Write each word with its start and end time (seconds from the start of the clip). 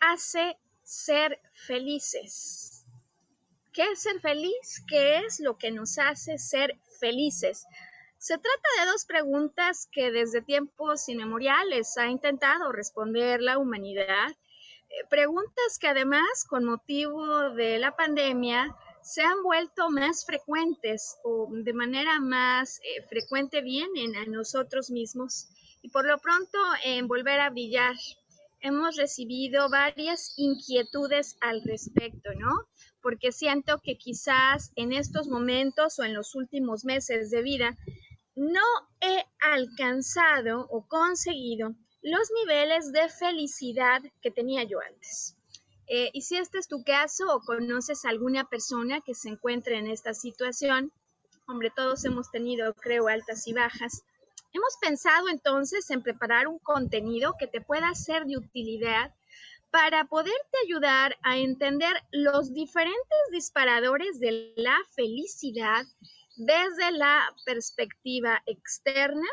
Hace 0.00 0.56
ser 0.82 1.40
felices. 1.52 2.84
¿Qué 3.72 3.84
es 3.92 4.02
ser 4.02 4.20
feliz? 4.20 4.82
¿Qué 4.88 5.18
es 5.18 5.40
lo 5.40 5.56
que 5.56 5.70
nos 5.70 5.98
hace 5.98 6.38
ser 6.38 6.76
felices? 6.98 7.64
Se 8.18 8.36
trata 8.36 8.68
de 8.78 8.90
dos 8.90 9.06
preguntas 9.06 9.88
que 9.92 10.10
desde 10.10 10.42
tiempos 10.42 11.08
inmemoriales 11.08 11.96
ha 11.96 12.08
intentado 12.08 12.72
responder 12.72 13.40
la 13.40 13.56
humanidad. 13.58 14.30
Eh, 14.30 15.06
preguntas 15.08 15.78
que 15.80 15.88
además, 15.88 16.44
con 16.44 16.64
motivo 16.64 17.50
de 17.50 17.78
la 17.78 17.96
pandemia, 17.96 18.76
se 19.02 19.22
han 19.22 19.42
vuelto 19.42 19.88
más 19.88 20.26
frecuentes 20.26 21.16
o 21.24 21.48
de 21.50 21.72
manera 21.72 22.20
más 22.20 22.80
eh, 22.80 23.02
frecuente 23.08 23.62
vienen 23.62 24.14
a 24.16 24.26
nosotros 24.26 24.90
mismos. 24.90 25.48
Y 25.80 25.88
por 25.88 26.04
lo 26.04 26.18
pronto, 26.18 26.58
en 26.84 27.08
volver 27.08 27.40
a 27.40 27.50
brillar, 27.50 27.96
hemos 28.60 28.96
recibido 28.96 29.68
varias 29.70 30.34
inquietudes 30.36 31.36
al 31.40 31.62
respecto, 31.62 32.30
¿no? 32.38 32.50
Porque 33.02 33.32
siento 33.32 33.78
que 33.82 33.96
quizás 33.96 34.72
en 34.76 34.92
estos 34.92 35.28
momentos 35.28 35.98
o 35.98 36.04
en 36.04 36.14
los 36.14 36.34
últimos 36.34 36.84
meses 36.84 37.30
de 37.30 37.42
vida 37.42 37.76
no 38.34 38.62
he 39.00 39.24
alcanzado 39.40 40.66
o 40.70 40.86
conseguido 40.86 41.74
los 42.02 42.30
niveles 42.40 42.92
de 42.92 43.08
felicidad 43.08 44.02
que 44.22 44.30
tenía 44.30 44.64
yo 44.64 44.78
antes. 44.80 45.36
Eh, 45.86 46.10
y 46.12 46.22
si 46.22 46.36
este 46.36 46.58
es 46.58 46.68
tu 46.68 46.84
caso 46.84 47.24
o 47.34 47.40
conoces 47.40 48.04
a 48.04 48.10
alguna 48.10 48.48
persona 48.48 49.00
que 49.00 49.14
se 49.14 49.28
encuentre 49.28 49.76
en 49.76 49.88
esta 49.88 50.14
situación, 50.14 50.92
hombre, 51.48 51.72
todos 51.74 52.04
hemos 52.04 52.30
tenido, 52.30 52.72
creo, 52.74 53.08
altas 53.08 53.46
y 53.48 53.52
bajas, 53.52 54.04
Hemos 54.52 54.76
pensado 54.80 55.28
entonces 55.28 55.88
en 55.90 56.02
preparar 56.02 56.48
un 56.48 56.58
contenido 56.58 57.36
que 57.38 57.46
te 57.46 57.60
pueda 57.60 57.94
ser 57.94 58.24
de 58.26 58.36
utilidad 58.36 59.14
para 59.70 60.04
poderte 60.06 60.56
ayudar 60.64 61.16
a 61.22 61.38
entender 61.38 61.94
los 62.10 62.52
diferentes 62.52 63.18
disparadores 63.30 64.18
de 64.18 64.52
la 64.56 64.76
felicidad 64.90 65.86
desde 66.36 66.90
la 66.90 67.32
perspectiva 67.44 68.42
externa, 68.46 69.28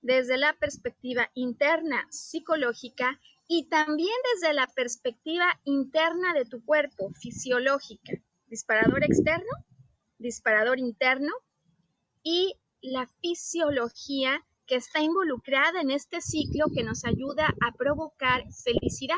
desde 0.00 0.36
la 0.36 0.52
perspectiva 0.52 1.28
interna 1.34 2.06
psicológica 2.10 3.20
y 3.48 3.68
también 3.68 4.14
desde 4.34 4.54
la 4.54 4.68
perspectiva 4.68 5.60
interna 5.64 6.34
de 6.34 6.44
tu 6.44 6.64
cuerpo 6.64 7.10
fisiológica. 7.20 8.12
Disparador 8.46 9.02
externo, 9.02 9.50
disparador 10.18 10.78
interno 10.78 11.32
y 12.22 12.54
la 12.86 13.10
fisiología 13.20 14.44
que 14.66 14.76
está 14.76 15.00
involucrada 15.00 15.80
en 15.80 15.90
este 15.90 16.20
ciclo 16.20 16.66
que 16.74 16.84
nos 16.84 17.04
ayuda 17.04 17.52
a 17.60 17.72
provocar 17.72 18.44
felicidad. 18.64 19.16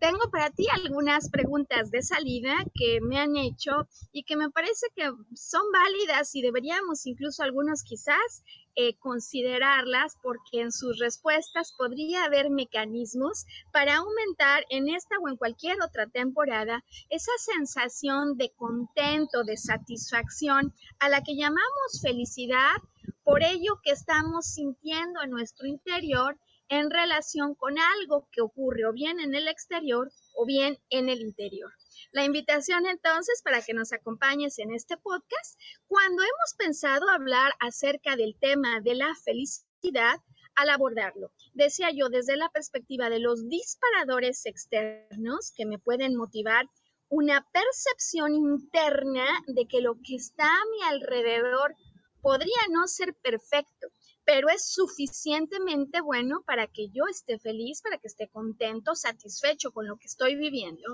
Tengo 0.00 0.30
para 0.30 0.50
ti 0.50 0.66
algunas 0.72 1.28
preguntas 1.30 1.90
de 1.90 2.02
salida 2.02 2.54
que 2.74 3.00
me 3.00 3.18
han 3.18 3.36
hecho 3.36 3.88
y 4.12 4.24
que 4.24 4.36
me 4.36 4.50
parece 4.50 4.86
que 4.94 5.10
son 5.34 5.62
válidas 5.72 6.34
y 6.34 6.42
deberíamos 6.42 7.06
incluso 7.06 7.42
algunos 7.42 7.82
quizás 7.82 8.42
eh, 8.76 8.96
considerarlas 8.98 10.16
porque 10.22 10.60
en 10.60 10.72
sus 10.72 10.98
respuestas 10.98 11.74
podría 11.76 12.24
haber 12.24 12.50
mecanismos 12.50 13.44
para 13.72 13.96
aumentar 13.96 14.64
en 14.70 14.88
esta 14.88 15.16
o 15.18 15.28
en 15.28 15.36
cualquier 15.36 15.82
otra 15.82 16.06
temporada 16.06 16.84
esa 17.08 17.32
sensación 17.38 18.36
de 18.36 18.52
contento, 18.56 19.44
de 19.44 19.56
satisfacción 19.56 20.72
a 20.98 21.08
la 21.08 21.22
que 21.22 21.36
llamamos 21.36 22.00
felicidad 22.00 22.76
por 23.24 23.42
ello 23.42 23.80
que 23.82 23.90
estamos 23.90 24.46
sintiendo 24.46 25.20
en 25.22 25.30
nuestro 25.30 25.66
interior 25.66 26.38
en 26.70 26.88
relación 26.88 27.54
con 27.54 27.78
algo 27.78 28.28
que 28.32 28.40
ocurre 28.40 28.86
o 28.86 28.92
bien 28.92 29.20
en 29.20 29.34
el 29.34 29.48
exterior 29.48 30.10
o 30.34 30.46
bien 30.46 30.78
en 30.88 31.08
el 31.08 31.20
interior. 31.20 31.70
La 32.12 32.24
invitación 32.24 32.86
entonces 32.86 33.42
para 33.42 33.60
que 33.60 33.74
nos 33.74 33.92
acompañes 33.92 34.58
en 34.58 34.72
este 34.72 34.96
podcast, 34.96 35.60
cuando 35.86 36.22
hemos 36.22 36.54
pensado 36.56 37.10
hablar 37.10 37.52
acerca 37.60 38.16
del 38.16 38.36
tema 38.40 38.80
de 38.80 38.94
la 38.94 39.14
felicidad, 39.24 40.20
al 40.56 40.68
abordarlo. 40.68 41.32
Decía 41.54 41.90
yo, 41.90 42.08
desde 42.08 42.36
la 42.36 42.50
perspectiva 42.50 43.08
de 43.08 43.18
los 43.18 43.48
disparadores 43.48 44.44
externos 44.46 45.52
que 45.56 45.66
me 45.66 45.78
pueden 45.78 46.16
motivar 46.16 46.66
una 47.08 47.46
percepción 47.52 48.34
interna 48.34 49.26
de 49.46 49.66
que 49.66 49.80
lo 49.80 49.94
que 49.94 50.16
está 50.16 50.46
a 50.46 50.64
mi 50.70 50.82
alrededor 50.82 51.74
podría 52.20 52.60
no 52.70 52.86
ser 52.86 53.14
perfecto, 53.14 53.88
pero 54.30 54.48
es 54.48 54.70
suficientemente 54.70 56.00
bueno 56.00 56.44
para 56.46 56.68
que 56.68 56.88
yo 56.90 57.02
esté 57.10 57.40
feliz, 57.40 57.82
para 57.82 57.98
que 57.98 58.06
esté 58.06 58.28
contento, 58.28 58.94
satisfecho 58.94 59.72
con 59.72 59.88
lo 59.88 59.96
que 59.96 60.06
estoy 60.06 60.36
viviendo. 60.36 60.86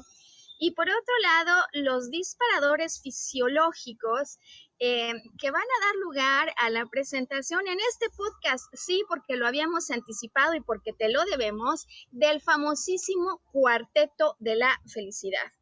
Y 0.58 0.70
por 0.70 0.88
otro 0.88 1.14
lado, 1.20 1.62
los 1.74 2.08
disparadores 2.08 3.02
fisiológicos 3.02 4.38
eh, 4.78 5.12
que 5.38 5.50
van 5.50 5.60
a 5.60 5.86
dar 5.86 5.97
lugar 5.97 6.54
a 6.56 6.70
la 6.70 6.86
presentación 6.86 7.69
en 7.69 7.76
este 7.78 8.08
podcast, 8.16 8.64
sí, 8.72 9.04
porque 9.06 9.36
lo 9.36 9.47
habíamos 9.47 9.91
anticipado 9.91 10.54
y 10.54 10.62
porque 10.62 10.94
te 10.94 11.10
lo 11.10 11.22
debemos, 11.26 11.86
del 12.12 12.41
famosísimo 12.41 13.42
cuarteto 13.53 14.36
de 14.38 14.56
la 14.56 14.80
felicidad. 14.91 15.53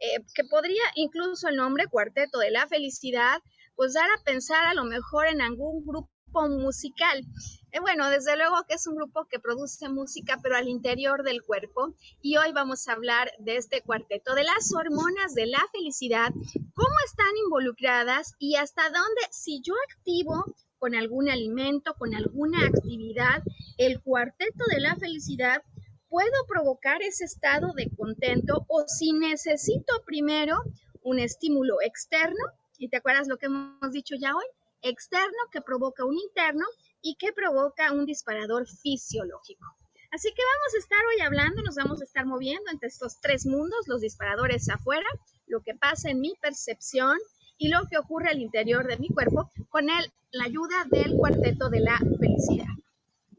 Eh, 0.00 0.18
que 0.34 0.42
podría 0.50 0.82
incluso 0.96 1.46
el 1.46 1.54
nombre 1.54 1.86
cuarteto 1.86 2.40
de 2.40 2.50
la 2.50 2.66
felicidad 2.66 3.40
pues 3.76 3.94
dar 3.94 4.10
a 4.10 4.24
pensar 4.24 4.66
a 4.66 4.74
lo 4.74 4.84
mejor 4.84 5.28
en 5.28 5.40
algún 5.40 5.86
grupo 5.86 6.10
musical. 6.32 7.24
Eh, 7.72 7.80
bueno, 7.80 8.08
desde 8.08 8.36
luego 8.36 8.56
que 8.68 8.74
es 8.74 8.86
un 8.86 8.96
grupo 8.96 9.26
que 9.26 9.38
produce 9.38 9.88
música, 9.88 10.38
pero 10.42 10.56
al 10.56 10.68
interior 10.68 11.22
del 11.22 11.42
cuerpo. 11.42 11.94
Y 12.22 12.36
hoy 12.36 12.52
vamos 12.52 12.88
a 12.88 12.92
hablar 12.92 13.32
de 13.38 13.56
este 13.56 13.82
cuarteto, 13.82 14.34
de 14.34 14.44
las 14.44 14.72
hormonas 14.74 15.34
de 15.34 15.46
la 15.46 15.60
felicidad, 15.72 16.30
cómo 16.74 16.94
están 17.06 17.36
involucradas 17.44 18.34
y 18.38 18.56
hasta 18.56 18.84
dónde, 18.84 19.22
si 19.30 19.60
yo 19.62 19.74
activo 19.90 20.44
con 20.78 20.94
algún 20.94 21.28
alimento, 21.28 21.94
con 21.94 22.14
alguna 22.14 22.66
actividad, 22.66 23.42
el 23.76 24.00
cuarteto 24.00 24.64
de 24.70 24.80
la 24.80 24.96
felicidad, 24.96 25.62
puedo 26.08 26.46
provocar 26.48 27.02
ese 27.02 27.24
estado 27.24 27.72
de 27.74 27.90
contento 27.96 28.64
o 28.68 28.84
si 28.86 29.12
necesito 29.12 30.02
primero 30.06 30.62
un 31.02 31.18
estímulo 31.18 31.80
externo 31.82 32.44
¿Y 32.80 32.88
te 32.88 32.96
acuerdas 32.96 33.28
lo 33.28 33.36
que 33.36 33.44
hemos 33.44 33.92
dicho 33.92 34.14
ya 34.18 34.34
hoy? 34.34 34.46
Externo 34.82 35.38
que 35.52 35.60
provoca 35.60 36.04
un 36.04 36.18
interno 36.18 36.64
y 37.02 37.16
que 37.16 37.32
provoca 37.32 37.92
un 37.92 38.06
disparador 38.06 38.66
fisiológico. 38.66 39.64
Así 40.12 40.28
que 40.34 40.42
vamos 40.42 40.74
a 40.74 40.78
estar 40.78 40.98
hoy 41.06 41.20
hablando, 41.20 41.62
nos 41.62 41.76
vamos 41.76 42.00
a 42.00 42.04
estar 42.04 42.26
moviendo 42.26 42.70
entre 42.70 42.88
estos 42.88 43.20
tres 43.20 43.46
mundos, 43.46 43.86
los 43.86 44.00
disparadores 44.00 44.68
afuera, 44.68 45.06
lo 45.46 45.60
que 45.60 45.74
pasa 45.74 46.10
en 46.10 46.20
mi 46.20 46.34
percepción 46.40 47.16
y 47.58 47.68
lo 47.68 47.86
que 47.88 47.98
ocurre 47.98 48.30
al 48.30 48.40
interior 48.40 48.86
de 48.88 48.96
mi 48.96 49.08
cuerpo 49.08 49.50
con 49.68 49.88
el, 49.88 50.12
la 50.32 50.44
ayuda 50.44 50.84
del 50.90 51.14
cuarteto 51.16 51.68
de 51.68 51.80
la 51.80 51.98
felicidad. 52.18 52.74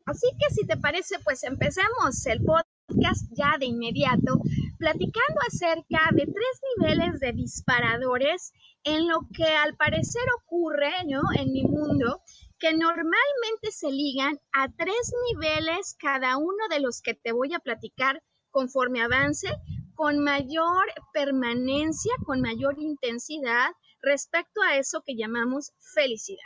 Así 0.05 0.27
que 0.39 0.53
si 0.53 0.65
te 0.65 0.77
parece, 0.77 1.19
pues 1.19 1.44
empecemos 1.44 2.25
el 2.25 2.39
podcast 2.44 3.23
ya 3.31 3.57
de 3.59 3.65
inmediato, 3.65 4.39
platicando 4.77 5.39
acerca 5.47 6.09
de 6.11 6.25
tres 6.25 6.61
niveles 6.77 7.19
de 7.19 7.33
disparadores 7.33 8.53
en 8.83 9.07
lo 9.07 9.22
que 9.36 9.45
al 9.45 9.75
parecer 9.75 10.24
ocurre, 10.44 10.92
¿no? 11.07 11.22
En 11.38 11.51
mi 11.51 11.63
mundo, 11.63 12.22
que 12.60 12.74
normalmente 12.74 13.72
se 13.72 13.92
ligan 13.92 14.39
a 14.54 14.69
tres 14.69 15.13
niveles 15.31 15.95
cada 16.00 16.38
uno 16.38 16.68
de 16.69 16.80
los 16.80 17.01
que 17.01 17.13
te 17.13 17.31
voy 17.31 17.54
a 17.54 17.60
platicar 17.60 18.22
conforme 18.50 19.01
avance, 19.01 19.48
con 19.95 20.19
mayor 20.19 20.86
permanencia, 21.13 22.13
con 22.25 22.42
mayor 22.42 22.75
intensidad 22.80 23.72
respecto 24.01 24.62
a 24.62 24.78
eso 24.78 25.04
que 25.06 25.16
llamamos 25.16 25.74
felicidad. 25.94 26.39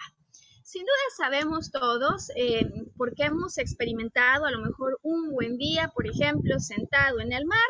Sin 0.64 0.82
duda 0.82 0.94
sabemos 1.18 1.72
todos, 1.72 2.32
eh, 2.36 2.68
porque 2.98 3.24
hemos 3.24 3.58
experimentado 3.58 4.46
a 4.46 4.52
lo 4.52 4.60
mejor 4.60 5.00
un 5.04 5.32
buen 5.32 5.58
día, 5.58 5.92
por 5.94 6.08
ejemplo, 6.08 6.60
sentado 6.60 7.20
en 7.20 7.32
el 7.32 7.46
mar, 7.46 7.70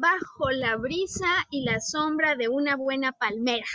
bajo 0.00 0.50
la 0.50 0.76
brisa 0.76 1.46
y 1.50 1.62
la 1.62 1.80
sombra 1.80 2.34
de 2.34 2.48
una 2.48 2.76
buena 2.76 3.12
palmera, 3.12 3.66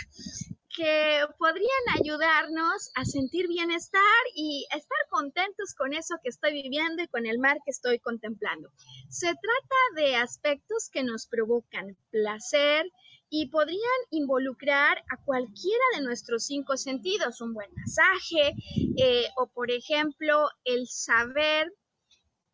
que 0.76 1.24
podrían 1.38 1.98
ayudarnos 1.98 2.90
a 2.94 3.04
sentir 3.04 3.48
bienestar 3.48 4.00
y 4.34 4.66
estar 4.70 4.98
contentos 5.08 5.74
con 5.74 5.94
eso 5.94 6.16
que 6.22 6.28
estoy 6.28 6.52
viviendo 6.52 7.02
y 7.02 7.08
con 7.08 7.26
el 7.26 7.38
mar 7.38 7.58
que 7.64 7.70
estoy 7.70 7.98
contemplando. 8.00 8.70
Se 9.08 9.28
trata 9.28 9.76
de 9.96 10.16
aspectos 10.16 10.90
que 10.92 11.02
nos 11.02 11.26
provocan 11.26 11.96
placer 12.10 12.86
y 13.30 13.48
podrían 13.48 13.80
involucrar 14.10 14.98
a 15.08 15.16
cualquiera 15.24 15.84
de 15.96 16.02
nuestros 16.02 16.44
cinco 16.44 16.76
sentidos, 16.76 17.40
un 17.40 17.54
buen 17.54 17.70
masaje 17.74 18.54
eh, 18.98 19.26
o 19.36 19.46
por 19.46 19.70
ejemplo 19.70 20.48
el 20.64 20.86
saber 20.86 21.72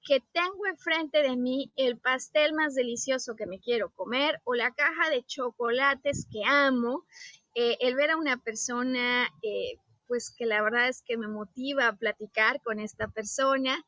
que 0.07 0.21
tengo 0.33 0.67
enfrente 0.67 1.23
de 1.23 1.37
mí 1.37 1.73
el 1.75 1.99
pastel 1.99 2.55
más 2.55 2.75
delicioso 2.75 3.35
que 3.35 3.47
me 3.47 3.59
quiero 3.59 3.91
comer 3.91 4.41
o 4.45 4.55
la 4.55 4.73
caja 4.73 5.11
de 5.11 5.25
chocolates 5.25 6.29
que 6.31 6.45
amo, 6.45 7.05
eh, 7.55 7.77
el 7.81 7.97
ver 7.97 8.11
a 8.11 8.17
una 8.17 8.37
persona, 8.37 9.29
eh, 9.43 9.79
pues 10.07 10.31
que 10.31 10.47
la 10.47 10.63
verdad 10.63 10.89
es 10.89 11.03
que 11.03 11.17
me 11.17 11.27
motiva 11.27 11.89
a 11.89 11.97
platicar 11.97 12.63
con 12.63 12.79
esta 12.79 13.09
persona, 13.09 13.85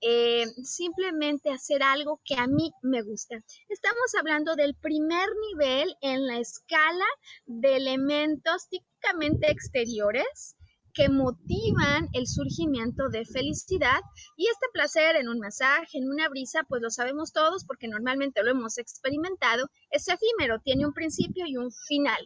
eh, 0.00 0.46
simplemente 0.62 1.50
hacer 1.50 1.82
algo 1.82 2.20
que 2.24 2.36
a 2.36 2.46
mí 2.46 2.72
me 2.82 3.02
gusta. 3.02 3.36
Estamos 3.68 4.14
hablando 4.18 4.54
del 4.56 4.74
primer 4.74 5.28
nivel 5.50 5.94
en 6.00 6.26
la 6.26 6.38
escala 6.38 7.04
de 7.44 7.76
elementos 7.76 8.68
típicamente 8.70 9.50
exteriores 9.50 10.56
que 10.98 11.08
motivan 11.08 12.08
el 12.12 12.26
surgimiento 12.26 13.08
de 13.08 13.24
felicidad 13.24 14.00
y 14.36 14.48
este 14.48 14.66
placer 14.72 15.14
en 15.14 15.28
un 15.28 15.38
masaje, 15.38 15.96
en 15.96 16.10
una 16.10 16.28
brisa, 16.28 16.64
pues 16.68 16.82
lo 16.82 16.90
sabemos 16.90 17.32
todos 17.32 17.64
porque 17.64 17.86
normalmente 17.86 18.42
lo 18.42 18.50
hemos 18.50 18.78
experimentado, 18.78 19.70
es 19.92 20.08
efímero, 20.08 20.58
tiene 20.58 20.86
un 20.86 20.92
principio 20.92 21.46
y 21.46 21.56
un 21.56 21.70
final. 21.70 22.20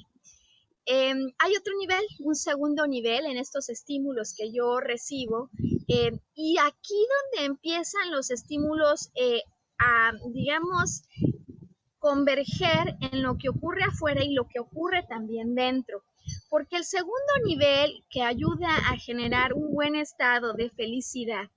Em, 0.86 1.34
hay 1.38 1.54
otro 1.54 1.74
nivel, 1.78 2.02
un 2.20 2.34
segundo 2.34 2.86
nivel 2.86 3.26
en 3.26 3.36
estos 3.36 3.68
estímulos 3.68 4.32
que 4.34 4.50
yo 4.50 4.80
recibo 4.80 5.50
em, 5.86 6.18
y 6.34 6.56
aquí 6.56 7.06
donde 7.12 7.44
empiezan 7.44 8.10
los 8.10 8.30
estímulos 8.30 9.10
eh, 9.14 9.42
a, 9.78 10.12
digamos, 10.32 11.02
converger 11.98 12.96
en 13.02 13.22
lo 13.22 13.36
que 13.36 13.50
ocurre 13.50 13.84
afuera 13.84 14.24
y 14.24 14.32
lo 14.32 14.48
que 14.48 14.60
ocurre 14.60 15.04
también 15.06 15.54
dentro. 15.54 16.02
Porque 16.48 16.76
el 16.76 16.84
segundo 16.84 17.32
nivel 17.44 18.04
que 18.10 18.22
ayuda 18.22 18.76
a 18.90 18.96
generar 18.96 19.54
un 19.54 19.72
buen 19.72 19.94
estado 19.96 20.52
de 20.52 20.70
felicidad 20.70 21.50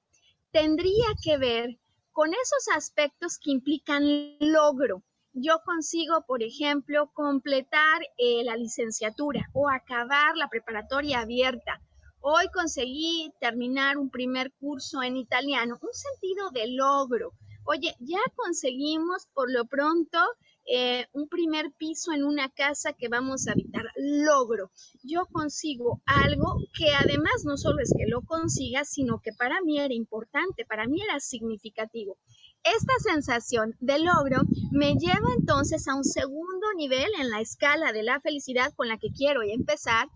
tendría 0.51 1.07
que 1.21 1.37
ver 1.37 1.79
con 2.11 2.29
esos 2.33 2.69
aspectos 2.73 3.37
que 3.37 3.51
implican 3.51 4.37
logro. 4.39 5.03
Yo 5.33 5.59
consigo, 5.65 6.23
por 6.25 6.41
ejemplo, 6.43 7.11
completar 7.13 8.01
eh, 8.17 8.41
la 8.45 8.55
licenciatura 8.55 9.49
o 9.53 9.69
acabar 9.69 10.37
la 10.37 10.47
preparatoria 10.47 11.19
abierta. 11.19 11.81
Hoy 12.21 12.45
conseguí 12.53 13.33
terminar 13.41 13.97
un 13.97 14.09
primer 14.09 14.53
curso 14.53 15.03
en 15.03 15.17
italiano, 15.17 15.77
un 15.81 15.93
sentido 15.93 16.51
de 16.51 16.67
logro. 16.67 17.33
Oye, 17.65 17.93
ya 17.99 18.21
conseguimos 18.35 19.27
por 19.33 19.51
lo 19.51 19.65
pronto 19.65 20.19
eh, 20.67 21.05
un 21.13 21.27
primer 21.27 21.71
piso 21.77 22.11
en 22.11 22.23
una 22.23 22.49
casa 22.49 22.93
que 22.93 23.07
vamos 23.07 23.47
a 23.47 23.51
habitar. 23.51 23.85
Logro. 23.95 24.71
Yo 25.03 25.27
consigo 25.31 26.01
algo 26.05 26.57
que 26.73 26.87
además 26.93 27.43
no 27.45 27.57
solo 27.57 27.81
es 27.81 27.93
que 27.95 28.07
lo 28.07 28.21
consiga, 28.23 28.83
sino 28.83 29.21
que 29.21 29.31
para 29.33 29.61
mí 29.61 29.79
era 29.79 29.93
importante, 29.93 30.65
para 30.65 30.87
mí 30.87 31.01
era 31.01 31.19
significativo. 31.19 32.17
Esta 32.63 32.93
sensación 32.99 33.75
de 33.79 33.99
logro 33.99 34.41
me 34.71 34.95
lleva 34.95 35.29
entonces 35.37 35.87
a 35.87 35.95
un 35.95 36.03
segundo 36.03 36.73
nivel 36.75 37.09
en 37.19 37.29
la 37.29 37.39
escala 37.41 37.93
de 37.93 38.01
la 38.01 38.19
felicidad 38.21 38.73
con 38.75 38.87
la 38.87 38.97
que 38.97 39.11
quiero 39.15 39.43
empezar, 39.43 40.07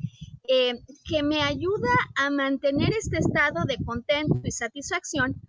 eh, 0.48 0.74
que 1.06 1.22
me 1.22 1.44
ayuda 1.44 1.94
a 2.16 2.31
mantener 2.31 2.90
este 2.98 3.19
estado 3.19 3.66
de 3.66 3.78
contento 3.86 4.42
y 4.44 4.50
satisfacción 4.50 5.40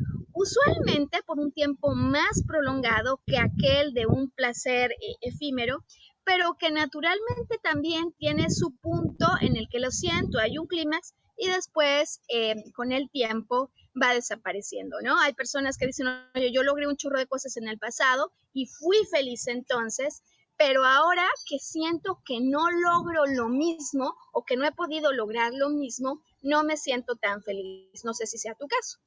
usualmente 0.41 1.23
por 1.27 1.39
un 1.39 1.53
tiempo 1.53 1.95
más 1.95 2.43
prolongado 2.47 3.21
que 3.27 3.37
aquel 3.37 3.93
de 3.93 4.07
un 4.07 4.31
placer 4.31 4.93
eh, 4.93 5.17
efímero, 5.21 5.85
pero 6.25 6.57
que 6.59 6.71
naturalmente 6.71 7.59
también 7.63 8.13
tiene 8.19 8.49
su 8.51 8.75
punto 8.77 9.27
en 9.41 9.57
el 9.57 9.69
que 9.71 9.81
lo 9.81 9.91
siento, 9.91 10.39
hay 10.39 10.57
un 10.57 10.67
clímax 10.67 11.15
y 11.37 11.49
después 11.49 12.21
eh, 12.29 12.55
con 12.75 12.93
el 12.93 13.11
tiempo 13.11 13.71
va 14.01 14.15
desapareciendo, 14.15 14.97
¿no? 15.03 15.19
Hay 15.21 15.35
personas 15.35 15.77
que 15.77 15.87
dicen, 15.87 16.07
yo 16.53 16.63
logré 16.63 16.87
un 16.87 16.97
churro 16.97 17.19
de 17.19 17.27
cosas 17.27 17.57
en 17.57 17.69
el 17.69 17.79
pasado 17.79 18.33
y 18.53 18.67
fui 18.67 18.97
feliz 19.11 19.47
entonces, 19.47 20.23
pero 20.57 20.85
ahora 20.85 21.27
que 21.49 21.59
siento 21.59 22.21
que 22.25 22.41
no 22.41 22.71
logro 22.71 23.27
lo 23.27 23.49
mismo 23.49 24.15
o 24.33 24.45
que 24.45 24.57
no 24.57 24.67
he 24.67 24.73
podido 24.73 25.13
lograr 25.13 25.53
lo 25.55 25.71
mismo, 25.71 26.23
no 26.43 26.65
me 26.65 26.77
siento 26.77 27.17
tan 27.17 27.43
feliz. 27.43 28.05
No 28.05 28.15
sé 28.15 28.27
si 28.27 28.39
sea 28.39 28.55
tu 28.55 28.69
caso. 28.69 28.99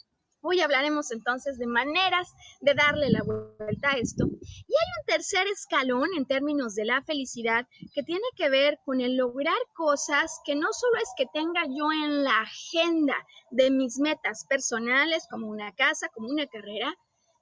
Hoy 0.45 0.59
hablaremos 0.59 1.09
entonces 1.11 1.57
de 1.57 1.67
maneras 1.67 2.33
de 2.59 2.73
darle 2.73 3.09
la 3.09 3.23
vuelta 3.23 3.91
a 3.91 3.97
esto. 3.97 4.25
Y 4.27 4.73
hay 4.73 4.89
un 4.99 5.05
tercer 5.07 5.47
escalón 5.47 6.09
en 6.17 6.25
términos 6.25 6.75
de 6.75 6.83
la 6.83 7.01
felicidad 7.01 7.65
que 7.95 8.03
tiene 8.03 8.25
que 8.35 8.49
ver 8.49 8.77
con 8.83 8.99
el 8.99 9.15
lograr 9.15 9.55
cosas 9.73 10.41
que 10.43 10.55
no 10.55 10.67
solo 10.73 10.97
es 10.97 11.09
que 11.15 11.27
tenga 11.33 11.63
yo 11.65 11.89
en 11.93 12.25
la 12.25 12.41
agenda 12.41 13.15
de 13.51 13.71
mis 13.71 13.99
metas 13.99 14.45
personales, 14.49 15.25
como 15.31 15.47
una 15.47 15.71
casa, 15.75 16.09
como 16.13 16.27
una 16.27 16.45
carrera, 16.47 16.93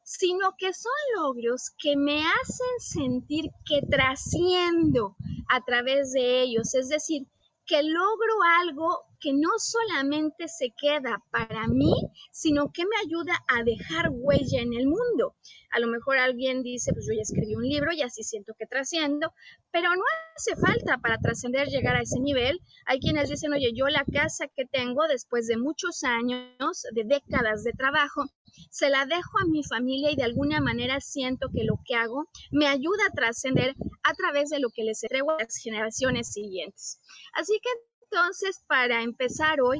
sino 0.03 0.53
que 0.59 0.71
son 0.71 0.91
logros 1.15 1.71
que 1.79 1.97
me 1.97 2.21
hacen 2.21 2.79
sentir 2.79 3.49
que 3.65 3.81
trasciendo 3.89 5.15
a 5.49 5.65
través 5.65 6.11
de 6.11 6.43
ellos, 6.43 6.75
es 6.75 6.89
decir, 6.89 7.23
que 7.71 7.83
logro 7.83 8.33
algo 8.59 9.05
que 9.21 9.31
no 9.31 9.51
solamente 9.57 10.49
se 10.49 10.73
queda 10.77 11.23
para 11.31 11.67
mí, 11.67 11.93
sino 12.29 12.69
que 12.73 12.83
me 12.83 12.97
ayuda 13.05 13.33
a 13.47 13.63
dejar 13.63 14.09
huella 14.11 14.59
en 14.59 14.73
el 14.73 14.87
mundo. 14.87 15.35
A 15.71 15.79
lo 15.79 15.87
mejor 15.87 16.17
alguien 16.17 16.63
dice, 16.63 16.91
pues 16.91 17.07
yo 17.07 17.13
ya 17.13 17.21
escribí 17.21 17.55
un 17.55 17.63
libro 17.63 17.93
y 17.93 18.01
así 18.01 18.23
siento 18.23 18.55
que 18.59 18.65
trasciendo, 18.65 19.31
pero 19.71 19.95
no 19.95 20.03
hace 20.35 20.57
falta 20.57 20.97
para 20.97 21.17
trascender 21.19 21.69
llegar 21.69 21.95
a 21.95 22.01
ese 22.01 22.19
nivel. 22.19 22.59
Hay 22.87 22.99
quienes 22.99 23.29
dicen, 23.29 23.53
oye, 23.53 23.71
yo 23.73 23.87
la 23.87 24.03
casa 24.03 24.49
que 24.53 24.65
tengo 24.65 25.07
después 25.07 25.47
de 25.47 25.55
muchos 25.55 26.03
años, 26.03 26.83
de 26.91 27.05
décadas 27.05 27.63
de 27.63 27.71
trabajo, 27.71 28.25
se 28.69 28.89
la 28.89 29.05
dejo 29.05 29.39
a 29.39 29.45
mi 29.45 29.63
familia 29.63 30.11
y 30.11 30.15
de 30.15 30.23
alguna 30.23 30.59
manera 30.61 30.99
siento 30.99 31.49
que 31.53 31.63
lo 31.63 31.79
que 31.85 31.95
hago 31.95 32.27
me 32.51 32.67
ayuda 32.67 33.05
a 33.07 33.13
trascender 33.13 33.75
a 34.03 34.13
través 34.13 34.49
de 34.49 34.59
lo 34.59 34.69
que 34.69 34.83
les 34.83 35.03
entrego 35.03 35.31
a 35.31 35.43
las 35.43 35.57
generaciones 35.57 36.31
siguientes. 36.31 36.99
Así 37.33 37.59
que 37.61 37.69
entonces, 38.03 38.61
para 38.67 39.03
empezar 39.03 39.61
hoy, 39.61 39.79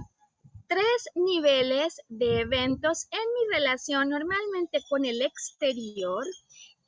tres 0.67 0.85
niveles 1.15 1.99
de 2.07 2.39
eventos 2.39 3.07
en 3.11 3.19
mi 3.19 3.57
relación 3.57 4.07
normalmente 4.07 4.81
con 4.87 5.03
el 5.03 5.21
exterior 5.21 6.23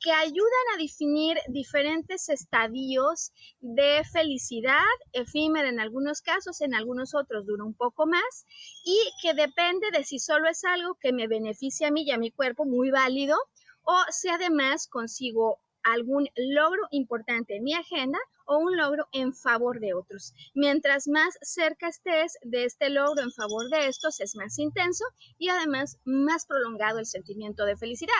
que 0.04 0.12
ayudan 0.12 0.66
a 0.74 0.76
definir 0.76 1.38
diferentes 1.48 2.28
estadios 2.28 3.32
de 3.60 4.02
felicidad, 4.12 4.82
efímera 5.14 5.70
en 5.70 5.80
algunos 5.80 6.20
casos, 6.20 6.60
en 6.60 6.74
algunos 6.74 7.14
otros 7.14 7.46
dura 7.46 7.64
un 7.64 7.72
poco 7.72 8.06
más, 8.06 8.44
y 8.84 8.98
que 9.22 9.32
depende 9.32 9.90
de 9.92 10.04
si 10.04 10.18
solo 10.18 10.46
es 10.50 10.62
algo 10.66 10.98
que 11.00 11.14
me 11.14 11.26
beneficia 11.26 11.88
a 11.88 11.90
mí 11.90 12.02
y 12.02 12.10
a 12.10 12.18
mi 12.18 12.30
cuerpo, 12.30 12.66
muy 12.66 12.90
válido, 12.90 13.38
o 13.82 13.96
si 14.10 14.28
además 14.28 14.88
consigo 14.88 15.58
algún 15.82 16.28
logro 16.36 16.82
importante 16.90 17.56
en 17.56 17.64
mi 17.64 17.72
agenda 17.72 18.18
o 18.46 18.58
un 18.58 18.76
logro 18.76 19.06
en 19.12 19.34
favor 19.34 19.80
de 19.80 19.94
otros. 19.94 20.34
Mientras 20.54 21.08
más 21.08 21.38
cerca 21.42 21.88
estés 21.88 22.38
de 22.42 22.64
este 22.64 22.90
logro 22.90 23.22
en 23.22 23.32
favor 23.32 23.68
de 23.70 23.88
estos, 23.88 24.20
es 24.20 24.36
más 24.36 24.58
intenso 24.58 25.04
y 25.38 25.48
además 25.48 25.98
más 26.04 26.46
prolongado 26.46 26.98
el 26.98 27.06
sentimiento 27.06 27.64
de 27.64 27.76
felicidad. 27.76 28.12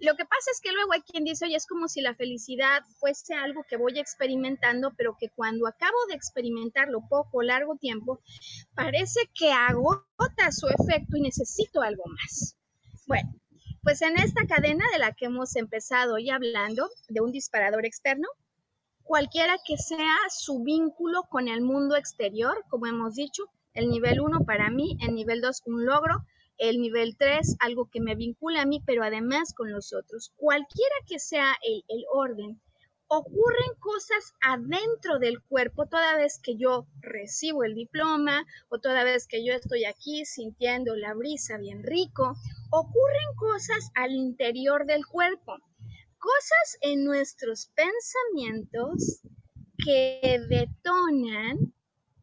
Lo 0.00 0.14
que 0.16 0.24
pasa 0.24 0.50
es 0.52 0.60
que 0.60 0.72
luego 0.72 0.92
hay 0.92 1.02
quien 1.02 1.24
dice, 1.24 1.46
oye, 1.46 1.56
es 1.56 1.66
como 1.66 1.88
si 1.88 2.00
la 2.00 2.14
felicidad 2.14 2.82
fuese 2.98 3.34
algo 3.34 3.64
que 3.68 3.76
voy 3.76 3.98
experimentando, 3.98 4.92
pero 4.96 5.16
que 5.18 5.30
cuando 5.30 5.66
acabo 5.66 5.96
de 6.08 6.14
experimentarlo 6.14 7.00
poco 7.08 7.38
o 7.38 7.42
largo 7.42 7.76
tiempo, 7.76 8.20
parece 8.74 9.20
que 9.34 9.52
agota 9.52 10.50
su 10.50 10.68
efecto 10.68 11.16
y 11.16 11.22
necesito 11.22 11.82
algo 11.82 12.04
más. 12.06 12.56
Bueno, 13.06 13.30
pues 13.82 14.02
en 14.02 14.18
esta 14.18 14.46
cadena 14.46 14.84
de 14.92 14.98
la 14.98 15.12
que 15.12 15.26
hemos 15.26 15.56
empezado 15.56 16.14
hoy 16.14 16.30
hablando, 16.30 16.88
de 17.08 17.20
un 17.20 17.32
disparador 17.32 17.86
externo, 17.86 18.28
cualquiera 19.10 19.56
que 19.66 19.76
sea 19.76 20.14
su 20.28 20.62
vínculo 20.62 21.24
con 21.24 21.48
el 21.48 21.62
mundo 21.62 21.96
exterior, 21.96 22.64
como 22.68 22.86
hemos 22.86 23.16
dicho, 23.16 23.42
el 23.74 23.88
nivel 23.88 24.20
1 24.20 24.44
para 24.46 24.70
mí, 24.70 24.96
el 25.00 25.16
nivel 25.16 25.40
2 25.40 25.62
un 25.66 25.84
logro, 25.84 26.24
el 26.58 26.80
nivel 26.80 27.16
3 27.16 27.56
algo 27.58 27.90
que 27.90 28.00
me 28.00 28.14
vincula 28.14 28.62
a 28.62 28.66
mí, 28.66 28.80
pero 28.86 29.02
además 29.02 29.52
con 29.52 29.72
los 29.72 29.92
otros. 29.92 30.32
Cualquiera 30.36 30.94
que 31.08 31.18
sea 31.18 31.56
el, 31.64 31.82
el 31.88 32.04
orden, 32.12 32.60
ocurren 33.08 33.74
cosas 33.80 34.32
adentro 34.42 35.18
del 35.18 35.42
cuerpo 35.42 35.86
toda 35.86 36.14
vez 36.14 36.38
que 36.40 36.54
yo 36.56 36.86
recibo 37.00 37.64
el 37.64 37.74
diploma 37.74 38.46
o 38.68 38.78
toda 38.78 39.02
vez 39.02 39.26
que 39.26 39.44
yo 39.44 39.52
estoy 39.52 39.86
aquí 39.86 40.24
sintiendo 40.24 40.94
la 40.94 41.14
brisa 41.14 41.58
bien 41.58 41.82
rico, 41.82 42.36
ocurren 42.70 43.34
cosas 43.34 43.90
al 43.96 44.12
interior 44.12 44.86
del 44.86 45.04
cuerpo 45.04 45.58
cosas 46.20 46.78
en 46.82 47.04
nuestros 47.04 47.72
pensamientos 47.74 49.22
que 49.84 50.38
detonan 50.48 51.74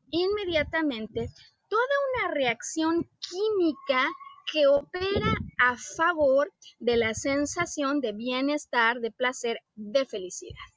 inmediatamente 0.10 1.30
toda 1.68 1.84
una 2.14 2.34
reacción 2.34 3.10
química 3.20 4.08
que 4.52 4.68
opera 4.68 5.34
a 5.58 5.76
favor 5.76 6.54
de 6.80 6.96
la 6.96 7.14
sensación 7.14 8.00
de 8.00 8.14
bienestar, 8.14 9.02
de 9.02 9.12
placer, 9.12 9.60
de 9.76 10.06
felicidad. 10.06 10.70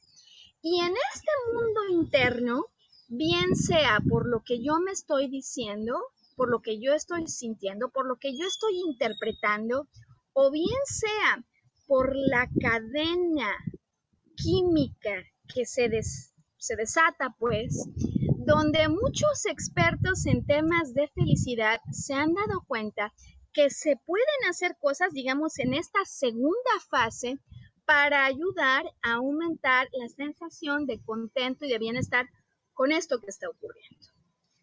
Y 0.63 0.81
en 0.81 0.93
este 1.15 1.31
mundo 1.55 1.81
interno, 1.91 2.67
bien 3.09 3.55
sea 3.55 4.01
por 4.09 4.29
lo 4.29 4.43
que 4.43 4.63
yo 4.63 4.81
me 4.81 4.91
estoy 4.93 5.29
diciendo, 5.29 6.01
por 6.37 6.51
lo 6.51 6.61
que 6.61 6.81
yo 6.81 6.95
estoy 6.95 7.29
sintiendo, 7.29 7.91
por 7.91 8.07
lo 8.07 8.17
que 8.17 8.37
yo 8.37 8.47
estoy 8.47 8.81
interpretando, 8.81 9.87
o 10.33 10.51
bien 10.51 10.81
sea 10.87 11.45
por 11.91 12.15
la 12.15 12.49
cadena 12.63 13.53
química 14.37 15.25
que 15.53 15.67
se, 15.67 15.91
se 16.57 16.77
desata, 16.77 17.35
pues, 17.37 17.85
donde 18.47 18.89
muchos 18.89 19.45
expertos 19.47 20.25
en 20.27 20.47
temas 20.47 20.95
de 20.95 21.09
felicidad 21.09 21.81
se 21.91 22.15
han 22.15 22.33
dado 22.33 22.63
cuenta 22.69 23.13
que 23.53 23.71
se 23.71 23.97
pueden 24.07 24.49
hacer 24.49 24.77
cosas, 24.79 25.09
digamos, 25.13 25.59
en 25.59 25.75
esta 25.75 26.05
segunda 26.05 26.71
fase 26.89 27.41
para 27.85 28.25
ayudar 28.25 28.85
a 29.03 29.15
aumentar 29.15 29.89
la 29.93 30.09
sensación 30.11 30.87
de 30.87 31.03
contento 31.03 31.65
y 31.65 31.71
de 31.71 31.79
bienestar 31.81 32.29
con 32.73 32.93
esto 32.93 33.19
que 33.19 33.31
está 33.31 33.49
ocurriendo. 33.49 34.07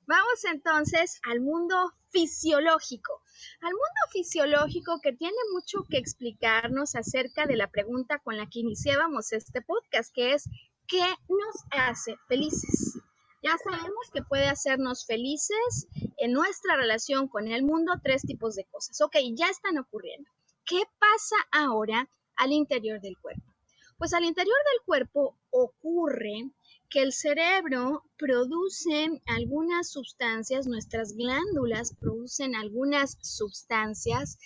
Vamos 0.07 0.45
entonces 0.45 1.19
al 1.29 1.41
mundo 1.41 1.91
fisiológico, 2.07 3.21
al 3.61 3.71
mundo 3.71 4.01
fisiológico 4.11 4.99
que 5.01 5.13
tiene 5.13 5.37
mucho 5.53 5.85
que 5.89 5.97
explicarnos 5.97 6.95
acerca 6.95 7.45
de 7.45 7.55
la 7.55 7.69
pregunta 7.69 8.19
con 8.19 8.37
la 8.37 8.47
que 8.47 8.59
iniciábamos 8.59 9.31
este 9.33 9.61
podcast, 9.61 10.13
que 10.13 10.33
es, 10.33 10.49
¿qué 10.87 11.03
nos 11.29 11.65
hace 11.71 12.15
felices? 12.27 12.99
Ya 13.43 13.55
sabemos 13.57 14.09
que 14.11 14.23
puede 14.23 14.47
hacernos 14.47 15.05
felices 15.05 15.87
en 16.17 16.33
nuestra 16.33 16.75
relación 16.75 17.27
con 17.27 17.47
el 17.47 17.63
mundo 17.63 17.93
tres 18.03 18.23
tipos 18.23 18.55
de 18.55 18.65
cosas. 18.65 18.99
Ok, 19.01 19.17
ya 19.35 19.49
están 19.49 19.77
ocurriendo. 19.77 20.29
¿Qué 20.65 20.83
pasa 20.99 21.35
ahora 21.51 22.09
al 22.35 22.51
interior 22.51 22.99
del 22.99 23.17
cuerpo? 23.17 23.53
Pues 23.97 24.13
al 24.13 24.25
interior 24.25 24.57
del 24.71 24.85
cuerpo 24.85 25.37
ocurre 25.49 26.51
que 26.89 27.01
el 27.01 27.11
cerebro 27.11 28.03
produce 28.17 29.21
algunas 29.25 29.89
sustancias, 29.89 30.67
nuestras 30.67 31.13
glándulas 31.13 31.93
producen 31.99 32.55
algunas 32.55 33.17
sustancias 33.21 34.37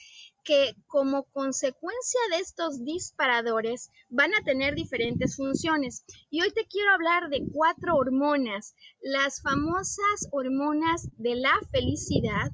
que 0.43 0.75
como 0.88 1.24
consecuencia 1.25 2.19
de 2.31 2.38
estos 2.38 2.83
disparadores 2.83 3.91
van 4.10 4.33
a 4.33 4.43
tener 4.43 4.74
diferentes 4.74 5.36
funciones. 5.36 6.03
Y 6.29 6.41
hoy 6.41 6.51
te 6.51 6.65
quiero 6.65 6.91
hablar 6.91 7.29
de 7.29 7.45
cuatro 7.53 7.95
hormonas, 7.95 8.74
las 9.01 9.41
famosas 9.41 10.27
hormonas 10.31 11.10
de 11.17 11.36
la 11.36 11.53
felicidad, 11.71 12.51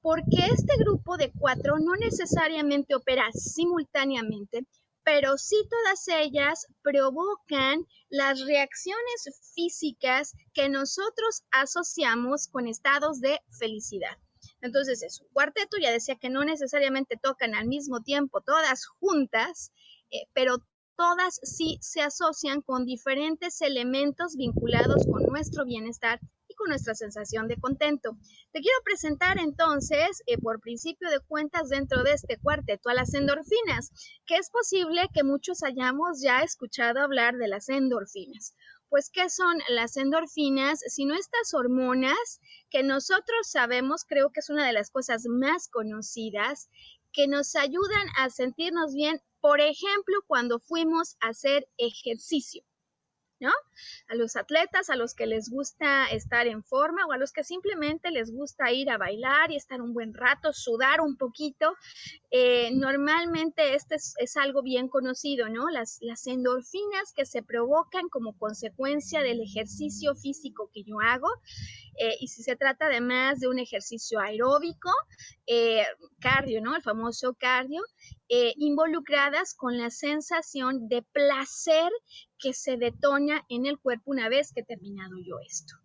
porque 0.00 0.36
este 0.52 0.76
grupo 0.78 1.16
de 1.16 1.32
cuatro 1.32 1.78
no 1.78 1.96
necesariamente 1.96 2.94
opera 2.94 3.24
simultáneamente, 3.32 4.66
pero 5.04 5.36
sí 5.36 5.56
todas 5.70 6.08
ellas 6.08 6.66
provocan 6.82 7.86
las 8.08 8.40
reacciones 8.40 9.52
físicas 9.54 10.32
que 10.52 10.68
nosotros 10.68 11.42
asociamos 11.50 12.48
con 12.48 12.66
estados 12.66 13.20
de 13.20 13.40
felicidad. 13.58 14.16
Entonces 14.60 15.02
es 15.02 15.20
un 15.20 15.28
cuarteto, 15.28 15.76
ya 15.80 15.92
decía 15.92 16.16
que 16.16 16.30
no 16.30 16.44
necesariamente 16.44 17.18
tocan 17.22 17.54
al 17.54 17.66
mismo 17.66 18.00
tiempo 18.02 18.40
todas 18.40 18.86
juntas, 18.86 19.72
eh, 20.10 20.26
pero 20.32 20.56
todas 20.96 21.40
sí 21.42 21.78
se 21.80 22.00
asocian 22.00 22.62
con 22.62 22.84
diferentes 22.84 23.60
elementos 23.60 24.36
vinculados 24.36 25.04
con 25.06 25.24
nuestro 25.24 25.64
bienestar 25.64 26.20
con 26.54 26.68
nuestra 26.68 26.94
sensación 26.94 27.48
de 27.48 27.56
contento. 27.56 28.16
Te 28.52 28.60
quiero 28.60 28.78
presentar 28.84 29.38
entonces, 29.38 30.22
eh, 30.26 30.38
por 30.38 30.60
principio 30.60 31.10
de 31.10 31.20
cuentas 31.20 31.68
dentro 31.68 32.02
de 32.02 32.12
este 32.12 32.38
cuarteto, 32.38 32.88
a 32.88 32.94
las 32.94 33.14
endorfinas, 33.14 33.90
que 34.26 34.36
es 34.36 34.50
posible 34.50 35.08
que 35.12 35.24
muchos 35.24 35.62
hayamos 35.62 36.20
ya 36.22 36.40
escuchado 36.40 37.00
hablar 37.00 37.36
de 37.36 37.48
las 37.48 37.68
endorfinas. 37.68 38.54
Pues, 38.88 39.10
¿qué 39.10 39.28
son 39.28 39.58
las 39.68 39.96
endorfinas? 39.96 40.80
Sino 40.86 41.14
estas 41.14 41.52
hormonas 41.52 42.40
que 42.70 42.82
nosotros 42.82 43.48
sabemos, 43.50 44.04
creo 44.04 44.30
que 44.30 44.40
es 44.40 44.50
una 44.50 44.66
de 44.66 44.72
las 44.72 44.90
cosas 44.90 45.24
más 45.26 45.68
conocidas, 45.68 46.68
que 47.12 47.26
nos 47.28 47.56
ayudan 47.56 48.06
a 48.18 48.28
sentirnos 48.30 48.94
bien, 48.94 49.20
por 49.40 49.60
ejemplo, 49.60 50.16
cuando 50.26 50.58
fuimos 50.58 51.16
a 51.20 51.28
hacer 51.28 51.66
ejercicio. 51.76 52.62
A 54.08 54.14
los 54.14 54.36
atletas, 54.36 54.90
a 54.90 54.96
los 54.96 55.14
que 55.14 55.26
les 55.26 55.50
gusta 55.50 56.06
estar 56.06 56.46
en 56.46 56.62
forma 56.62 57.06
o 57.06 57.12
a 57.12 57.18
los 57.18 57.32
que 57.32 57.44
simplemente 57.44 58.10
les 58.10 58.32
gusta 58.32 58.72
ir 58.72 58.90
a 58.90 58.98
bailar 58.98 59.50
y 59.50 59.56
estar 59.56 59.80
un 59.80 59.92
buen 59.92 60.14
rato, 60.14 60.52
sudar 60.52 61.00
un 61.00 61.16
poquito. 61.16 61.74
Eh, 62.30 62.70
normalmente 62.72 63.74
este 63.74 63.96
es, 63.96 64.36
algo 64.36 64.62
bien 64.62 64.88
conocido, 64.88 65.48
¿no? 65.48 65.70
Las, 65.70 65.98
las 66.00 66.26
endorfinas 66.26 67.12
que 67.14 67.24
se 67.24 67.42
provocan 67.42 68.08
como 68.08 68.36
consecuencia 68.36 69.22
del 69.22 69.40
ejercicio 69.40 70.14
físico 70.14 70.70
que 70.72 70.82
yo 70.84 71.00
hago. 71.00 71.28
Eh, 71.96 72.16
y 72.20 72.28
si 72.28 72.42
se 72.42 72.56
trata 72.56 72.86
además 72.86 73.38
de 73.38 73.48
un 73.48 73.58
ejercicio 73.58 74.18
aeróbico, 74.18 74.90
eh, 75.46 75.84
cardio, 76.20 76.60
¿no? 76.60 76.74
El 76.74 76.82
famoso 76.82 77.34
cardio, 77.34 77.82
eh, 78.28 78.52
involucradas 78.56 79.54
con 79.54 79.78
la 79.78 79.90
sensación 79.90 80.88
de 80.88 81.02
placer 81.02 81.92
que 82.44 82.52
se 82.52 82.76
detona 82.76 83.46
en 83.48 83.64
el 83.64 83.78
cuerpo 83.78 84.10
una 84.10 84.28
vez 84.28 84.52
que 84.52 84.60
he 84.60 84.64
terminado 84.64 85.14
yo 85.26 85.36
esto. 85.48 85.76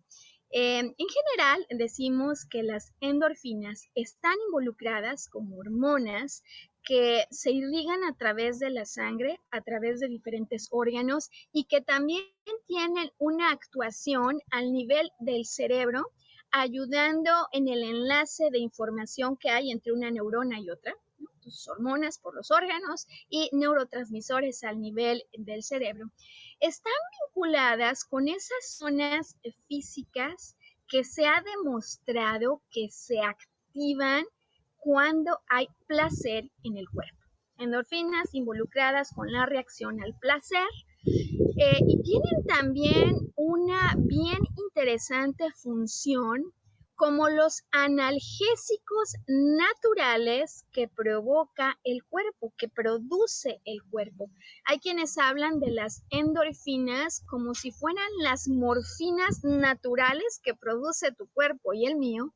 en 0.50 0.94
general, 0.98 1.66
decimos 1.70 2.44
que 2.44 2.62
las 2.62 2.92
endorfinas 3.00 3.88
están 3.94 4.34
involucradas 4.48 5.28
como 5.30 5.56
hormonas 5.56 6.42
que 6.82 7.24
se 7.30 7.52
irrigan 7.52 8.04
a 8.04 8.14
través 8.14 8.58
de 8.58 8.68
la 8.68 8.84
sangre, 8.84 9.40
a 9.50 9.62
través 9.62 10.00
de 10.00 10.08
diferentes 10.08 10.68
órganos 10.70 11.30
y 11.50 11.64
que 11.64 11.80
también 11.80 12.24
tienen 12.66 13.10
una 13.16 13.52
actuación 13.52 14.40
al 14.50 14.70
nivel 14.74 15.10
del 15.18 15.46
cerebro, 15.46 16.12
ayudando 16.50 17.30
en 17.52 17.68
el 17.68 17.82
enlace 17.84 18.50
de 18.50 18.58
información 18.58 19.38
que 19.38 19.48
hay 19.48 19.70
entre 19.70 19.92
una 19.92 20.10
neurona 20.10 20.60
y 20.60 20.68
otra 20.68 20.94
hormonas 21.68 22.18
por 22.18 22.34
los 22.34 22.50
órganos 22.50 23.06
y 23.28 23.50
neurotransmisores 23.52 24.62
al 24.64 24.80
nivel 24.80 25.24
del 25.32 25.62
cerebro, 25.62 26.10
están 26.60 26.92
vinculadas 27.26 28.04
con 28.04 28.28
esas 28.28 28.76
zonas 28.76 29.36
físicas 29.66 30.56
que 30.88 31.04
se 31.04 31.26
ha 31.26 31.42
demostrado 31.42 32.62
que 32.70 32.88
se 32.90 33.20
activan 33.20 34.24
cuando 34.76 35.38
hay 35.48 35.68
placer 35.86 36.50
en 36.64 36.76
el 36.76 36.88
cuerpo. 36.88 37.16
Endorfinas 37.58 38.34
involucradas 38.34 39.12
con 39.12 39.30
la 39.30 39.46
reacción 39.46 40.02
al 40.02 40.14
placer 40.18 40.68
eh, 41.04 41.78
y 41.86 42.02
tienen 42.02 42.44
también 42.46 43.32
una 43.36 43.94
bien 43.96 44.38
interesante 44.56 45.50
función 45.52 46.52
como 47.00 47.30
los 47.30 47.62
analgésicos 47.70 49.14
naturales 49.26 50.66
que 50.70 50.86
provoca 50.86 51.78
el 51.82 52.04
cuerpo, 52.04 52.52
que 52.58 52.68
produce 52.68 53.62
el 53.64 53.82
cuerpo. 53.84 54.28
Hay 54.66 54.80
quienes 54.80 55.16
hablan 55.16 55.60
de 55.60 55.70
las 55.70 56.02
endorfinas 56.10 57.22
como 57.26 57.54
si 57.54 57.72
fueran 57.72 58.06
las 58.18 58.48
morfinas 58.48 59.42
naturales 59.44 60.42
que 60.44 60.54
produce 60.54 61.10
tu 61.12 61.26
cuerpo 61.28 61.72
y 61.72 61.86
el 61.86 61.96
mío 61.96 62.34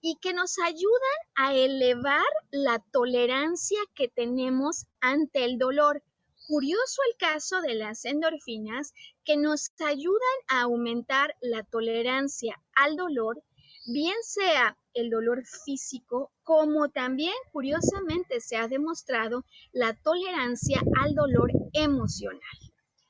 y 0.00 0.16
que 0.22 0.32
nos 0.32 0.60
ayudan 0.60 1.18
a 1.34 1.52
elevar 1.56 2.22
la 2.52 2.78
tolerancia 2.92 3.80
que 3.96 4.06
tenemos 4.06 4.86
ante 5.00 5.44
el 5.44 5.58
dolor. 5.58 6.04
Curioso 6.46 7.02
el 7.10 7.16
caso 7.16 7.60
de 7.62 7.74
las 7.74 8.04
endorfinas 8.04 8.92
que 9.24 9.36
nos 9.36 9.72
ayudan 9.84 10.38
a 10.46 10.60
aumentar 10.60 11.34
la 11.40 11.64
tolerancia 11.64 12.62
al 12.76 12.94
dolor 12.94 13.42
bien 13.86 14.14
sea 14.22 14.78
el 14.94 15.10
dolor 15.10 15.44
físico, 15.64 16.32
como 16.42 16.88
también 16.88 17.34
curiosamente 17.52 18.40
se 18.40 18.56
ha 18.56 18.68
demostrado 18.68 19.44
la 19.72 19.94
tolerancia 19.94 20.80
al 21.00 21.14
dolor 21.14 21.50
emocional. 21.72 22.40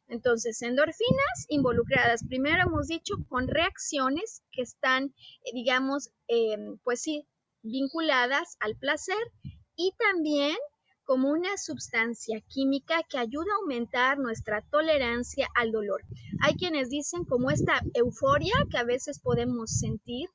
Entonces, 0.09 0.61
endorfinas 0.63 1.47
involucradas, 1.49 2.25
primero 2.27 2.65
hemos 2.67 2.89
dicho, 2.89 3.15
con 3.29 3.49
reacciones 3.49 4.43
que 4.53 4.63
están, 4.63 5.15
eh, 5.45 5.51
digamos, 5.55 6.11
em, 6.29 6.79
pues 6.85 7.01
sí, 7.01 7.27
vinculadas 7.63 8.57
al 8.61 8.77
placer 8.77 9.17
y 9.77 9.93
también 9.99 10.57
como 11.05 11.31
una 11.31 11.57
sustancia 11.57 12.41
química 12.49 13.03
que 13.09 13.19
ayuda 13.19 13.53
a 13.53 13.63
aumentar 13.63 14.19
nuestra 14.19 14.63
tolerancia 14.63 15.49
al 15.55 15.73
dolor. 15.73 16.03
Hay 16.43 16.55
quienes 16.55 16.89
dicen 16.89 17.25
como 17.25 17.51
esta 17.51 17.81
euforia 17.95 18.55
que 18.71 18.79
a 18.79 18.85
veces 18.85 19.21
podemos 19.21 19.71
sentir 19.71 20.29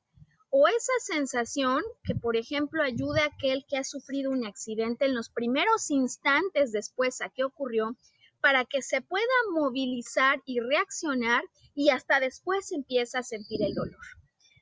o 0.50 0.68
esa 0.68 0.92
sensación 1.00 1.82
que, 2.02 2.14
por 2.14 2.36
ejemplo, 2.36 2.82
ayuda 2.82 3.22
a 3.22 3.26
aquel 3.26 3.64
que 3.68 3.76
ha 3.76 3.84
sufrido 3.84 4.30
un 4.30 4.44
accidente 4.44 5.04
en 5.04 5.14
los 5.14 5.30
primeros 5.30 5.90
instantes 5.90 6.72
después 6.72 7.20
a 7.20 7.28
que 7.28 7.44
ocurrió, 7.44 7.96
para 8.40 8.64
que 8.64 8.82
se 8.82 9.00
pueda 9.00 9.24
movilizar 9.52 10.42
y 10.44 10.60
reaccionar 10.60 11.44
y 11.74 11.90
hasta 11.90 12.20
después 12.20 12.72
empieza 12.72 13.20
a 13.20 13.22
sentir 13.22 13.62
el 13.62 13.74
dolor. 13.74 14.00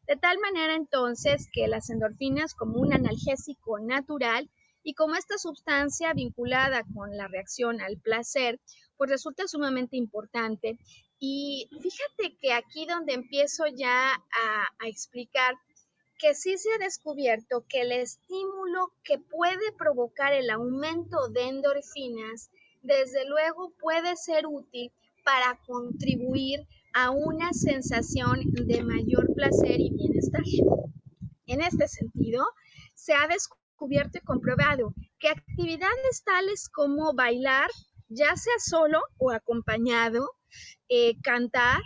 De 0.06 0.16
tal 0.16 0.38
manera 0.38 0.74
entonces 0.74 1.48
que 1.52 1.68
las 1.68 1.90
endorfinas 1.90 2.54
como 2.54 2.80
un 2.80 2.92
analgésico 2.92 3.78
natural 3.78 4.50
y 4.82 4.94
como 4.94 5.14
esta 5.14 5.36
sustancia 5.36 6.14
vinculada 6.14 6.82
con 6.94 7.16
la 7.16 7.28
reacción 7.28 7.80
al 7.80 7.98
placer, 7.98 8.58
pues 8.96 9.10
resulta 9.10 9.46
sumamente 9.46 9.96
importante. 9.96 10.78
Y 11.18 11.68
fíjate 11.80 12.38
que 12.40 12.52
aquí 12.52 12.86
donde 12.86 13.12
empiezo 13.12 13.64
ya 13.66 14.12
a, 14.12 14.86
explicar 14.86 15.56
que 16.18 16.34
sí 16.34 16.58
se 16.58 16.70
ha 16.72 16.78
descubierto 16.78 17.64
que 17.68 17.82
el 17.82 17.92
estímulo 17.92 18.92
que 19.04 19.18
puede 19.18 19.72
provocar 19.78 20.32
el 20.32 20.50
aumento 20.50 21.28
de 21.28 21.48
endorfinas, 21.48 22.50
desde 22.82 23.26
luego 23.26 23.72
puede 23.80 24.16
ser 24.16 24.46
útil 24.46 24.92
para 25.24 25.58
contribuir 25.66 26.66
a 26.94 27.10
una 27.10 27.52
sensación 27.52 28.40
de 28.52 28.82
mayor 28.82 29.32
placer 29.34 29.80
y 29.80 29.90
bienestar. 29.90 30.42
En 31.46 31.62
este 31.62 31.86
sentido, 31.88 32.44
se 32.94 33.14
ha 33.14 33.26
descubierto 33.28 33.58
cubierto 33.78 34.18
y 34.18 34.20
comprobado 34.22 34.92
que 35.18 35.28
actividades 35.28 36.22
tales 36.24 36.68
como 36.68 37.14
bailar, 37.14 37.70
ya 38.08 38.36
sea 38.36 38.58
solo 38.58 39.00
o 39.18 39.30
acompañado, 39.30 40.32
eh, 40.88 41.14
cantar, 41.22 41.80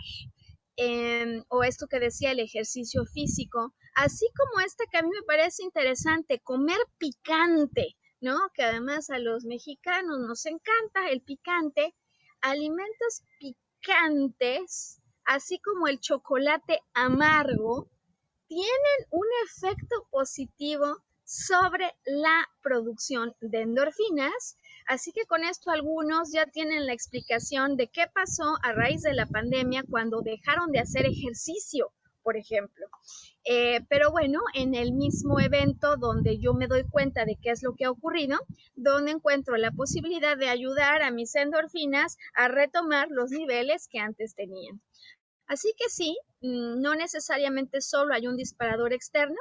em, 0.75 1.43
o 1.49 1.63
esto 1.63 1.87
que 1.87 1.99
decía 1.99 2.31
el 2.31 2.39
ejercicio 2.39 3.05
físico, 3.05 3.73
así 3.95 4.27
como 4.37 4.65
esta 4.65 4.85
que 4.85 4.97
a 4.97 5.03
mí 5.03 5.09
me 5.09 5.23
parece 5.23 5.63
interesante, 5.63 6.39
comer 6.39 6.79
picante, 6.97 7.95
¿no? 8.21 8.37
Que 8.53 8.63
además 8.63 9.09
a 9.09 9.19
los 9.19 9.45
mexicanos 9.45 10.19
nos 10.19 10.45
encanta 10.45 11.09
el 11.09 11.21
picante, 11.21 11.93
alimentos 12.41 13.23
picantes, 13.39 15.01
así 15.25 15.59
como 15.59 15.87
el 15.87 15.99
chocolate 15.99 16.79
amargo, 16.93 17.89
tienen 18.47 19.07
un 19.09 19.27
efecto 19.45 20.07
positivo 20.11 21.03
sobre 21.25 21.91
la 22.05 22.47
producción 22.61 23.33
de 23.41 23.61
endorfinas. 23.61 24.57
Así 24.87 25.11
que 25.13 25.25
con 25.25 25.43
esto 25.43 25.71
algunos 25.71 26.31
ya 26.31 26.45
tienen 26.45 26.85
la 26.85 26.93
explicación 26.93 27.77
de 27.77 27.87
qué 27.87 28.05
pasó 28.13 28.57
a 28.61 28.73
raíz 28.73 29.01
de 29.01 29.13
la 29.13 29.25
pandemia 29.25 29.83
cuando 29.89 30.21
dejaron 30.21 30.71
de 30.71 30.79
hacer 30.79 31.05
ejercicio, 31.05 31.91
por 32.23 32.37
ejemplo. 32.37 32.87
Eh, 33.45 33.81
pero 33.89 34.11
bueno, 34.11 34.39
en 34.53 34.73
el 34.73 34.93
mismo 34.93 35.39
evento 35.39 35.97
donde 35.97 36.39
yo 36.39 36.53
me 36.53 36.67
doy 36.67 36.83
cuenta 36.83 37.25
de 37.25 37.37
qué 37.41 37.51
es 37.51 37.61
lo 37.61 37.75
que 37.75 37.85
ha 37.85 37.91
ocurrido, 37.91 38.39
donde 38.75 39.11
encuentro 39.11 39.57
la 39.57 39.71
posibilidad 39.71 40.37
de 40.37 40.49
ayudar 40.49 41.01
a 41.01 41.11
mis 41.11 41.35
endorfinas 41.35 42.17
a 42.33 42.47
retomar 42.47 43.09
los 43.09 43.31
niveles 43.31 43.87
que 43.91 43.99
antes 43.99 44.33
tenían. 44.35 44.81
Así 45.45 45.73
que 45.77 45.89
sí, 45.89 46.17
mm, 46.41 46.81
no 46.81 46.95
necesariamente 46.95 47.81
solo 47.81 48.13
hay 48.13 48.27
un 48.27 48.37
disparador 48.37 48.93
externo, 48.93 49.37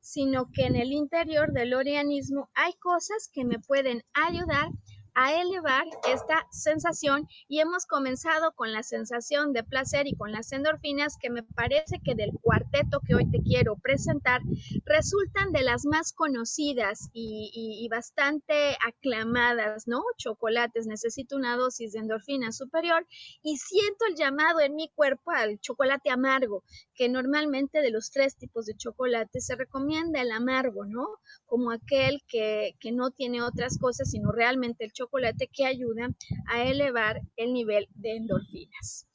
sino 0.00 0.50
que 0.52 0.66
en 0.66 0.76
el 0.76 0.92
interior 0.92 1.52
del 1.52 1.74
organismo 1.74 2.50
hay 2.54 2.72
cosas 2.74 3.30
que 3.32 3.44
me 3.44 3.58
pueden 3.60 4.02
ayudar 4.12 4.68
a 5.14 5.34
elevar 5.40 5.84
esta 6.08 6.46
sensación 6.50 7.28
y 7.46 7.60
hemos 7.60 7.86
comenzado 7.86 8.52
con 8.52 8.72
la 8.72 8.82
sensación 8.82 9.52
de 9.52 9.62
placer 9.62 10.06
y 10.06 10.16
con 10.16 10.32
las 10.32 10.52
endorfinas 10.52 11.18
que 11.20 11.28
me 11.28 11.42
parece 11.42 12.00
que 12.02 12.14
del 12.14 12.32
cuarteto 12.40 13.00
que 13.06 13.14
hoy 13.14 13.30
te 13.30 13.42
quiero 13.42 13.76
presentar 13.76 14.40
resultan 14.86 15.52
de 15.52 15.62
las 15.62 15.84
más 15.84 16.12
conocidas 16.12 17.10
y, 17.12 17.88
bastante 17.90 18.76
aclamadas, 18.86 19.86
¿no? 19.86 20.02
Chocolates, 20.16 20.86
necesito 20.86 21.36
una 21.36 21.56
dosis 21.56 21.92
de 21.92 21.98
endorfina 21.98 22.52
superior 22.52 23.06
y 23.42 23.58
siento 23.58 24.06
el 24.08 24.14
llamado 24.14 24.60
en 24.60 24.74
mi 24.74 24.88
cuerpo 24.88 25.30
al 25.30 25.58
chocolate 25.60 26.10
amargo, 26.10 26.64
que 26.94 27.10
normalmente 27.10 27.82
de 27.82 27.90
los 27.90 28.10
tres 28.10 28.36
tipos 28.36 28.64
de 28.64 28.76
chocolate 28.76 29.40
se 29.42 29.56
recomienda 29.56 30.22
el 30.22 30.30
amargo, 30.30 30.86
¿no? 30.86 31.06
Como 31.44 31.70
aquel 31.70 32.22
que, 32.28 32.76
que 32.80 32.92
no 32.92 33.10
tiene 33.10 33.42
otras 33.42 33.76
cosas, 33.78 34.10
sino 34.10 34.32
realmente 34.32 34.84
el 34.84 34.92
chocolate 34.92 35.01
chocolate 35.02 35.48
que 35.52 35.66
ayuda 35.66 36.10
a 36.48 36.62
elevar 36.62 37.20
el 37.36 37.52
nivel 37.52 37.88
de 37.94 38.16
endorfinas. 38.16 39.08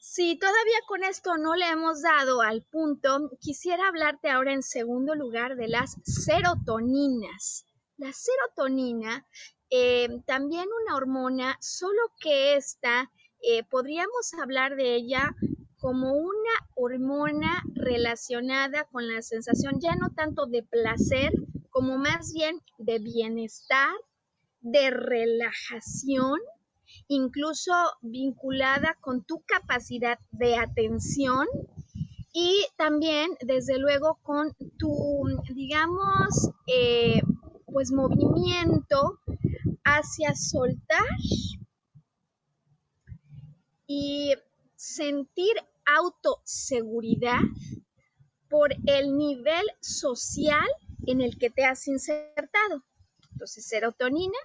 Si 0.00 0.38
todavía 0.38 0.78
con 0.86 1.04
esto 1.04 1.36
no 1.36 1.54
le 1.54 1.68
hemos 1.68 2.02
dado 2.02 2.40
al 2.40 2.62
punto, 2.62 3.30
quisiera 3.40 3.88
hablarte 3.88 4.30
ahora 4.30 4.52
en 4.52 4.62
segundo 4.62 5.14
lugar 5.14 5.56
de 5.56 5.68
las 5.68 5.96
serotoninas. 6.02 7.66
La 7.96 8.12
serotonina, 8.12 9.26
eh, 9.70 10.08
también 10.26 10.66
una 10.82 10.96
hormona, 10.96 11.56
solo 11.60 12.00
que 12.20 12.56
esta, 12.56 13.10
eh, 13.42 13.64
podríamos 13.64 14.34
hablar 14.34 14.76
de 14.76 14.94
ella 14.94 15.34
como 15.78 16.12
una 16.14 16.54
hormona 16.74 17.62
relacionada 17.74 18.84
con 18.90 19.06
la 19.06 19.22
sensación 19.22 19.78
ya 19.80 19.94
no 19.94 20.10
tanto 20.10 20.46
de 20.46 20.62
placer, 20.64 21.32
como 21.70 21.96
más 21.96 22.32
bien 22.32 22.60
de 22.78 22.98
bienestar 22.98 23.94
de 24.60 24.90
relajación, 24.90 26.38
incluso 27.06 27.72
vinculada 28.02 28.96
con 29.00 29.24
tu 29.24 29.42
capacidad 29.46 30.18
de 30.32 30.56
atención 30.56 31.46
y 32.32 32.66
también, 32.76 33.30
desde 33.40 33.78
luego, 33.78 34.18
con 34.22 34.54
tu, 34.78 35.24
digamos, 35.54 36.50
eh, 36.66 37.20
pues 37.66 37.90
movimiento 37.90 39.18
hacia 39.84 40.34
soltar 40.34 41.06
y 43.86 44.34
sentir 44.76 45.52
autoseguridad 45.96 47.40
por 48.48 48.72
el 48.86 49.16
nivel 49.16 49.64
social 49.80 50.68
en 51.06 51.20
el 51.20 51.38
que 51.38 51.50
te 51.50 51.64
has 51.64 51.88
insertado. 51.88 52.84
Entonces, 53.38 53.68
serotonina, 53.68 54.36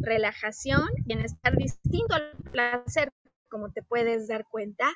relajación, 0.00 0.88
bienestar 1.04 1.56
distinto 1.56 2.12
al 2.16 2.32
placer, 2.50 3.12
como 3.48 3.70
te 3.70 3.84
puedes 3.84 4.26
dar 4.26 4.48
cuenta, 4.48 4.92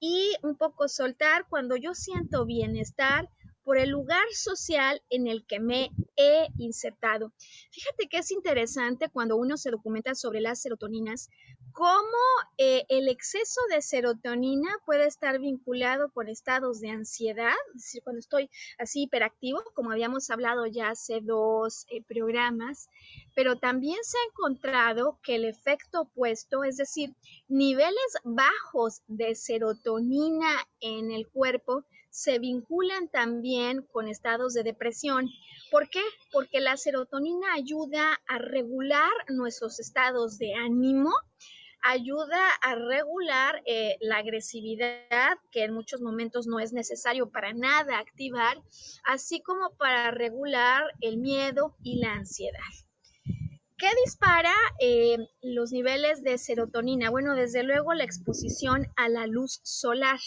y 0.00 0.34
un 0.42 0.56
poco 0.56 0.88
soltar 0.88 1.46
cuando 1.48 1.76
yo 1.76 1.94
siento 1.94 2.44
bienestar 2.44 3.30
por 3.64 3.78
el 3.78 3.90
lugar 3.90 4.24
social 4.32 5.02
en 5.10 5.26
el 5.26 5.46
que 5.46 5.60
me 5.60 5.90
he 6.16 6.48
insertado. 6.58 7.32
Fíjate 7.70 8.08
que 8.08 8.18
es 8.18 8.30
interesante 8.30 9.08
cuando 9.08 9.36
uno 9.36 9.56
se 9.56 9.70
documenta 9.70 10.14
sobre 10.14 10.40
las 10.40 10.60
serotoninas, 10.60 11.30
cómo 11.72 12.18
eh, 12.58 12.84
el 12.88 13.08
exceso 13.08 13.60
de 13.70 13.80
serotonina 13.82 14.70
puede 14.84 15.06
estar 15.06 15.38
vinculado 15.38 16.10
con 16.12 16.28
estados 16.28 16.80
de 16.80 16.90
ansiedad, 16.90 17.54
es 17.74 17.82
decir, 17.82 18.02
cuando 18.02 18.20
estoy 18.20 18.50
así 18.78 19.04
hiperactivo, 19.04 19.62
como 19.74 19.90
habíamos 19.90 20.30
hablado 20.30 20.66
ya 20.66 20.90
hace 20.90 21.20
dos 21.22 21.86
eh, 21.90 22.02
programas, 22.02 22.88
pero 23.34 23.56
también 23.56 23.98
se 24.02 24.18
ha 24.18 24.30
encontrado 24.30 25.18
que 25.22 25.36
el 25.36 25.44
efecto 25.44 26.02
opuesto, 26.02 26.64
es 26.64 26.76
decir, 26.76 27.14
niveles 27.48 28.16
bajos 28.24 29.02
de 29.06 29.34
serotonina 29.34 30.66
en 30.80 31.10
el 31.10 31.28
cuerpo, 31.28 31.84
se 32.12 32.38
vinculan 32.38 33.08
también 33.08 33.82
con 33.90 34.06
estados 34.06 34.52
de 34.52 34.62
depresión. 34.62 35.30
¿Por 35.70 35.88
qué? 35.88 36.02
Porque 36.30 36.60
la 36.60 36.76
serotonina 36.76 37.54
ayuda 37.54 38.20
a 38.28 38.38
regular 38.38 39.10
nuestros 39.28 39.80
estados 39.80 40.36
de 40.36 40.54
ánimo, 40.54 41.10
ayuda 41.82 42.50
a 42.60 42.74
regular 42.74 43.62
eh, 43.64 43.96
la 44.02 44.18
agresividad, 44.18 45.38
que 45.50 45.64
en 45.64 45.72
muchos 45.72 46.02
momentos 46.02 46.46
no 46.46 46.60
es 46.60 46.74
necesario 46.74 47.30
para 47.30 47.54
nada 47.54 47.98
activar, 47.98 48.58
así 49.04 49.40
como 49.40 49.70
para 49.78 50.10
regular 50.10 50.84
el 51.00 51.16
miedo 51.16 51.76
y 51.82 51.98
la 51.98 52.12
ansiedad. 52.12 52.60
¿Qué 53.78 53.88
dispara 54.04 54.54
eh, 54.80 55.16
los 55.40 55.72
niveles 55.72 56.22
de 56.22 56.36
serotonina? 56.36 57.08
Bueno, 57.08 57.34
desde 57.34 57.62
luego 57.62 57.94
la 57.94 58.04
exposición 58.04 58.86
a 58.96 59.08
la 59.08 59.26
luz 59.26 59.60
solar. 59.64 60.20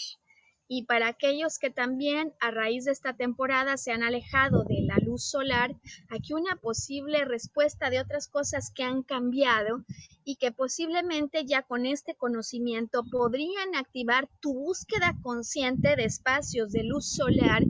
Y 0.67 0.85
para 0.85 1.07
aquellos 1.07 1.59
que 1.59 1.69
también 1.69 2.33
a 2.39 2.49
raíz 2.51 2.85
de 2.85 2.91
esta 2.91 3.13
temporada 3.13 3.77
se 3.77 3.91
han 3.91 4.03
alejado 4.03 4.63
de 4.63 4.81
la 4.87 4.97
luz 4.97 5.23
solar, 5.23 5.75
aquí 6.09 6.33
una 6.33 6.55
posible 6.55 7.23
respuesta 7.23 7.89
de 7.89 7.99
otras 7.99 8.27
cosas 8.27 8.71
que 8.71 8.83
han 8.83 9.03
cambiado 9.03 9.83
y 10.23 10.37
que 10.37 10.51
posiblemente 10.51 11.45
ya 11.45 11.61
con 11.61 11.85
este 11.85 12.15
conocimiento 12.15 13.03
podrían 13.11 13.75
activar 13.75 14.27
tu 14.39 14.53
búsqueda 14.53 15.15
consciente 15.21 15.95
de 15.95 16.05
espacios 16.05 16.71
de 16.71 16.83
luz 16.83 17.07
solar 17.15 17.63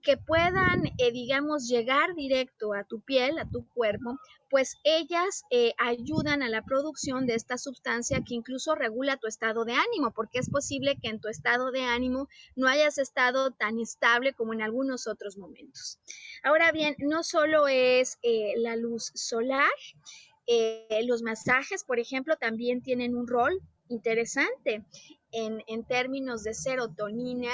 que 0.00 0.16
puedan, 0.16 0.86
eh, 0.98 1.12
digamos, 1.12 1.68
llegar 1.68 2.14
directo 2.14 2.74
a 2.74 2.84
tu 2.84 3.00
piel, 3.00 3.38
a 3.38 3.48
tu 3.48 3.66
cuerpo, 3.68 4.18
pues 4.48 4.76
ellas 4.84 5.42
eh, 5.50 5.72
ayudan 5.78 6.42
a 6.42 6.48
la 6.48 6.62
producción 6.62 7.26
de 7.26 7.34
esta 7.34 7.56
sustancia 7.58 8.22
que 8.26 8.34
incluso 8.34 8.74
regula 8.74 9.16
tu 9.16 9.28
estado 9.28 9.64
de 9.64 9.74
ánimo, 9.74 10.12
porque 10.12 10.38
es 10.38 10.48
posible 10.48 10.98
que 11.00 11.08
en 11.08 11.20
tu 11.20 11.28
estado 11.28 11.70
de 11.70 11.82
ánimo 11.82 12.28
no 12.56 12.66
hayas 12.66 12.98
estado 12.98 13.52
tan 13.52 13.78
estable 13.78 14.32
como 14.32 14.52
en 14.52 14.62
algunos 14.62 15.06
otros 15.06 15.36
momentos. 15.36 15.98
Ahora 16.42 16.72
bien, 16.72 16.96
no 16.98 17.22
solo 17.22 17.68
es 17.68 18.18
eh, 18.22 18.54
la 18.56 18.76
luz 18.76 19.12
solar, 19.14 19.70
los 21.04 21.22
masajes, 21.22 21.84
por 21.84 22.00
ejemplo, 22.00 22.36
también 22.36 22.82
tienen 22.82 23.14
un 23.14 23.28
rol 23.28 23.62
interesante 23.88 24.84
en, 25.32 25.84
términos 25.84 26.42
de 26.42 26.54
serotonina 26.54 27.50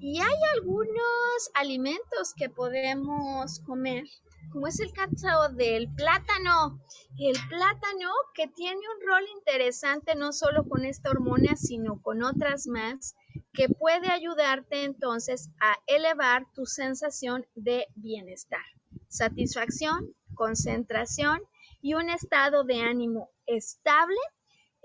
y 0.00 0.20
hay 0.20 0.36
algunos 0.54 1.50
alimentos 1.54 2.34
que 2.36 2.48
podemos 2.48 3.60
comer, 3.60 4.04
como 4.52 4.66
es 4.66 4.80
el 4.80 4.92
caso 4.92 5.48
del 5.54 5.92
plátano. 5.94 6.80
El 7.18 7.36
plátano 7.48 8.10
que 8.34 8.48
tiene 8.48 8.78
un 8.78 9.06
rol 9.06 9.24
interesante 9.36 10.14
no 10.14 10.32
solo 10.32 10.68
con 10.68 10.84
esta 10.84 11.10
hormona, 11.10 11.56
sino 11.56 12.00
con 12.00 12.22
otras 12.22 12.66
más, 12.66 13.14
que 13.52 13.68
puede 13.68 14.10
ayudarte 14.10 14.84
entonces 14.84 15.50
a 15.60 15.76
elevar 15.86 16.46
tu 16.54 16.66
sensación 16.66 17.46
de 17.54 17.86
bienestar, 17.94 18.64
satisfacción, 19.08 20.14
concentración 20.34 21.40
y 21.80 21.94
un 21.94 22.10
estado 22.10 22.64
de 22.64 22.80
ánimo 22.80 23.30
estable 23.46 24.18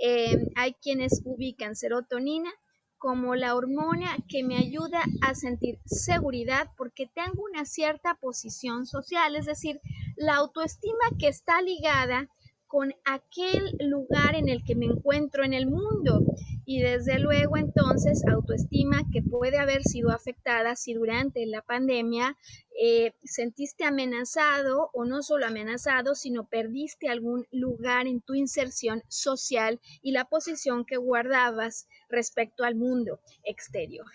eh, 0.05 0.37
hay 0.55 0.73
quienes 0.73 1.21
ubican 1.23 1.77
serotonina 1.77 2.51
como 2.97 3.35
la 3.35 3.55
hormona 3.55 4.17
que 4.27 4.43
me 4.43 4.57
ayuda 4.57 5.01
a 5.21 5.33
sentir 5.33 5.79
seguridad 5.85 6.67
porque 6.77 7.07
tengo 7.07 7.41
una 7.43 7.63
cierta 7.63 8.15
posición 8.15 8.85
social, 8.85 9.37
es 9.37 9.45
decir, 9.45 9.79
la 10.17 10.35
autoestima 10.35 11.05
que 11.17 11.29
está 11.29 11.61
ligada 11.61 12.27
con 12.73 12.91
aquel 13.05 13.77
lugar 13.81 14.33
en 14.33 14.49
el 14.49 14.63
que 14.63 14.73
me 14.73 14.88
encuentro 14.88 15.43
en 15.43 15.53
el 15.53 15.67
mundo. 15.67 16.23
Y 16.65 16.81
desde 16.81 17.19
luego 17.19 17.55
entonces 17.55 18.23
autoestima 18.27 19.03
que 19.12 19.21
puede 19.21 19.59
haber 19.59 19.83
sido 19.83 20.09
afectada 20.09 20.75
si 20.75 20.95
durante 20.95 21.45
la 21.45 21.62
pandemia 21.62 22.36
eh, 22.81 23.13
sentiste 23.23 23.86
amenazado 23.86 24.89
o 24.91 25.05
no 25.05 25.21
solo 25.21 25.45
amenazado, 25.45 26.15
sino 26.15 26.47
perdiste 26.47 27.09
algún 27.09 27.45
lugar 27.51 28.07
en 28.07 28.21
tu 28.21 28.33
inserción 28.33 29.03
social 29.07 29.79
y 30.01 30.12
la 30.12 30.25
posición 30.25 30.83
que 30.83 30.97
guardabas 30.97 31.88
respecto 32.09 32.63
al 32.63 32.73
mundo 32.73 33.19
exterior 33.43 34.07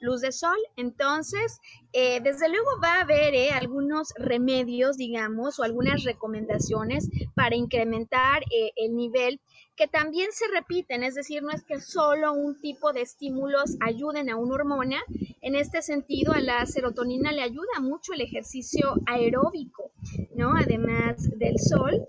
luz 0.00 0.20
de 0.20 0.32
sol. 0.32 0.56
Entonces, 0.76 1.58
eh, 1.94 2.20
desde 2.22 2.48
luego 2.48 2.68
va 2.82 2.96
a 2.96 3.00
haber 3.02 3.34
eh, 3.34 3.50
algunos 3.50 4.14
remedios, 4.16 4.96
digamos, 4.96 5.58
o 5.58 5.62
algunas 5.62 6.04
recomendaciones 6.04 7.10
para 7.34 7.54
incrementar 7.54 8.42
eh, 8.44 8.72
el 8.76 8.96
nivel 8.96 9.40
que 9.76 9.88
también 9.88 10.28
se 10.32 10.46
repiten, 10.48 11.02
es 11.02 11.14
decir, 11.14 11.42
no 11.42 11.50
es 11.50 11.64
que 11.64 11.80
solo 11.80 12.32
un 12.32 12.60
tipo 12.60 12.92
de 12.92 13.02
estímulos 13.02 13.76
ayuden 13.80 14.30
a 14.30 14.36
una 14.36 14.54
hormona. 14.54 15.02
En 15.42 15.54
este 15.54 15.82
sentido, 15.82 16.32
a 16.32 16.40
la 16.40 16.64
serotonina 16.66 17.32
le 17.32 17.42
ayuda 17.42 17.80
mucho 17.80 18.12
el 18.12 18.20
ejercicio 18.22 18.94
aeróbico, 19.06 19.90
¿no? 20.34 20.54
Además 20.56 21.28
del 21.38 21.58
sol, 21.58 22.06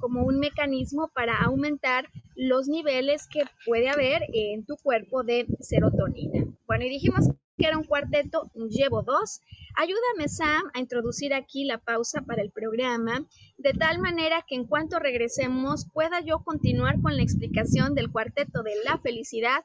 como 0.00 0.24
un 0.24 0.38
mecanismo 0.38 1.08
para 1.14 1.38
aumentar 1.38 2.08
los 2.36 2.68
niveles 2.68 3.26
que 3.28 3.44
puede 3.64 3.88
haber 3.88 4.22
en 4.32 4.64
tu 4.66 4.76
cuerpo 4.76 5.24
de 5.24 5.46
serotonina. 5.60 6.44
Bueno, 6.66 6.84
y 6.84 6.90
dijimos 6.90 7.30
que 7.56 7.66
era 7.66 7.78
un 7.78 7.84
cuarteto, 7.84 8.50
llevo 8.68 9.02
dos. 9.02 9.40
Ayúdame, 9.76 10.28
Sam, 10.28 10.70
a 10.74 10.80
introducir 10.80 11.34
aquí 11.34 11.64
la 11.64 11.78
pausa 11.78 12.22
para 12.22 12.42
el 12.42 12.50
programa, 12.50 13.26
de 13.58 13.72
tal 13.72 14.00
manera 14.00 14.44
que 14.46 14.54
en 14.54 14.66
cuanto 14.66 14.98
regresemos 14.98 15.86
pueda 15.92 16.20
yo 16.20 16.40
continuar 16.40 17.00
con 17.00 17.16
la 17.16 17.22
explicación 17.22 17.94
del 17.94 18.10
cuarteto 18.10 18.62
de 18.62 18.74
la 18.84 18.98
felicidad 18.98 19.64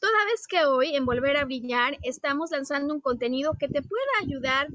toda 0.00 0.24
vez 0.26 0.46
que 0.46 0.64
hoy 0.64 0.94
en 0.94 1.06
Volver 1.06 1.36
a 1.36 1.44
Brillar 1.44 1.98
estamos 2.02 2.50
lanzando 2.50 2.94
un 2.94 3.00
contenido 3.00 3.54
que 3.58 3.68
te 3.68 3.82
pueda 3.82 4.10
ayudar 4.20 4.68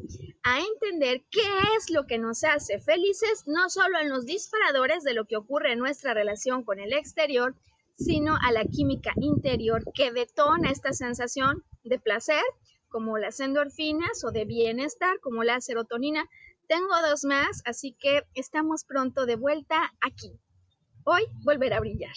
a 0.44 0.60
entender 0.60 1.24
qué 1.30 1.48
es 1.78 1.90
lo 1.90 2.06
que 2.06 2.18
nos 2.18 2.44
hace 2.44 2.80
felices, 2.80 3.44
no 3.46 3.70
solo 3.70 4.00
en 4.00 4.10
los 4.10 4.26
disparadores 4.26 5.04
de 5.04 5.14
lo 5.14 5.26
que 5.26 5.38
ocurre 5.38 5.74
en 5.74 5.80
nuestra 5.80 6.14
relación 6.14 6.64
con 6.64 6.80
el 6.80 6.94
exterior, 6.94 7.56
sino 7.98 8.36
a 8.42 8.52
la 8.52 8.66
química 8.66 9.14
interior 9.18 9.84
que 9.94 10.12
detona 10.12 10.72
esta 10.72 10.94
sensación 10.94 11.64
de 11.84 12.00
placer, 12.00 12.44
como 12.90 13.18
las 13.18 13.40
endorfinas, 13.40 14.24
o 14.24 14.32
de 14.32 14.46
bienestar, 14.46 15.20
como 15.22 15.44
la 15.44 15.62
serotonina. 15.62 16.30
Tengo 16.68 16.94
dos 17.08 17.24
más, 17.24 17.62
así 17.66 17.96
que 18.00 18.24
estamos 18.34 18.84
pronto 18.84 19.26
de 19.26 19.36
vuelta 19.36 19.94
aquí. 20.02 20.32
Hoy 21.04 21.24
volver 21.44 21.74
a 21.74 21.80
brillar. 21.80 22.16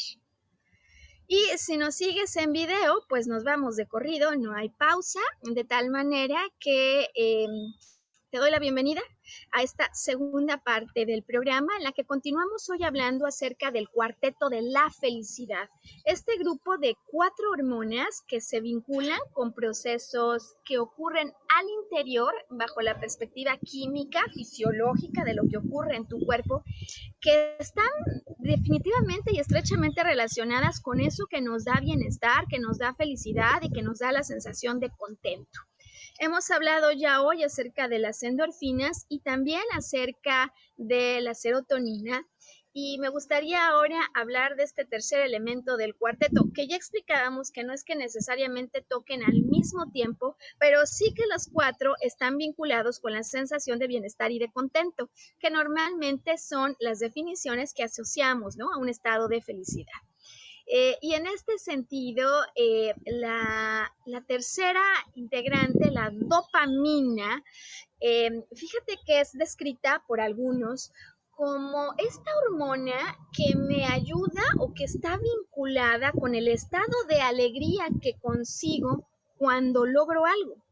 Y 1.26 1.42
si 1.56 1.76
nos 1.78 1.94
sigues 1.94 2.36
en 2.36 2.52
video, 2.52 3.02
pues 3.08 3.26
nos 3.26 3.44
vamos 3.44 3.76
de 3.76 3.86
corrido, 3.86 4.36
no 4.36 4.54
hay 4.54 4.68
pausa, 4.68 5.20
de 5.42 5.64
tal 5.64 5.90
manera 5.90 6.40
que 6.60 7.08
em, 7.14 7.72
te 8.34 8.40
doy 8.40 8.50
la 8.50 8.58
bienvenida 8.58 9.00
a 9.52 9.62
esta 9.62 9.88
segunda 9.94 10.58
parte 10.58 11.06
del 11.06 11.22
programa 11.22 11.68
en 11.78 11.84
la 11.84 11.92
que 11.92 12.04
continuamos 12.04 12.68
hoy 12.68 12.82
hablando 12.82 13.26
acerca 13.26 13.70
del 13.70 13.88
cuarteto 13.88 14.48
de 14.48 14.60
la 14.60 14.90
felicidad. 14.90 15.68
Este 16.04 16.36
grupo 16.38 16.76
de 16.76 16.96
cuatro 17.12 17.50
hormonas 17.52 18.24
que 18.26 18.40
se 18.40 18.60
vinculan 18.60 19.20
con 19.34 19.52
procesos 19.52 20.56
que 20.64 20.80
ocurren 20.80 21.28
al 21.28 21.66
interior 21.84 22.34
bajo 22.50 22.80
la 22.80 22.98
perspectiva 22.98 23.56
química, 23.58 24.24
fisiológica 24.34 25.22
de 25.22 25.34
lo 25.34 25.44
que 25.48 25.58
ocurre 25.58 25.94
en 25.94 26.08
tu 26.08 26.18
cuerpo, 26.18 26.64
que 27.20 27.54
están 27.60 27.86
definitivamente 28.38 29.30
y 29.32 29.38
estrechamente 29.38 30.02
relacionadas 30.02 30.80
con 30.80 30.98
eso 30.98 31.26
que 31.30 31.40
nos 31.40 31.64
da 31.64 31.78
bienestar, 31.80 32.48
que 32.48 32.58
nos 32.58 32.78
da 32.78 32.94
felicidad 32.94 33.62
y 33.62 33.70
que 33.70 33.82
nos 33.82 34.00
da 34.00 34.10
la 34.10 34.24
sensación 34.24 34.80
de 34.80 34.90
contento. 34.90 35.60
Hemos 36.20 36.48
hablado 36.52 36.92
ya 36.92 37.22
hoy 37.22 37.42
acerca 37.42 37.88
de 37.88 37.98
las 37.98 38.22
endorfinas 38.22 39.04
y 39.08 39.18
también 39.20 39.62
acerca 39.72 40.54
de 40.76 41.20
la 41.20 41.34
serotonina. 41.34 42.24
Y 42.72 42.98
me 42.98 43.08
gustaría 43.08 43.66
ahora 43.66 43.98
hablar 44.14 44.54
de 44.54 44.62
este 44.62 44.84
tercer 44.84 45.20
elemento 45.20 45.76
del 45.76 45.96
cuarteto, 45.96 46.44
que 46.54 46.68
ya 46.68 46.76
explicábamos 46.76 47.50
que 47.50 47.64
no 47.64 47.72
es 47.72 47.82
que 47.82 47.96
necesariamente 47.96 48.82
toquen 48.82 49.24
al 49.24 49.42
mismo 49.42 49.90
tiempo, 49.90 50.36
pero 50.58 50.86
sí 50.86 51.12
que 51.14 51.26
los 51.26 51.48
cuatro 51.52 51.94
están 52.00 52.36
vinculados 52.36 53.00
con 53.00 53.12
la 53.12 53.24
sensación 53.24 53.80
de 53.80 53.88
bienestar 53.88 54.30
y 54.30 54.38
de 54.38 54.52
contento, 54.52 55.10
que 55.40 55.50
normalmente 55.50 56.38
son 56.38 56.76
las 56.78 57.00
definiciones 57.00 57.74
que 57.74 57.84
asociamos 57.84 58.56
¿no? 58.56 58.72
a 58.72 58.78
un 58.78 58.88
estado 58.88 59.26
de 59.26 59.42
felicidad. 59.42 59.92
Eh, 60.66 60.96
y 61.02 61.14
en 61.14 61.26
este 61.26 61.58
sentido, 61.58 62.26
eh, 62.56 62.94
la, 63.04 63.90
tercera 64.26 64.82
integrante, 65.14 65.90
la 65.90 66.10
dopamina, 66.10 67.44
eh, 68.00 68.30
fíjate 68.54 68.98
que 69.04 69.20
es 69.20 69.32
descrita 69.32 70.02
por 70.06 70.20
algunos 70.20 70.90
como 71.32 71.94
esta 71.98 72.30
hormona 72.44 73.18
que 73.32 73.56
me 73.56 73.84
ayuda 73.84 74.42
o 74.58 74.72
que 74.72 74.84
está 74.84 75.18
vinculada 75.18 76.12
con 76.12 76.34
el 76.34 76.48
estado 76.48 77.04
de 77.08 77.20
alegría 77.20 77.86
que 78.00 78.16
consigo 78.18 79.06
cuando 79.36 79.84
logro 79.84 80.24
algo. 80.24 80.62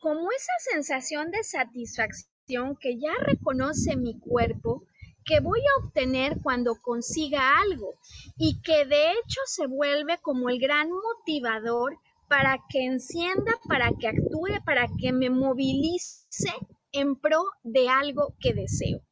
como 0.00 0.32
esa 0.32 0.52
sensación 0.72 1.30
de 1.30 1.44
satisfacción 1.44 2.76
que 2.80 2.98
ya 2.98 3.12
reconoce 3.20 3.96
mi 3.96 4.18
cuerpo, 4.18 4.86
que 5.28 5.40
voy 5.40 5.60
a 5.60 5.84
obtener 5.84 6.38
cuando 6.42 6.74
consiga 6.80 7.58
algo 7.60 7.94
y 8.38 8.62
que 8.62 8.86
de 8.86 9.12
hecho 9.12 9.40
se 9.44 9.66
vuelve 9.66 10.16
como 10.22 10.48
el 10.48 10.58
gran 10.58 10.88
motivador 10.90 11.98
para 12.28 12.58
que 12.70 12.86
encienda, 12.86 13.52
para 13.68 13.90
que 13.98 14.08
actúe, 14.08 14.64
para 14.64 14.86
que 14.98 15.12
me 15.12 15.28
movilice 15.28 16.50
en 16.92 17.14
pro 17.16 17.42
de 17.62 17.90
algo 17.90 18.34
que 18.40 18.54
deseo. 18.54 19.02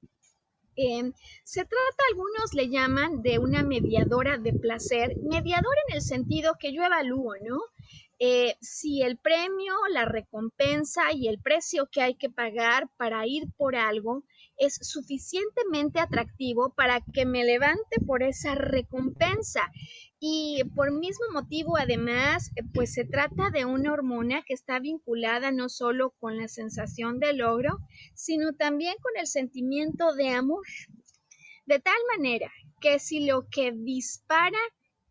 Em, 0.74 1.12
se 1.44 1.64
trata, 1.64 2.02
algunos 2.10 2.54
le 2.54 2.68
llaman 2.68 3.22
de 3.22 3.38
una 3.38 3.62
mediadora 3.62 4.38
de 4.38 4.52
placer, 4.52 5.16
mediadora 5.22 5.80
en 5.88 5.96
el 5.96 6.02
sentido 6.02 6.54
que 6.58 6.72
yo 6.72 6.82
evalúo, 6.82 7.34
¿no? 7.42 7.58
Eh, 8.18 8.56
si 8.62 9.02
el 9.02 9.18
premio, 9.18 9.74
la 9.90 10.06
recompensa 10.06 11.12
y 11.12 11.28
el 11.28 11.40
precio 11.40 11.88
que 11.92 12.00
hay 12.00 12.14
que 12.14 12.30
pagar 12.30 12.88
para 12.96 13.26
ir 13.26 13.44
por 13.58 13.76
algo 13.76 14.24
es 14.58 14.78
suficientemente 14.82 16.00
atractivo 16.00 16.72
para 16.74 17.00
que 17.00 17.26
me 17.26 17.44
levante 17.44 18.00
por 18.06 18.22
esa 18.22 18.54
recompensa. 18.54 19.70
Y 20.18 20.62
por 20.74 20.92
mismo 20.92 21.26
motivo, 21.32 21.76
además, 21.76 22.50
pues 22.72 22.92
se 22.94 23.04
trata 23.04 23.50
de 23.50 23.64
una 23.64 23.92
hormona 23.92 24.42
que 24.42 24.54
está 24.54 24.78
vinculada 24.78 25.50
no 25.52 25.68
solo 25.68 26.14
con 26.18 26.38
la 26.38 26.48
sensación 26.48 27.18
de 27.18 27.34
logro, 27.34 27.78
sino 28.14 28.54
también 28.54 28.94
con 29.02 29.12
el 29.18 29.26
sentimiento 29.26 30.14
de 30.14 30.30
amor. 30.30 30.64
De 31.66 31.80
tal 31.80 31.98
manera 32.16 32.50
que 32.80 32.98
si 32.98 33.26
lo 33.26 33.46
que 33.50 33.72
dispara 33.72 34.58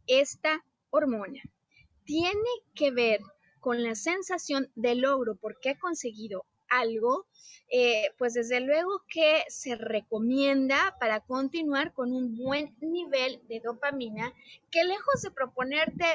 esta 0.08 0.64
hormona 0.90 1.42
tiene 2.06 2.50
que 2.74 2.92
ver 2.92 3.20
con 3.60 3.84
la 3.84 3.96
sensación 3.96 4.72
de 4.76 4.96
logro 4.96 5.36
porque 5.36 5.72
he 5.72 5.80
conseguido 5.80 6.46
algo, 6.80 7.26
eh, 7.70 8.12
pues 8.18 8.34
desde 8.34 8.60
luego 8.60 9.04
que 9.08 9.44
se 9.50 9.76
recomienda 9.76 10.96
para 11.00 11.22
continuar 11.22 11.94
con 11.94 12.12
un 12.12 12.38
buen 12.38 12.76
nivel 12.80 13.42
de 13.48 13.60
dopamina 13.60 14.34
que 14.72 14.84
lejos 14.84 15.22
de 15.24 15.32
proponerte 15.32 16.06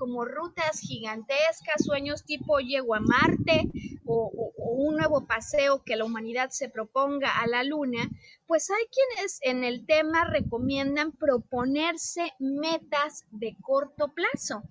como 0.00 0.24
rutas 0.24 0.80
gigantescas, 0.80 1.84
sueños 1.84 2.24
tipo 2.24 2.58
llego 2.58 2.94
a 2.94 3.00
Marte 3.00 3.68
o, 4.06 4.50
un 4.56 4.96
nuevo 4.96 5.26
paseo 5.26 5.84
que 5.84 5.94
la 5.94 6.06
humanidad 6.06 6.48
se 6.50 6.70
proponga 6.70 7.38
a 7.38 7.46
la 7.46 7.62
Luna, 7.64 8.08
pues 8.46 8.70
hay 8.70 8.82
quienes 8.86 9.38
en 9.42 9.62
el 9.62 9.84
tema 9.84 10.24
recomiendan 10.24 11.12
proponerse 11.12 12.32
metas 12.38 13.26
de 13.30 13.54
corto 13.60 14.08
plazo 14.08 14.62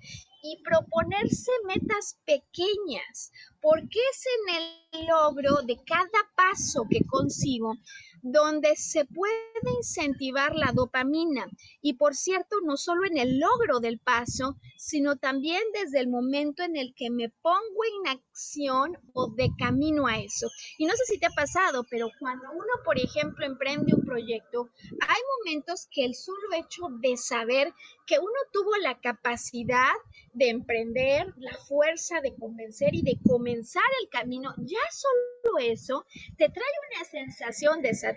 y 0.42 0.64
proponerse 0.64 1.52
metas 1.68 2.18
pequeñas, 2.26 3.32
porque 3.62 4.00
es 4.12 4.26
en 4.36 4.56
el 4.56 5.08
logro 5.08 5.62
de 5.62 5.78
cada 5.86 6.10
paso 6.36 6.88
que 6.90 7.06
consigo 7.06 7.76
donde 8.22 8.76
se 8.76 9.06
puede 9.06 9.34
incentivar 9.78 10.56
la 10.56 10.72
dopamina. 10.74 11.48
Y 11.82 11.94
por 11.94 12.16
cierto, 12.16 12.58
no 12.64 12.78
solo 12.78 13.06
en 13.06 13.18
el 13.18 13.40
logro 13.40 13.80
del 13.80 14.00
paso, 14.00 14.58
sino 14.78 15.18
también 15.18 15.62
desde 15.74 16.00
el 16.00 16.08
momento 16.08 16.64
en 16.64 16.76
el 16.76 16.94
que 16.96 17.10
me 17.10 17.30
pongo 17.30 17.84
en 18.06 18.18
acción 18.18 18.98
o 19.14 19.28
de 19.28 19.50
camino 19.58 20.08
a 20.08 20.20
eso. 20.20 20.48
Y 20.78 20.86
no 20.86 20.94
sé 20.94 21.06
si 21.06 21.20
te 21.20 21.28
ha 21.28 21.32
pasado, 21.32 21.86
pero 21.90 22.08
cuando 22.20 22.46
uno, 22.52 22.74
por 22.86 22.98
ejemplo, 22.98 23.46
emprende 23.46 23.94
un 23.94 24.06
proyecto, 24.06 24.70
hay 25.08 25.22
momentos 25.38 25.88
que 25.92 26.06
el 26.06 26.16
solo 26.16 26.48
hecho 26.54 26.84
de 27.02 27.18
saber 27.18 27.74
que 28.06 28.20
uno 28.20 28.40
tuvo 28.52 28.76
la 28.78 29.00
capacidad 29.00 29.94
de 30.34 30.50
emprender, 30.50 31.34
la 31.38 31.56
fuerza 31.68 32.22
de 32.22 32.36
convencer 32.36 32.96
y 32.96 33.02
de 33.02 33.20
comenzar 33.28 33.84
el 34.02 34.10
camino, 34.10 34.54
ya 34.58 34.80
solo 34.92 35.58
eso 35.60 36.06
te 36.38 36.50
trae 36.50 36.66
una 36.96 37.06
sensación 37.10 37.82
de 37.82 37.94
satisfacción 37.94 38.09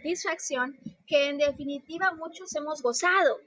que 1.07 1.29
en 1.29 1.39
definitiva 1.39 2.13
muchos 2.15 2.55
hemos 2.57 2.83
gozado. 2.83 3.39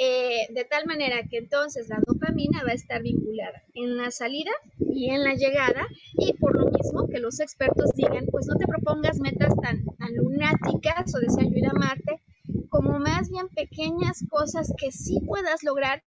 Eh, 0.00 0.46
de 0.50 0.64
tal 0.64 0.86
manera 0.86 1.22
que 1.28 1.38
entonces 1.38 1.88
la 1.88 1.98
dopamina 2.06 2.62
va 2.64 2.70
a 2.70 2.74
estar 2.74 3.02
vinculada 3.02 3.62
en 3.74 3.96
la 3.96 4.10
salida 4.10 4.52
y 4.78 5.10
en 5.10 5.24
la 5.24 5.34
llegada 5.34 5.88
y 6.14 6.34
por 6.34 6.56
lo 6.56 6.70
mismo 6.70 7.08
que 7.08 7.18
los 7.18 7.40
expertos 7.40 7.90
digan, 7.94 8.26
pues 8.30 8.46
no 8.46 8.56
te 8.56 8.66
propongas 8.66 9.18
metas 9.18 9.54
tan, 9.60 9.84
tan 9.98 10.14
lunáticas 10.14 11.14
o 11.14 11.18
de 11.18 11.26
ayuda 11.40 11.70
a 11.70 11.78
Marte, 11.78 12.22
como 12.68 12.98
más 12.98 13.30
bien 13.30 13.48
pequeñas 13.48 14.24
cosas 14.30 14.72
que 14.78 14.92
sí 14.92 15.20
puedas 15.26 15.62
lograr 15.62 16.02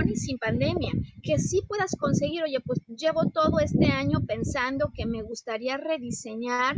y 0.00 0.16
sin 0.16 0.38
pandemia, 0.38 0.92
que 1.22 1.38
sí 1.38 1.60
puedas 1.68 1.94
conseguir, 1.96 2.42
oye, 2.42 2.60
pues 2.60 2.80
llevo 2.86 3.30
todo 3.30 3.60
este 3.60 3.86
año 3.86 4.20
pensando 4.26 4.90
que 4.94 5.04
me 5.04 5.22
gustaría 5.22 5.76
rediseñar 5.76 6.76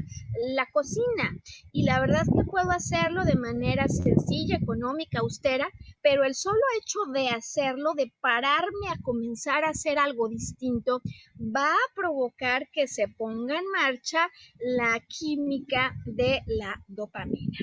la 0.55 0.67
cocina 0.73 1.37
y 1.73 1.85
la 1.85 2.01
verdad 2.01 2.25
que 2.25 2.45
puedo 2.45 2.71
hacerlo 2.73 3.25
de 3.25 3.37
manera 3.37 3.87
sencilla, 3.89 4.57
económica, 4.57 5.21
austera, 5.21 5.69
pero 6.03 6.25
el 6.25 6.35
solo 6.35 6.61
hecho 6.81 6.99
de 7.13 7.29
hacerlo, 7.29 7.95
de 7.95 8.13
pararme 8.21 8.89
a 8.91 9.01
comenzar 9.01 9.65
a 9.65 9.71
hacer 9.71 9.99
algo 9.99 10.29
distinto, 10.29 11.01
va 11.39 11.71
a 11.71 11.95
provocar 11.95 12.69
que 12.73 12.89
se 12.89 13.07
ponga 13.09 13.59
en 13.59 13.65
marcha 13.71 14.29
la 14.59 15.01
química 15.09 15.95
de 16.05 16.43
la 16.47 16.83
dopamina. 16.89 17.59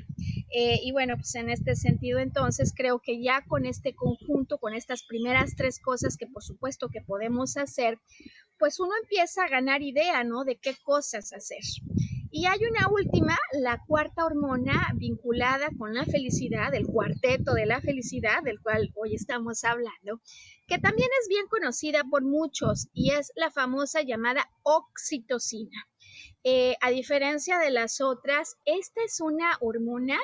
Eh, 0.53 0.79
y 0.83 0.91
bueno, 0.91 1.15
pues 1.15 1.33
en 1.35 1.49
este 1.49 1.75
sentido 1.75 2.19
entonces 2.19 2.73
creo 2.75 2.99
que 2.99 3.21
ya 3.23 3.43
con 3.47 3.65
este 3.65 3.95
conjunto, 3.95 4.57
con 4.57 4.73
estas 4.73 5.03
primeras 5.03 5.55
tres 5.55 5.79
cosas 5.79 6.17
que 6.17 6.27
por 6.27 6.43
supuesto 6.43 6.89
que 6.89 7.01
podemos 7.01 7.55
hacer, 7.55 7.99
pues 8.59 8.79
uno 8.79 8.91
empieza 9.01 9.45
a 9.45 9.49
ganar 9.49 9.81
idea, 9.81 10.23
¿no? 10.23 10.43
De 10.43 10.57
qué 10.57 10.75
cosas 10.83 11.31
hacer. 11.33 11.61
Y 12.33 12.45
hay 12.45 12.59
una 12.65 12.87
última, 12.89 13.37
la 13.51 13.81
cuarta 13.85 14.25
hormona 14.25 14.89
vinculada 14.95 15.69
con 15.77 15.93
la 15.93 16.05
felicidad, 16.05 16.73
el 16.73 16.85
cuarteto 16.85 17.53
de 17.53 17.65
la 17.65 17.81
felicidad, 17.81 18.41
del 18.43 18.61
cual 18.61 18.91
hoy 18.95 19.15
estamos 19.15 19.63
hablando, 19.65 20.21
que 20.67 20.79
también 20.79 21.09
es 21.21 21.27
bien 21.27 21.45
conocida 21.49 22.03
por 22.09 22.23
muchos 22.23 22.87
y 22.93 23.11
es 23.11 23.33
la 23.35 23.51
famosa 23.51 24.01
llamada 24.01 24.49
oxitocina. 24.63 25.87
Eh, 26.43 26.75
a 26.81 26.89
diferencia 26.89 27.59
de 27.59 27.71
las 27.71 27.99
otras, 27.99 28.55
esta 28.65 29.01
es 29.03 29.19
una 29.19 29.57
hormona 29.59 30.17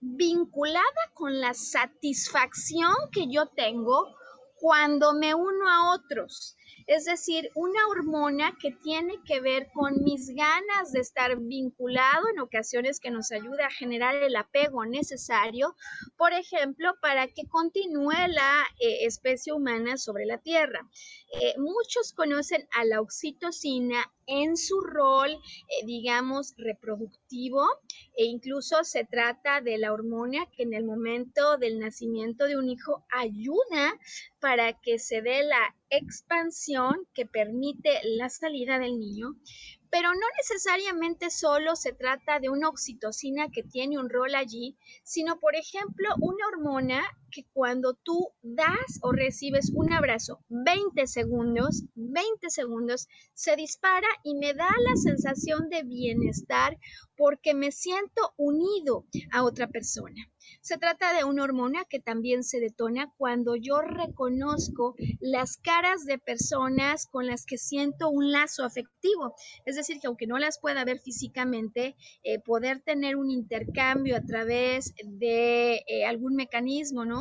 vinculada 0.00 0.84
con 1.14 1.40
la 1.40 1.54
satisfacción 1.54 2.94
que 3.12 3.28
yo 3.30 3.46
tengo 3.46 4.14
cuando 4.60 5.14
me 5.14 5.34
uno 5.34 5.68
a 5.68 5.94
otros. 5.94 6.56
Es 6.86 7.04
decir, 7.04 7.50
una 7.54 7.86
hormona 7.88 8.56
que 8.60 8.72
tiene 8.72 9.14
que 9.24 9.40
ver 9.40 9.68
con 9.72 10.02
mis 10.02 10.34
ganas 10.34 10.92
de 10.92 11.00
estar 11.00 11.36
vinculado 11.38 12.28
en 12.28 12.40
ocasiones 12.40 13.00
que 13.00 13.10
nos 13.10 13.30
ayuda 13.30 13.66
a 13.66 13.70
generar 13.70 14.16
el 14.16 14.34
apego 14.36 14.84
necesario, 14.84 15.76
por 16.16 16.32
ejemplo, 16.32 16.92
para 17.00 17.28
que 17.28 17.46
continúe 17.48 18.28
la 18.28 18.64
eh, 18.80 19.04
especie 19.06 19.52
humana 19.52 19.96
sobre 19.98 20.26
la 20.26 20.38
Tierra. 20.38 20.80
Eh, 21.32 21.54
muchos 21.58 22.12
conocen 22.12 22.66
a 22.72 22.84
la 22.84 23.00
oxitocina 23.00 24.12
en 24.26 24.56
su 24.56 24.80
rol, 24.80 25.30
eh, 25.30 25.86
digamos, 25.86 26.54
reproductivo 26.56 27.64
e 28.16 28.24
incluso 28.24 28.82
se 28.82 29.04
trata 29.04 29.60
de 29.60 29.78
la 29.78 29.92
hormona 29.92 30.46
que 30.50 30.64
en 30.64 30.74
el 30.74 30.84
momento 30.84 31.56
del 31.56 31.78
nacimiento 31.78 32.46
de 32.46 32.56
un 32.56 32.68
hijo 32.68 33.04
ayuda 33.10 33.96
para 34.40 34.72
que 34.80 34.98
se 34.98 35.22
dé 35.22 35.44
la 35.44 35.76
expansión 35.88 37.06
que 37.14 37.26
permite 37.26 38.00
la 38.04 38.28
salida 38.28 38.80
del 38.80 38.98
niño, 38.98 39.36
pero 39.90 40.12
no 40.12 40.26
necesariamente 40.36 41.30
solo 41.30 41.76
se 41.76 41.92
trata 41.92 42.40
de 42.40 42.48
una 42.48 42.68
oxitocina 42.68 43.50
que 43.50 43.62
tiene 43.62 43.98
un 43.98 44.08
rol 44.08 44.34
allí, 44.34 44.76
sino 45.04 45.38
por 45.38 45.54
ejemplo 45.56 46.08
una 46.20 46.46
hormona 46.46 47.02
que 47.30 47.46
cuando 47.52 47.94
tú 47.94 48.32
das 48.42 48.98
o 49.02 49.12
recibes 49.12 49.70
un 49.74 49.92
abrazo 49.92 50.40
20 50.48 51.06
segundos, 51.06 51.84
20 51.94 52.50
segundos, 52.50 53.08
se 53.34 53.56
dispara 53.56 54.08
y 54.24 54.34
me 54.34 54.54
da 54.54 54.68
la 54.88 54.96
sensación 54.96 55.68
de 55.68 55.82
bienestar 55.82 56.78
porque 57.16 57.54
me 57.54 57.70
siento 57.72 58.32
unido 58.36 59.04
a 59.32 59.44
otra 59.44 59.68
persona. 59.68 60.30
Se 60.62 60.78
trata 60.78 61.12
de 61.14 61.24
una 61.24 61.44
hormona 61.44 61.84
que 61.84 62.00
también 62.00 62.42
se 62.42 62.60
detona 62.60 63.12
cuando 63.16 63.56
yo 63.56 63.80
reconozco 63.82 64.94
las 65.20 65.56
caras 65.56 66.04
de 66.04 66.18
personas 66.18 67.06
con 67.06 67.26
las 67.26 67.44
que 67.46 67.58
siento 67.58 68.08
un 68.08 68.32
lazo 68.32 68.64
afectivo. 68.64 69.34
Es 69.64 69.76
decir, 69.76 69.98
que 70.00 70.06
aunque 70.06 70.26
no 70.26 70.38
las 70.38 70.58
pueda 70.58 70.84
ver 70.84 70.98
físicamente, 71.00 71.96
eh, 72.22 72.40
poder 72.40 72.80
tener 72.80 73.16
un 73.16 73.30
intercambio 73.30 74.16
a 74.16 74.22
través 74.22 74.94
de 75.04 75.82
eh, 75.86 76.04
algún 76.06 76.34
mecanismo, 76.34 77.04
¿no? 77.04 77.19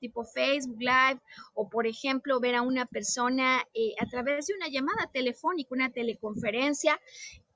Tipo, 0.00 0.24
Facebook 0.24 0.78
Live 0.80 1.20
o, 1.54 1.68
por 1.68 1.86
ejemplo, 1.86 2.40
ver 2.40 2.54
a 2.54 2.62
una 2.62 2.86
persona 2.86 3.62
eh, 3.74 3.94
a 4.00 4.06
través 4.06 4.46
de 4.46 4.54
una 4.54 4.68
llamada 4.68 5.10
telefónica, 5.12 5.74
una 5.74 5.92
teleconferencia, 5.92 6.98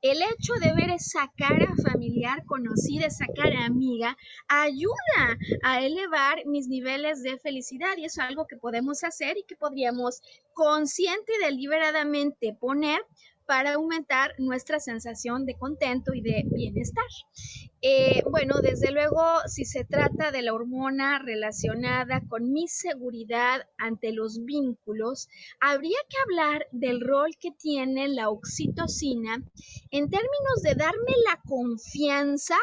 el 0.02 0.22
hecho 0.22 0.54
de 0.54 0.72
ver 0.74 0.90
esa 0.90 1.30
cara 1.36 1.74
familiar 1.82 2.44
conocida, 2.46 3.06
esa 3.06 3.26
cara 3.36 3.66
amiga, 3.66 4.16
ayuda 4.48 5.36
a 5.62 5.82
elevar 5.82 6.46
mis 6.46 6.68
niveles 6.68 7.22
de 7.22 7.38
felicidad 7.38 7.96
y 7.98 8.06
es 8.06 8.18
algo 8.18 8.46
que 8.46 8.56
podemos 8.56 9.04
hacer 9.04 9.36
y 9.36 9.44
que 9.44 9.56
podríamos 9.56 10.22
consciente 10.54 11.32
y 11.38 11.44
deliberadamente 11.44 12.56
poner 12.58 13.00
para 13.50 13.72
aumentar 13.72 14.32
nuestra 14.38 14.78
sensación 14.78 15.44
de 15.44 15.58
contento 15.58 16.14
y 16.14 16.20
de 16.20 16.44
bienestar. 16.46 17.02
Eh, 17.82 18.22
bueno, 18.30 18.60
desde 18.62 18.92
luego, 18.92 19.20
si 19.48 19.64
se 19.64 19.84
trata 19.84 20.30
de 20.30 20.42
la 20.42 20.54
hormona 20.54 21.18
relacionada 21.18 22.22
con 22.28 22.52
mi 22.52 22.68
seguridad 22.68 23.66
ante 23.76 24.12
los 24.12 24.44
vínculos, 24.44 25.28
habría 25.58 25.98
que 26.08 26.16
hablar 26.28 26.68
del 26.70 27.00
rol 27.00 27.30
que 27.40 27.50
tiene 27.50 28.06
la 28.06 28.30
oxitocina 28.30 29.42
en 29.90 30.10
términos 30.10 30.62
de 30.62 30.76
darme 30.76 31.12
la 31.28 31.42
confianza 31.44 32.56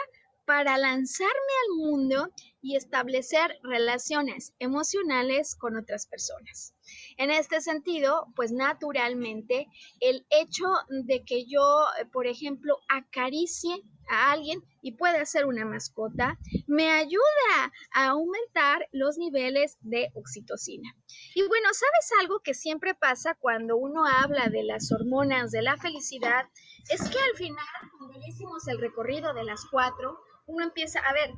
para 0.46 0.78
lanzarme 0.78 1.54
al 1.66 1.86
mundo 1.86 2.30
y 2.62 2.78
establecer 2.78 3.60
relaciones 3.62 4.54
emocionales 4.58 5.54
con 5.54 5.76
otras 5.76 6.08
personas. 6.08 6.77
En 7.18 7.32
este 7.32 7.62
sentido, 7.62 8.28
pues 8.36 8.52
naturalmente 8.52 9.68
el 10.00 10.26
hecho 10.30 10.66
de 10.90 11.26
que 11.26 11.46
yo, 11.46 11.86
por 12.12 12.28
ejemplo, 12.28 12.78
acaricie 12.88 13.76
a 14.08 14.32
alguien 14.32 14.64
y 14.82 14.94
pueda 14.94 15.26
ser 15.26 15.46
una 15.46 15.66
mascota, 15.66 16.38
me 16.68 16.92
ayuda 16.92 17.74
a 17.94 18.08
aumentar 18.10 18.88
los 18.92 19.18
niveles 19.18 19.78
de 19.82 20.10
oxitocina. 20.14 20.96
Y 21.36 21.42
bueno, 21.48 21.68
¿sabes 21.74 22.22
algo 22.22 22.40
que 22.40 22.54
siempre 22.54 22.94
pasa 22.94 23.36
cuando 23.36 23.78
uno 23.78 24.06
habla 24.06 24.50
de 24.50 24.64
las 24.64 24.92
hormonas 24.92 25.52
de 25.52 25.64
la 25.64 25.76
felicidad? 25.78 26.46
Es 26.90 27.02
que 27.02 27.20
al 27.20 27.36
final, 27.36 27.66
cuando 27.98 28.20
ya 28.20 28.28
hicimos 28.28 28.68
el 28.68 28.80
recorrido 28.80 29.34
de 29.34 29.44
las 29.44 29.66
cuatro, 29.66 30.20
uno 30.46 30.64
empieza 30.64 31.00
a 31.00 31.14
ver 31.14 31.34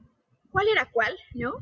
cuál 0.52 0.68
era 0.68 0.92
cuál, 0.92 1.18
¿no? 1.34 1.54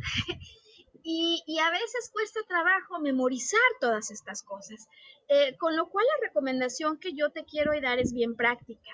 Y, 1.09 1.59
a 1.59 1.71
veces 1.71 2.09
cuesta 2.11 2.41
trabajo 2.49 2.99
memorizar 2.99 3.61
todas 3.79 4.11
estas 4.11 4.43
cosas. 4.43 4.89
Eh, 5.29 5.55
con 5.57 5.77
lo 5.77 5.87
cual 5.89 6.05
la 6.05 6.27
recomendación 6.27 6.99
que 6.99 7.13
yo 7.13 7.29
te 7.29 7.45
quiero 7.45 7.71
dar 7.81 7.99
es 7.99 8.13
bien 8.13 8.35
práctica 8.35 8.91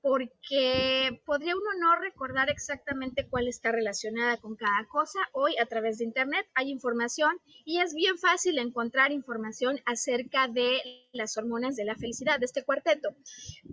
porque 0.00 1.20
podría 1.26 1.56
uno 1.56 1.70
no 1.80 1.96
recordar 1.96 2.50
exactamente 2.50 3.26
cuál 3.28 3.48
está 3.48 3.72
relacionada 3.72 4.36
con 4.36 4.54
cada 4.54 4.86
cosa. 4.86 5.18
Hoy 5.32 5.56
a 5.60 5.66
través 5.66 5.98
de 5.98 6.04
Internet 6.04 6.46
hay 6.54 6.70
información 6.70 7.36
y 7.64 7.80
es 7.80 7.94
bien 7.94 8.16
fácil 8.16 8.58
encontrar 8.58 9.10
información 9.10 9.80
acerca 9.84 10.46
de 10.46 10.80
las 11.12 11.36
hormonas 11.36 11.74
de 11.74 11.84
la 11.84 11.96
felicidad, 11.96 12.38
de 12.38 12.46
este 12.46 12.64
cuarteto. 12.64 13.08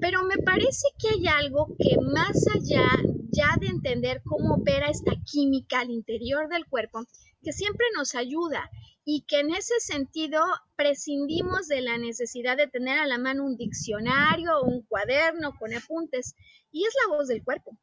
Pero 0.01 0.23
me 0.23 0.37
parece 0.37 0.87
que 0.97 1.09
hay 1.09 1.27
algo 1.27 1.67
que 1.77 1.95
más 2.01 2.47
allá 2.55 2.87
ya 3.35 3.57
de 3.59 3.67
entender 3.67 4.21
cómo 4.23 4.55
opera 4.55 4.89
esta 4.89 5.11
química 5.25 5.81
al 5.81 5.91
interior 5.91 6.47
del 6.47 6.65
cuerpo, 6.65 7.05
que 7.43 7.51
siempre 7.51 7.85
nos 7.95 8.15
ayuda 8.15 8.69
y 9.03 9.25
que 9.27 9.39
en 9.39 9.53
ese 9.53 9.79
sentido 9.79 10.41
prescindimos 10.75 11.67
de 11.67 11.81
la 11.81 11.97
necesidad 11.97 12.57
de 12.57 12.67
tener 12.67 12.97
a 12.97 13.05
la 13.05 13.19
mano 13.19 13.45
un 13.45 13.57
diccionario 13.57 14.57
o 14.57 14.65
un 14.65 14.81
cuaderno 14.83 15.53
con 15.59 15.73
apuntes, 15.73 16.35
y 16.71 16.85
es 16.85 16.93
la 17.03 17.15
voz 17.15 17.27
del 17.27 17.43
cuerpo. 17.43 17.77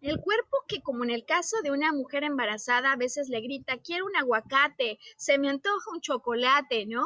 El 0.00 0.20
cuerpo 0.20 0.58
que, 0.68 0.80
como 0.80 1.02
en 1.02 1.10
el 1.10 1.24
caso 1.24 1.56
de 1.64 1.72
una 1.72 1.92
mujer 1.92 2.22
embarazada, 2.22 2.92
a 2.92 2.96
veces 2.96 3.28
le 3.28 3.40
grita, 3.40 3.78
quiero 3.78 4.06
un 4.06 4.14
aguacate, 4.14 5.00
se 5.16 5.38
me 5.38 5.48
antoja 5.48 5.90
un 5.92 6.00
chocolate, 6.00 6.86
¿no? 6.86 7.04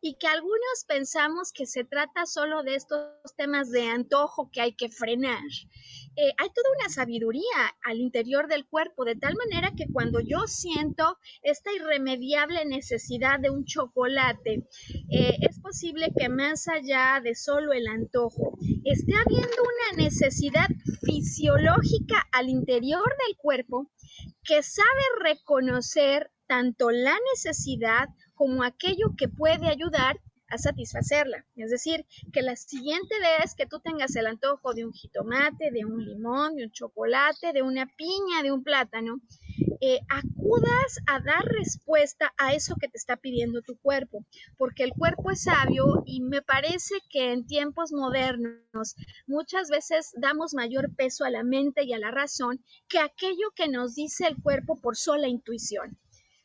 Y 0.00 0.16
que 0.16 0.26
algunos 0.26 0.84
pensamos 0.88 1.52
que 1.52 1.66
se 1.66 1.84
trata 1.84 2.24
solo 2.24 2.62
de 2.62 2.76
estos 2.76 3.10
temas 3.36 3.70
de 3.70 3.88
antojo 3.88 4.50
que 4.50 4.62
hay 4.62 4.72
que 4.72 4.88
frenar. 4.88 5.42
Eh, 6.22 6.34
hay 6.36 6.48
toda 6.50 6.68
una 6.78 6.90
sabiduría 6.90 7.74
al 7.82 7.98
interior 7.98 8.46
del 8.46 8.66
cuerpo, 8.66 9.06
de 9.06 9.16
tal 9.16 9.36
manera 9.36 9.72
que 9.74 9.86
cuando 9.90 10.20
yo 10.20 10.46
siento 10.46 11.16
esta 11.42 11.72
irremediable 11.72 12.66
necesidad 12.66 13.40
de 13.40 13.48
un 13.48 13.64
chocolate, 13.64 14.68
eh, 15.10 15.36
es 15.40 15.58
posible 15.60 16.12
que 16.14 16.28
más 16.28 16.68
allá 16.68 17.22
de 17.24 17.34
solo 17.34 17.72
el 17.72 17.86
antojo, 17.86 18.52
esté 18.84 19.14
habiendo 19.14 19.62
una 19.62 20.04
necesidad 20.04 20.68
fisiológica 21.00 22.28
al 22.32 22.50
interior 22.50 23.08
del 23.26 23.38
cuerpo 23.38 23.90
que 24.44 24.62
sabe 24.62 25.02
reconocer 25.22 26.30
tanto 26.46 26.90
la 26.90 27.16
necesidad 27.32 28.10
como 28.34 28.62
aquello 28.62 29.14
que 29.16 29.28
puede 29.28 29.68
ayudar 29.68 30.20
a 30.50 30.58
satisfacerla. 30.58 31.44
Es 31.56 31.70
decir, 31.70 32.04
que 32.32 32.42
la 32.42 32.56
siguiente 32.56 33.14
vez 33.20 33.54
que 33.54 33.66
tú 33.66 33.80
tengas 33.80 34.14
el 34.16 34.26
antojo 34.26 34.74
de 34.74 34.84
un 34.84 34.92
jitomate, 34.92 35.70
de 35.70 35.84
un 35.84 36.04
limón, 36.04 36.56
de 36.56 36.64
un 36.64 36.70
chocolate, 36.70 37.52
de 37.52 37.62
una 37.62 37.86
piña, 37.86 38.42
de 38.42 38.52
un 38.52 38.62
plátano, 38.62 39.20
eh, 39.82 40.00
acudas 40.08 40.98
a 41.06 41.20
dar 41.20 41.44
respuesta 41.44 42.34
a 42.36 42.52
eso 42.52 42.74
que 42.78 42.88
te 42.88 42.98
está 42.98 43.16
pidiendo 43.16 43.62
tu 43.62 43.78
cuerpo, 43.78 44.26
porque 44.58 44.84
el 44.84 44.92
cuerpo 44.92 45.30
es 45.30 45.44
sabio 45.44 46.02
y 46.04 46.20
me 46.20 46.42
parece 46.42 46.96
que 47.08 47.32
en 47.32 47.46
tiempos 47.46 47.92
modernos 47.92 48.96
muchas 49.26 49.70
veces 49.70 50.12
damos 50.16 50.52
mayor 50.52 50.94
peso 50.94 51.24
a 51.24 51.30
la 51.30 51.44
mente 51.44 51.84
y 51.84 51.94
a 51.94 51.98
la 51.98 52.10
razón 52.10 52.62
que 52.88 52.98
aquello 52.98 53.52
que 53.54 53.68
nos 53.68 53.94
dice 53.94 54.26
el 54.26 54.36
cuerpo 54.42 54.78
por 54.80 54.96
sola 54.96 55.28
intuición. 55.28 55.96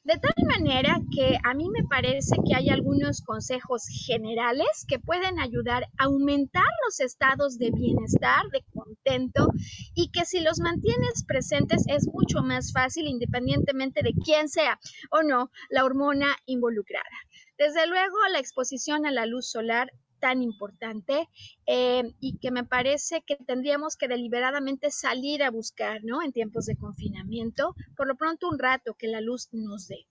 De 0.05 0.19
tal 0.19 0.45
manera 0.45 0.99
que 1.11 1.35
a 1.43 1.55
mí 1.55 1.67
me 1.67 1.83
parece 1.89 2.35
que 2.47 2.55
hay 2.55 2.69
algunos 2.69 3.23
consejos 3.23 3.85
generales 4.05 4.85
que 4.87 4.99
pueden 4.99 5.39
ayudar 5.39 5.85
a 5.97 6.03
aumentar 6.03 6.69
los 6.85 6.99
estados 6.99 7.57
de 7.57 7.71
bienestar, 7.71 8.43
de 8.51 8.63
contento 8.71 9.47
y 9.95 10.11
que 10.11 10.25
si 10.25 10.41
los 10.41 10.59
mantienes 10.59 11.25
presentes 11.27 11.85
es 11.87 12.05
mucho 12.05 12.43
más 12.43 12.71
fácil 12.71 13.07
independientemente 13.07 14.03
de 14.03 14.13
quién 14.23 14.47
sea 14.47 14.79
o 15.09 15.23
no 15.23 15.49
la 15.71 15.83
hormona 15.83 16.35
involucrada. 16.45 17.09
Desde 17.57 17.87
luego, 17.87 18.15
la 18.31 18.37
exposición 18.37 19.07
a 19.07 19.11
la 19.11 19.25
luz 19.25 19.49
solar 19.49 19.91
tan 20.25 20.41
importante 20.41 21.29
eh, 21.67 22.15
y 22.19 22.39
que 22.39 22.49
me 22.49 22.63
parece 22.63 23.21
que 23.27 23.35
tendríamos 23.35 23.95
que 23.95 24.07
deliberadamente 24.07 24.89
salir 24.89 25.43
a 25.43 25.51
buscar, 25.51 26.03
¿no? 26.03 26.23
En 26.23 26.31
tiempos 26.31 26.65
de 26.65 26.75
confinamiento, 26.75 27.75
por 27.95 28.07
lo 28.07 28.15
pronto 28.15 28.49
un 28.49 28.57
rato 28.57 28.95
que 28.95 29.07
la 29.07 29.21
luz 29.21 29.49
nos 29.51 29.88
dé. 29.88 30.07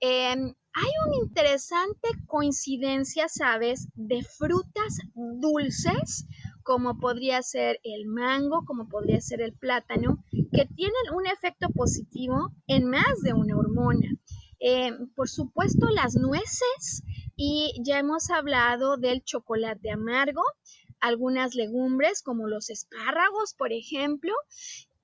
Em, 0.00 0.52
hay 0.72 0.90
una 1.06 1.16
interesante 1.24 2.08
coincidencia, 2.26 3.28
¿sabes?, 3.28 3.86
de 3.94 4.24
frutas 4.24 4.98
dulces, 5.14 6.26
como 6.64 6.98
podría 6.98 7.40
ser 7.40 7.78
el 7.84 8.06
mango, 8.06 8.64
como 8.66 8.88
podría 8.88 9.20
ser 9.20 9.40
el 9.40 9.52
plátano, 9.52 10.18
que 10.32 10.66
tienen 10.66 11.14
un 11.14 11.28
efecto 11.28 11.68
positivo 11.70 12.50
en 12.66 12.90
más 12.90 13.22
de 13.22 13.34
una 13.34 13.56
hormona. 13.56 14.08
Em, 14.58 15.10
por 15.14 15.28
supuesto, 15.28 15.86
las 15.90 16.16
nueces 16.16 17.04
y 17.36 17.72
ya 17.84 17.98
hemos 17.98 18.30
hablado 18.30 18.96
del 18.96 19.22
chocolate 19.24 19.90
amargo, 19.90 20.42
algunas 21.00 21.54
legumbres 21.54 22.22
como 22.22 22.48
los 22.48 22.70
espárragos, 22.70 23.54
por 23.54 23.72
ejemplo, 23.72 24.32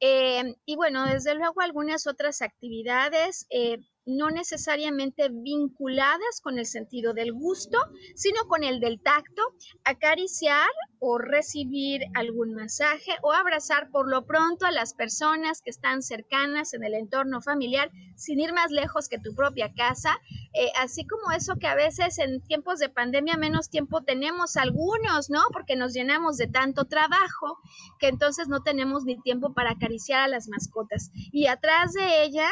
eh, 0.00 0.54
y 0.64 0.76
bueno, 0.76 1.04
desde 1.04 1.34
luego 1.34 1.60
algunas 1.60 2.06
otras 2.06 2.40
actividades 2.40 3.46
eh, 3.50 3.78
no 4.06 4.30
necesariamente 4.30 5.28
vinculadas 5.30 6.40
con 6.42 6.58
el 6.58 6.66
sentido 6.66 7.14
del 7.14 7.32
gusto, 7.32 7.78
sino 8.14 8.40
con 8.48 8.64
el 8.64 8.80
del 8.80 9.00
tacto, 9.00 9.42
acariciar 9.84 10.68
o 10.98 11.18
recibir 11.18 12.02
algún 12.14 12.54
masaje 12.54 13.12
o 13.22 13.32
abrazar 13.32 13.90
por 13.90 14.08
lo 14.08 14.26
pronto 14.26 14.66
a 14.66 14.70
las 14.70 14.94
personas 14.94 15.62
que 15.62 15.70
están 15.70 16.02
cercanas 16.02 16.74
en 16.74 16.84
el 16.84 16.94
entorno 16.94 17.40
familiar 17.40 17.90
sin 18.16 18.40
ir 18.40 18.52
más 18.52 18.70
lejos 18.70 19.08
que 19.08 19.18
tu 19.18 19.34
propia 19.34 19.72
casa, 19.74 20.18
eh, 20.52 20.70
así 20.78 21.06
como 21.06 21.32
eso 21.32 21.56
que 21.56 21.66
a 21.66 21.74
veces 21.74 22.18
en 22.18 22.42
tiempos 22.42 22.78
de 22.78 22.88
pandemia 22.88 23.36
menos 23.36 23.70
tiempo 23.70 24.02
tenemos 24.02 24.56
algunos, 24.56 25.30
¿no? 25.30 25.40
Porque 25.52 25.76
nos 25.76 25.94
llenamos 25.94 26.36
de 26.36 26.48
tanto 26.48 26.84
trabajo 26.84 27.58
que 27.98 28.08
entonces 28.08 28.48
no 28.48 28.62
tenemos 28.62 29.04
ni 29.04 29.20
tiempo 29.20 29.54
para 29.54 29.72
acariciar 29.72 30.20
a 30.20 30.28
las 30.28 30.48
mascotas. 30.48 31.10
Y 31.32 31.46
atrás 31.46 31.92
de 31.92 32.24
ella 32.24 32.48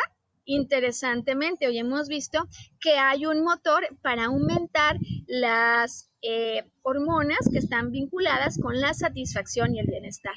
Interesantemente, 0.50 1.66
hoy 1.66 1.76
hemos 1.76 2.08
visto 2.08 2.48
que 2.80 2.92
hay 2.92 3.26
un 3.26 3.44
motor 3.44 3.86
para 4.00 4.24
aumentar 4.24 4.96
las 5.26 6.10
eh, 6.22 6.64
hormonas 6.80 7.50
que 7.52 7.58
están 7.58 7.90
vinculadas 7.90 8.58
con 8.58 8.80
la 8.80 8.94
satisfacción 8.94 9.74
y 9.74 9.80
el 9.80 9.86
bienestar. 9.88 10.32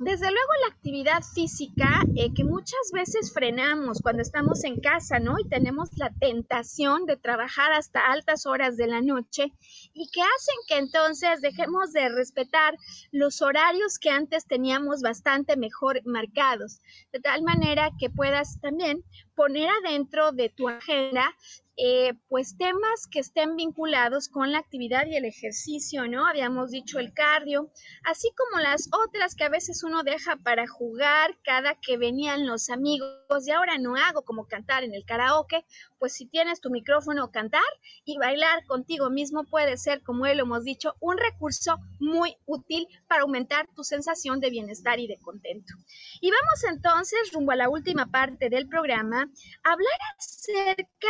Desde 0.00 0.30
luego 0.30 0.52
la 0.62 0.74
actividad 0.76 1.24
física 1.34 2.02
eh, 2.14 2.32
que 2.32 2.44
muchas 2.44 2.92
veces 2.92 3.32
frenamos 3.34 4.00
cuando 4.00 4.22
estamos 4.22 4.62
en 4.62 4.80
casa, 4.80 5.18
¿no? 5.18 5.40
Y 5.40 5.48
tenemos 5.48 5.88
la 5.96 6.10
tentación 6.20 7.04
de 7.04 7.16
trabajar 7.16 7.72
hasta 7.72 8.12
altas 8.12 8.46
horas 8.46 8.76
de 8.76 8.86
la 8.86 9.00
noche 9.00 9.52
y 9.92 10.08
que 10.12 10.20
hacen 10.20 10.54
que 10.68 10.78
entonces 10.78 11.40
dejemos 11.40 11.92
de 11.92 12.10
respetar 12.10 12.76
los 13.10 13.42
horarios 13.42 13.98
que 13.98 14.10
antes 14.10 14.46
teníamos 14.46 15.02
bastante 15.02 15.56
mejor 15.56 16.00
marcados, 16.06 16.80
de 17.12 17.18
tal 17.18 17.42
manera 17.42 17.90
que 17.98 18.08
puedas 18.08 18.60
también 18.60 19.02
poner 19.34 19.68
adentro 19.82 20.30
de 20.30 20.48
tu 20.48 20.68
agenda 20.68 21.34
eh, 21.80 22.14
pues 22.28 22.56
temas 22.58 23.06
que 23.08 23.20
estén 23.20 23.54
vinculados 23.54 24.28
con 24.28 24.50
la 24.50 24.58
actividad 24.58 25.06
y 25.06 25.14
el 25.14 25.24
ejercicio, 25.24 26.08
¿no? 26.08 26.26
Habíamos 26.26 26.72
dicho 26.72 26.98
el 26.98 27.14
cardio, 27.14 27.70
así 28.04 28.32
como 28.36 28.60
las 28.60 28.88
otras 28.92 29.36
que 29.36 29.44
a 29.44 29.48
veces 29.48 29.84
uno 29.84 30.02
deja 30.02 30.36
para 30.36 30.66
jugar 30.66 31.38
cada 31.44 31.76
que 31.76 31.96
venían 31.96 32.48
los 32.48 32.68
amigos 32.68 33.46
y 33.46 33.52
ahora 33.52 33.78
no 33.78 33.94
hago 33.94 34.22
como 34.22 34.48
cantar 34.48 34.82
en 34.82 34.92
el 34.92 35.04
karaoke, 35.04 35.64
pues 36.00 36.14
si 36.14 36.26
tienes 36.26 36.60
tu 36.60 36.70
micrófono 36.70 37.30
cantar 37.30 37.62
y 38.04 38.18
bailar 38.18 38.64
contigo 38.66 39.08
mismo 39.08 39.44
puede 39.44 39.76
ser, 39.76 40.02
como 40.02 40.26
él 40.26 40.38
lo 40.38 40.44
hemos 40.44 40.64
dicho, 40.64 40.96
un 40.98 41.16
recurso 41.16 41.76
muy 42.00 42.36
útil 42.46 42.88
para 43.06 43.22
aumentar 43.22 43.68
tu 43.76 43.84
sensación 43.84 44.40
de 44.40 44.50
bienestar 44.50 44.98
y 44.98 45.06
de 45.06 45.18
contento. 45.20 45.74
Y 46.20 46.30
vamos 46.30 46.64
entonces 46.68 47.32
rumbo 47.32 47.52
a 47.52 47.56
la 47.56 47.68
última 47.68 48.06
parte 48.06 48.50
del 48.50 48.68
programa, 48.68 49.30
a 49.62 49.72
hablar 49.72 50.00
acerca 50.18 51.08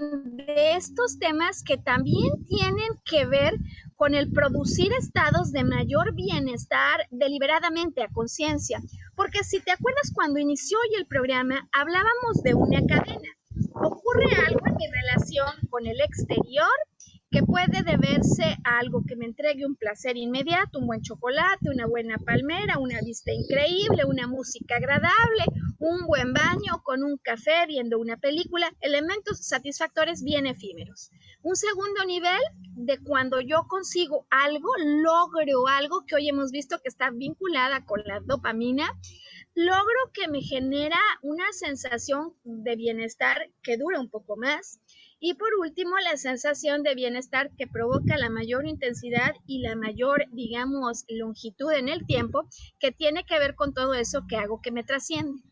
de 0.00 0.76
estos 0.76 1.18
temas 1.18 1.62
que 1.62 1.76
también 1.76 2.44
tienen 2.46 2.88
que 3.04 3.26
ver 3.26 3.54
con 3.96 4.14
el 4.14 4.32
producir 4.32 4.92
estados 4.92 5.52
de 5.52 5.64
mayor 5.64 6.14
bienestar 6.14 7.06
deliberadamente 7.10 8.02
a 8.02 8.08
conciencia. 8.08 8.80
Porque 9.14 9.44
si 9.44 9.60
te 9.60 9.72
acuerdas 9.72 10.10
cuando 10.14 10.38
inició 10.38 10.78
hoy 10.78 10.96
el 10.96 11.06
programa, 11.06 11.68
hablábamos 11.72 12.42
de 12.42 12.54
una 12.54 12.80
cadena. 12.86 13.28
Ocurre 13.74 14.32
algo 14.46 14.66
en 14.66 14.76
mi 14.76 14.86
relación 14.86 15.68
con 15.68 15.86
el 15.86 16.00
exterior 16.00 16.70
que 17.30 17.44
puede 17.44 17.84
deberse 17.84 18.56
a 18.64 18.80
algo 18.80 19.04
que 19.06 19.14
me 19.14 19.24
entregue 19.24 19.64
un 19.64 19.76
placer 19.76 20.16
inmediato, 20.16 20.80
un 20.80 20.88
buen 20.88 21.02
chocolate, 21.02 21.70
una 21.72 21.86
buena 21.86 22.18
palmera, 22.18 22.78
una 22.78 23.00
vista 23.02 23.32
increíble, 23.32 24.04
una 24.04 24.26
música 24.26 24.76
agradable, 24.76 25.44
un 25.78 26.06
buen 26.06 26.32
baño 26.32 26.82
con 26.82 27.04
un 27.04 27.18
café 27.18 27.66
viendo 27.68 28.00
una 28.00 28.16
película, 28.16 28.72
elementos 28.80 29.46
satisfactores 29.46 30.24
bien 30.24 30.48
efímeros. 30.48 31.10
Un 31.42 31.54
segundo 31.54 32.04
nivel 32.04 32.40
de 32.74 32.98
cuando 32.98 33.40
yo 33.40 33.64
consigo 33.68 34.26
algo, 34.30 34.68
logro 34.78 35.68
algo 35.68 36.04
que 36.06 36.16
hoy 36.16 36.28
hemos 36.28 36.50
visto 36.50 36.80
que 36.82 36.88
está 36.88 37.10
vinculada 37.10 37.84
con 37.84 38.02
la 38.04 38.18
dopamina, 38.20 38.98
logro 39.54 40.10
que 40.12 40.26
me 40.26 40.40
genera 40.40 40.98
una 41.22 41.52
sensación 41.52 42.34
de 42.42 42.74
bienestar 42.74 43.50
que 43.62 43.76
dura 43.76 44.00
un 44.00 44.10
poco 44.10 44.36
más 44.36 44.80
y 45.20 45.34
por 45.34 45.54
último, 45.60 45.96
la 45.98 46.16
sensación 46.16 46.82
de 46.82 46.94
bienestar 46.94 47.50
que 47.56 47.66
provoca 47.66 48.16
la 48.16 48.30
mayor 48.30 48.66
intensidad 48.66 49.34
y 49.46 49.60
la 49.60 49.76
mayor, 49.76 50.24
digamos, 50.32 51.04
longitud 51.08 51.72
en 51.72 51.90
el 51.90 52.06
tiempo, 52.06 52.48
que 52.78 52.90
tiene 52.90 53.24
que 53.24 53.38
ver 53.38 53.54
con 53.54 53.74
todo 53.74 53.92
eso 53.92 54.22
que 54.26 54.36
hago 54.36 54.62
que 54.62 54.72
me 54.72 54.82
trasciende. 54.82 55.42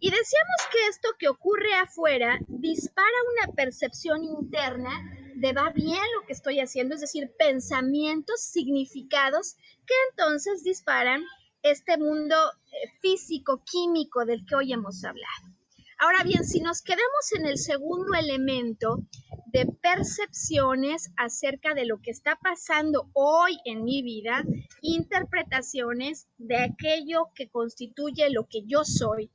Y 0.00 0.10
decíamos 0.10 0.60
que 0.72 0.88
esto 0.88 1.08
que 1.20 1.28
ocurre 1.28 1.72
afuera 1.74 2.40
dispara 2.48 3.06
una 3.36 3.52
percepción 3.54 4.24
interna 4.24 4.90
de 5.36 5.52
va 5.52 5.70
bien 5.70 6.02
lo 6.18 6.26
que 6.26 6.32
estoy 6.32 6.58
haciendo, 6.58 6.96
es 6.96 7.00
decir, 7.00 7.32
pensamientos, 7.38 8.40
significados 8.40 9.54
que 9.86 9.94
entonces 10.10 10.64
disparan 10.64 11.22
este 11.62 11.96
mundo 11.96 12.34
eh, 12.72 12.90
físico, 13.00 13.62
químico 13.64 14.24
del 14.24 14.44
que 14.44 14.56
hoy 14.56 14.72
hemos 14.72 15.04
hablado. 15.04 15.61
Ahora 16.02 16.24
bien, 16.24 16.44
si 16.44 16.58
nos 16.58 16.82
quedamos 16.82 17.30
en 17.38 17.46
el 17.46 17.58
segundo 17.58 18.18
elemento 18.18 19.06
de 19.46 19.66
percepciones 19.66 21.12
acerca 21.16 21.74
de 21.74 21.86
lo 21.86 22.02
que 22.02 22.10
está 22.10 22.36
pasando 22.42 23.08
hoy 23.12 23.56
en 23.64 23.84
mi 23.84 24.02
vida, 24.02 24.42
interpretaciones 24.80 26.26
de 26.38 26.56
aquello 26.56 27.28
que 27.36 27.48
constituye 27.50 28.30
lo 28.30 28.48
que 28.48 28.64
yo 28.66 28.84
soy, 28.84 29.30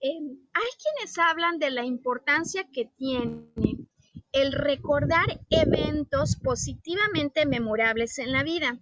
eh, 0.00 0.20
hay 0.52 0.70
quienes 0.80 1.18
hablan 1.18 1.58
de 1.58 1.72
la 1.72 1.84
importancia 1.84 2.64
que 2.72 2.84
tiene 2.96 3.48
el 4.30 4.52
recordar 4.52 5.40
eventos 5.50 6.36
positivamente 6.36 7.44
memorables 7.44 8.18
en 8.18 8.30
la 8.30 8.44
vida. 8.44 8.78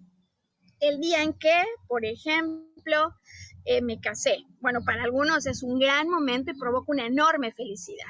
El 0.80 1.00
día 1.00 1.22
en 1.22 1.32
que, 1.32 1.64
por 1.88 2.04
ejemplo, 2.04 3.14
eh, 3.64 3.82
me 3.82 4.00
casé. 4.00 4.44
Bueno, 4.60 4.80
para 4.84 5.04
algunos 5.04 5.46
es 5.46 5.62
un 5.62 5.78
gran 5.78 6.08
momento 6.08 6.50
y 6.50 6.58
provoca 6.58 6.92
una 6.92 7.06
enorme 7.06 7.52
felicidad. 7.52 8.06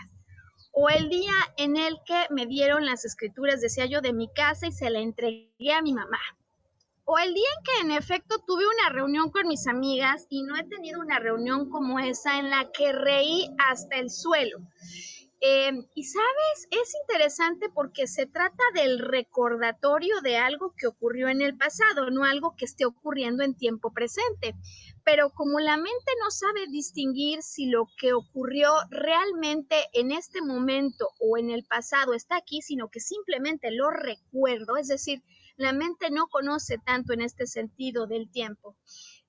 O 0.72 0.88
el 0.88 1.10
día 1.10 1.34
en 1.58 1.76
el 1.76 1.98
que 2.06 2.26
me 2.30 2.46
dieron 2.46 2.86
las 2.86 3.04
escrituras, 3.04 3.60
decía 3.60 3.86
yo, 3.86 4.00
de 4.00 4.12
mi 4.12 4.32
casa 4.32 4.66
y 4.66 4.72
se 4.72 4.88
la 4.88 5.00
entregué 5.00 5.72
a 5.74 5.82
mi 5.82 5.92
mamá. 5.92 6.20
O 7.04 7.18
el 7.18 7.34
día 7.34 7.48
en 7.58 7.64
que 7.64 7.86
en 7.86 7.98
efecto 7.98 8.38
tuve 8.46 8.64
una 8.64 8.88
reunión 8.90 9.30
con 9.30 9.48
mis 9.48 9.66
amigas 9.66 10.26
y 10.30 10.44
no 10.44 10.56
he 10.56 10.64
tenido 10.64 11.00
una 11.00 11.18
reunión 11.18 11.68
como 11.68 11.98
esa 11.98 12.38
en 12.38 12.48
la 12.48 12.70
que 12.72 12.92
reí 12.92 13.50
hasta 13.58 13.96
el 13.96 14.08
suelo. 14.08 14.60
Em, 15.44 15.84
y 15.94 16.04
sabes, 16.04 16.68
es 16.70 16.94
interesante 17.02 17.68
porque 17.68 18.06
se 18.06 18.26
trata 18.26 18.62
del 18.74 19.00
recordatorio 19.00 20.20
de 20.20 20.36
algo 20.36 20.72
que 20.78 20.86
ocurrió 20.86 21.28
en 21.28 21.42
el 21.42 21.56
pasado, 21.56 22.10
no 22.10 22.24
algo 22.24 22.54
que 22.56 22.64
esté 22.64 22.84
ocurriendo 22.84 23.42
en 23.42 23.56
tiempo 23.56 23.92
presente 23.92 24.54
pero 25.04 25.30
como 25.30 25.58
la 25.60 25.76
mente 25.76 26.12
no 26.22 26.30
sabe 26.30 26.66
distinguir 26.68 27.42
si 27.42 27.66
lo 27.66 27.88
que 27.98 28.12
ocurrió 28.12 28.72
realmente 28.90 29.76
en 29.92 30.12
este 30.12 30.40
momento 30.42 31.08
o 31.18 31.36
en 31.38 31.50
el 31.50 31.64
pasado 31.64 32.14
está 32.14 32.36
aquí, 32.36 32.62
sino 32.62 32.88
que 32.88 33.00
simplemente 33.00 33.70
lo 33.70 33.90
recuerdo, 33.90 34.76
es 34.76 34.88
decir, 34.88 35.22
la 35.56 35.72
mente 35.72 36.10
no 36.10 36.28
conoce 36.28 36.78
tanto 36.78 37.12
en 37.12 37.20
este 37.20 37.46
sentido 37.46 38.06
del 38.06 38.30
tiempo. 38.30 38.76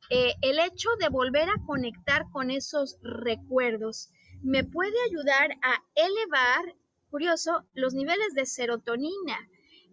Eh, 0.10 0.34
el 0.42 0.60
hecho 0.60 0.90
de 1.00 1.10
volver 1.10 1.50
a 1.50 1.62
conectar 1.66 2.30
con 2.32 2.52
esos 2.52 2.98
recuerdos 3.02 4.10
me 4.44 4.64
puede 4.64 4.94
ayudar 5.10 5.52
a 5.62 5.84
elevar, 5.96 6.76
curioso, 7.10 7.66
los 7.74 7.94
niveles 7.94 8.34
de 8.36 8.46
serotonina. 8.46 9.38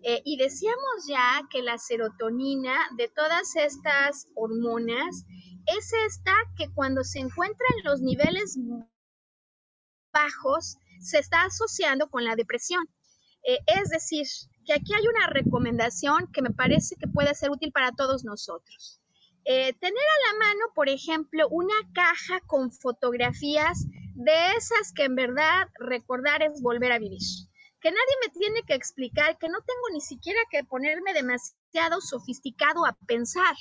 Eh, 0.02 0.22
y 0.24 0.38
decíamos 0.38 1.06
ya 1.08 1.42
que 1.50 1.62
la 1.62 1.78
serotonina 1.78 2.74
de 2.96 3.08
todas 3.08 3.54
estas 3.56 4.28
hormonas 4.34 5.24
es 5.66 5.92
esta 6.06 6.34
que 6.56 6.72
cuando 6.72 7.04
se 7.04 7.20
encuentra 7.20 7.66
en 7.76 7.84
los 7.84 8.00
niveles 8.00 8.58
bajos 10.12 10.78
se 11.00 11.18
está 11.18 11.44
asociando 11.44 12.08
con 12.08 12.24
la 12.24 12.34
depresión. 12.34 12.82
Eh, 13.42 13.58
es 13.66 13.90
decir, 13.90 14.26
que 14.66 14.72
aquí 14.72 14.94
hay 14.94 15.06
una 15.06 15.26
recomendación 15.28 16.30
que 16.32 16.42
me 16.42 16.50
parece 16.50 16.96
que 16.96 17.08
puede 17.08 17.34
ser 17.34 17.50
útil 17.50 17.72
para 17.72 17.92
todos 17.92 18.24
nosotros. 18.24 19.00
Eh, 19.44 19.72
tener 19.74 19.94
a 19.94 20.32
la 20.32 20.38
mano, 20.38 20.60
por 20.74 20.88
ejemplo, 20.88 21.48
una 21.48 21.74
caja 21.94 22.40
con 22.46 22.70
fotografías 22.72 23.86
de 24.20 24.52
esas 24.54 24.92
que 24.94 25.04
en 25.04 25.14
verdad 25.14 25.68
recordar 25.78 26.42
es 26.42 26.60
volver 26.60 26.92
a 26.92 26.98
vivir. 26.98 27.22
Que 27.80 27.90
nadie 27.90 28.16
me 28.22 28.32
tiene 28.38 28.62
que 28.64 28.74
explicar, 28.74 29.38
que 29.38 29.48
no 29.48 29.58
tengo 29.60 29.94
ni 29.94 30.02
siquiera 30.02 30.38
que 30.50 30.62
ponerme 30.62 31.14
demasiado 31.14 32.02
sofisticado 32.02 32.84
a 32.84 32.96
pensar 33.06 33.54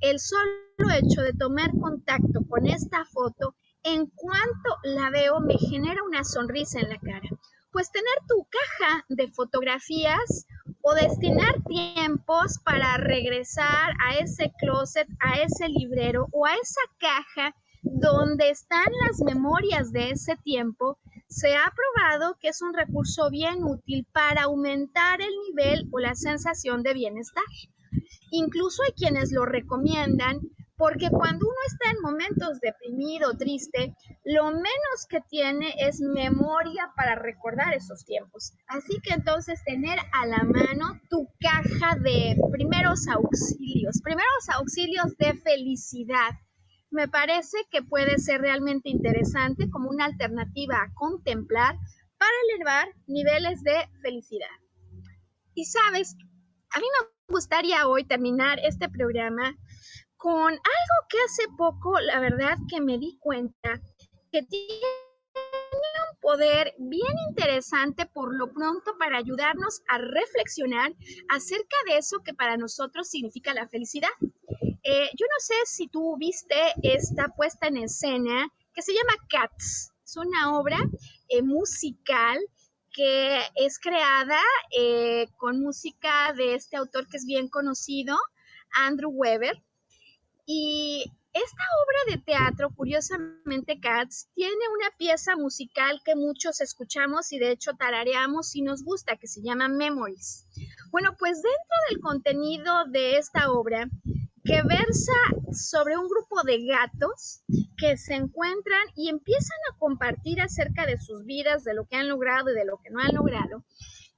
el 0.00 0.18
solo 0.18 0.94
hecho 0.94 1.20
de 1.20 1.34
tomar 1.34 1.70
contacto 1.78 2.40
con 2.48 2.66
esta 2.66 3.04
foto, 3.04 3.54
en 3.82 4.06
cuanto 4.06 4.76
la 4.82 5.10
veo, 5.10 5.40
me 5.40 5.58
genera 5.58 6.02
una 6.02 6.24
sonrisa 6.24 6.80
en 6.80 6.88
la 6.88 6.98
cara. 6.98 7.28
Pues 7.70 7.92
tener 7.92 8.14
tu 8.26 8.46
caja 8.48 9.04
de 9.10 9.30
fotografías 9.32 10.46
o 10.80 10.94
destinar 10.94 11.62
tiempos 11.68 12.58
para 12.64 12.96
regresar 12.96 13.92
a 14.02 14.16
ese 14.16 14.50
closet, 14.58 15.06
a 15.20 15.42
ese 15.42 15.68
librero 15.68 16.28
o 16.32 16.46
a 16.46 16.54
esa 16.54 16.80
caja 16.98 17.54
donde 17.92 18.50
están 18.50 18.86
las 19.06 19.20
memorias 19.20 19.92
de 19.92 20.10
ese 20.10 20.36
tiempo, 20.36 20.98
se 21.28 21.56
ha 21.56 21.72
probado 21.74 22.36
que 22.40 22.48
es 22.48 22.62
un 22.62 22.74
recurso 22.74 23.30
bien 23.30 23.64
útil 23.64 24.06
para 24.12 24.44
aumentar 24.44 25.20
el 25.20 25.32
nivel 25.48 25.88
o 25.92 25.98
la 25.98 26.14
sensación 26.14 26.82
de 26.82 26.94
bienestar. 26.94 27.44
Incluso 28.30 28.82
hay 28.82 28.92
quienes 28.92 29.32
lo 29.32 29.44
recomiendan 29.44 30.40
porque 30.78 31.10
cuando 31.10 31.44
uno 31.44 31.56
está 31.66 31.90
en 31.90 32.00
momentos 32.00 32.60
deprimido, 32.60 33.36
triste, 33.36 33.96
lo 34.24 34.52
menos 34.52 35.06
que 35.08 35.20
tiene 35.28 35.74
es 35.76 36.00
memoria 36.00 36.92
para 36.96 37.16
recordar 37.16 37.74
esos 37.74 38.04
tiempos. 38.04 38.52
Así 38.68 39.00
que 39.02 39.12
entonces 39.12 39.60
tener 39.64 39.98
a 40.12 40.26
la 40.26 40.44
mano 40.44 41.00
tu 41.10 41.28
caja 41.40 41.96
de 41.96 42.36
primeros 42.52 43.08
auxilios, 43.08 44.00
primeros 44.02 44.48
auxilios 44.54 45.16
de 45.18 45.34
felicidad, 45.34 46.30
me 46.90 47.08
parece 47.08 47.58
que 47.70 47.82
puede 47.82 48.18
ser 48.18 48.40
realmente 48.40 48.88
interesante 48.88 49.68
como 49.70 49.90
una 49.90 50.06
alternativa 50.06 50.82
a 50.82 50.92
contemplar 50.94 51.76
para 52.18 52.32
elevar 52.48 52.88
niveles 53.06 53.62
de 53.62 53.88
felicidad. 54.02 54.48
Y 55.54 55.64
sabes, 55.64 56.16
a 56.70 56.80
mí 56.80 56.86
me 57.00 57.08
gustaría 57.28 57.86
hoy 57.86 58.04
terminar 58.04 58.58
este 58.62 58.88
programa 58.88 59.56
con 60.16 60.52
algo 60.52 61.06
que 61.08 61.18
hace 61.24 61.44
poco, 61.56 61.98
la 62.00 62.20
verdad 62.20 62.56
que 62.68 62.80
me 62.80 62.98
di 62.98 63.16
cuenta 63.20 63.80
que 64.32 64.42
tiene 64.42 64.82
un 65.34 66.20
poder 66.20 66.74
bien 66.78 67.14
interesante 67.28 68.06
por 68.06 68.34
lo 68.34 68.52
pronto 68.52 68.96
para 68.98 69.18
ayudarnos 69.18 69.82
a 69.88 69.98
reflexionar 69.98 70.92
acerca 71.28 71.76
de 71.88 71.98
eso 71.98 72.22
que 72.24 72.34
para 72.34 72.56
nosotros 72.56 73.08
significa 73.08 73.54
la 73.54 73.68
felicidad. 73.68 74.10
Eh, 74.82 75.10
yo 75.16 75.26
no 75.26 75.40
sé 75.40 75.54
si 75.66 75.88
tú 75.88 76.16
viste 76.18 76.54
esta 76.82 77.28
puesta 77.28 77.66
en 77.66 77.78
escena 77.78 78.48
que 78.72 78.82
se 78.82 78.92
llama 78.92 79.14
Cats. 79.28 79.92
Es 80.04 80.16
una 80.16 80.58
obra 80.58 80.78
eh, 81.28 81.42
musical 81.42 82.38
que 82.92 83.40
es 83.54 83.78
creada 83.78 84.40
eh, 84.76 85.28
con 85.36 85.60
música 85.60 86.32
de 86.32 86.54
este 86.54 86.76
autor 86.76 87.06
que 87.08 87.16
es 87.16 87.26
bien 87.26 87.48
conocido, 87.48 88.16
Andrew 88.72 89.10
Weber. 89.10 89.62
Y 90.46 91.04
esta 91.32 91.62
obra 91.84 92.16
de 92.16 92.22
teatro, 92.22 92.70
curiosamente, 92.74 93.78
Cats, 93.80 94.28
tiene 94.34 94.68
una 94.74 94.90
pieza 94.96 95.36
musical 95.36 96.00
que 96.04 96.16
muchos 96.16 96.60
escuchamos 96.60 97.32
y 97.32 97.38
de 97.38 97.50
hecho 97.50 97.74
tarareamos 97.74 98.56
y 98.56 98.62
nos 98.62 98.82
gusta, 98.82 99.16
que 99.16 99.28
se 99.28 99.42
llama 99.42 99.68
Memories. 99.68 100.46
Bueno, 100.90 101.14
pues 101.18 101.42
dentro 101.42 101.76
del 101.90 102.00
contenido 102.00 102.86
de 102.86 103.18
esta 103.18 103.52
obra 103.52 103.88
que 104.48 104.62
versa 104.62 105.12
sobre 105.52 105.98
un 105.98 106.08
grupo 106.08 106.42
de 106.42 106.64
gatos 106.64 107.42
que 107.76 107.98
se 107.98 108.14
encuentran 108.14 108.80
y 108.96 109.10
empiezan 109.10 109.58
a 109.70 109.76
compartir 109.76 110.40
acerca 110.40 110.86
de 110.86 110.96
sus 110.96 111.26
vidas, 111.26 111.64
de 111.64 111.74
lo 111.74 111.86
que 111.86 111.96
han 111.96 112.08
logrado 112.08 112.50
y 112.50 112.54
de 112.54 112.64
lo 112.64 112.78
que 112.78 112.88
no 112.88 112.98
han 113.00 113.14
logrado, 113.14 113.62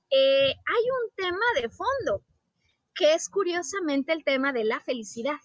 eh, 0.08 0.50
hay 0.50 0.84
un 1.02 1.14
tema 1.16 1.46
de 1.60 1.68
fondo. 1.68 2.22
que 2.94 3.14
es 3.14 3.30
curiosamente 3.30 4.12
el 4.12 4.24
tema 4.24 4.52
de 4.52 4.64
la 4.64 4.78
felicidad. 4.80 5.38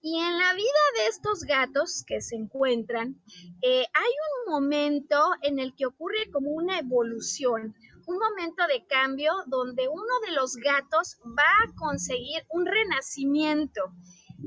Y 0.00 0.18
en 0.18 0.38
la 0.38 0.54
vida 0.54 0.84
de 0.96 1.06
estos 1.08 1.42
gatos 1.42 2.04
que 2.06 2.22
se 2.22 2.36
encuentran, 2.36 3.20
eh, 3.60 3.84
hay 3.92 4.12
un 4.46 4.52
momento 4.52 5.20
en 5.42 5.58
el 5.58 5.74
que 5.74 5.84
ocurre 5.84 6.30
como 6.32 6.52
una 6.52 6.78
evolución, 6.78 7.74
un 8.06 8.18
momento 8.18 8.66
de 8.66 8.86
cambio 8.86 9.32
donde 9.46 9.88
uno 9.88 10.20
de 10.26 10.32
los 10.32 10.56
gatos 10.56 11.18
va 11.26 11.42
a 11.64 11.74
conseguir 11.76 12.44
un 12.50 12.66
renacimiento. 12.66 13.82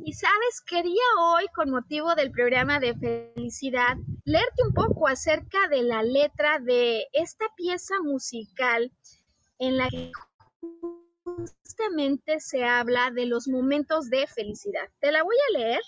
Y 0.03 0.13
sabes, 0.13 0.61
quería 0.61 1.03
hoy, 1.19 1.45
con 1.55 1.71
motivo 1.71 2.15
del 2.15 2.31
programa 2.31 2.79
de 2.79 2.95
felicidad, 2.95 3.97
leerte 4.23 4.63
un 4.65 4.73
poco 4.73 5.07
acerca 5.07 5.67
de 5.67 5.83
la 5.83 6.03
letra 6.03 6.59
de 6.59 7.07
esta 7.11 7.45
pieza 7.55 7.95
musical 8.01 8.91
en 9.57 9.77
la 9.77 9.89
que 9.89 10.11
justamente 11.23 12.39
se 12.39 12.63
habla 12.63 13.11
de 13.11 13.25
los 13.25 13.47
momentos 13.47 14.09
de 14.09 14.27
felicidad. 14.27 14.87
Te 14.99 15.11
la 15.11 15.23
voy 15.23 15.35
a 15.35 15.59
leer 15.59 15.81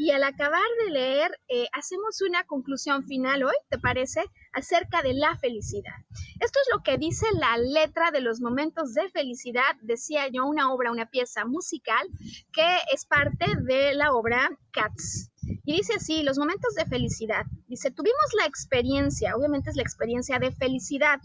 y 0.00 0.12
al 0.12 0.24
acabar 0.24 0.62
de 0.82 0.92
leer 0.92 1.30
eh, 1.48 1.66
hacemos 1.74 2.22
una 2.26 2.42
conclusión 2.44 3.04
final 3.04 3.42
hoy, 3.42 3.54
¿te 3.68 3.78
parece? 3.78 4.24
Acerca 4.54 5.02
de 5.02 5.12
la 5.12 5.36
felicidad. 5.36 5.92
Esto 6.40 6.58
es 6.58 6.74
lo 6.74 6.82
que 6.82 6.96
dice 6.96 7.26
la 7.34 7.58
letra 7.58 8.10
de 8.10 8.22
los 8.22 8.40
momentos 8.40 8.94
de 8.94 9.10
felicidad, 9.10 9.76
decía 9.82 10.26
yo, 10.32 10.46
una 10.46 10.72
obra, 10.72 10.90
una 10.90 11.10
pieza 11.10 11.44
musical 11.44 12.08
que 12.50 12.76
es 12.94 13.04
parte 13.04 13.44
de 13.60 13.92
la 13.92 14.14
obra 14.14 14.48
Cats. 14.70 15.32
Y 15.66 15.76
dice 15.76 15.92
así, 15.96 16.22
los 16.22 16.38
momentos 16.38 16.74
de 16.76 16.86
felicidad. 16.86 17.44
Dice, 17.68 17.90
tuvimos 17.90 18.32
la 18.38 18.46
experiencia, 18.46 19.36
obviamente 19.36 19.68
es 19.68 19.76
la 19.76 19.82
experiencia 19.82 20.38
de 20.38 20.50
felicidad, 20.50 21.20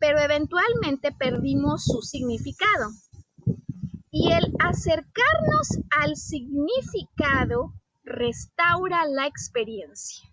pero 0.00 0.18
eventualmente 0.18 1.12
perdimos 1.12 1.84
su 1.84 2.02
significado. 2.02 2.90
Y 4.10 4.32
el 4.32 4.52
acercarnos 4.58 5.78
al 5.90 6.16
significado 6.16 7.72
restaura 8.10 9.06
la 9.06 9.26
experiencia. 9.26 10.28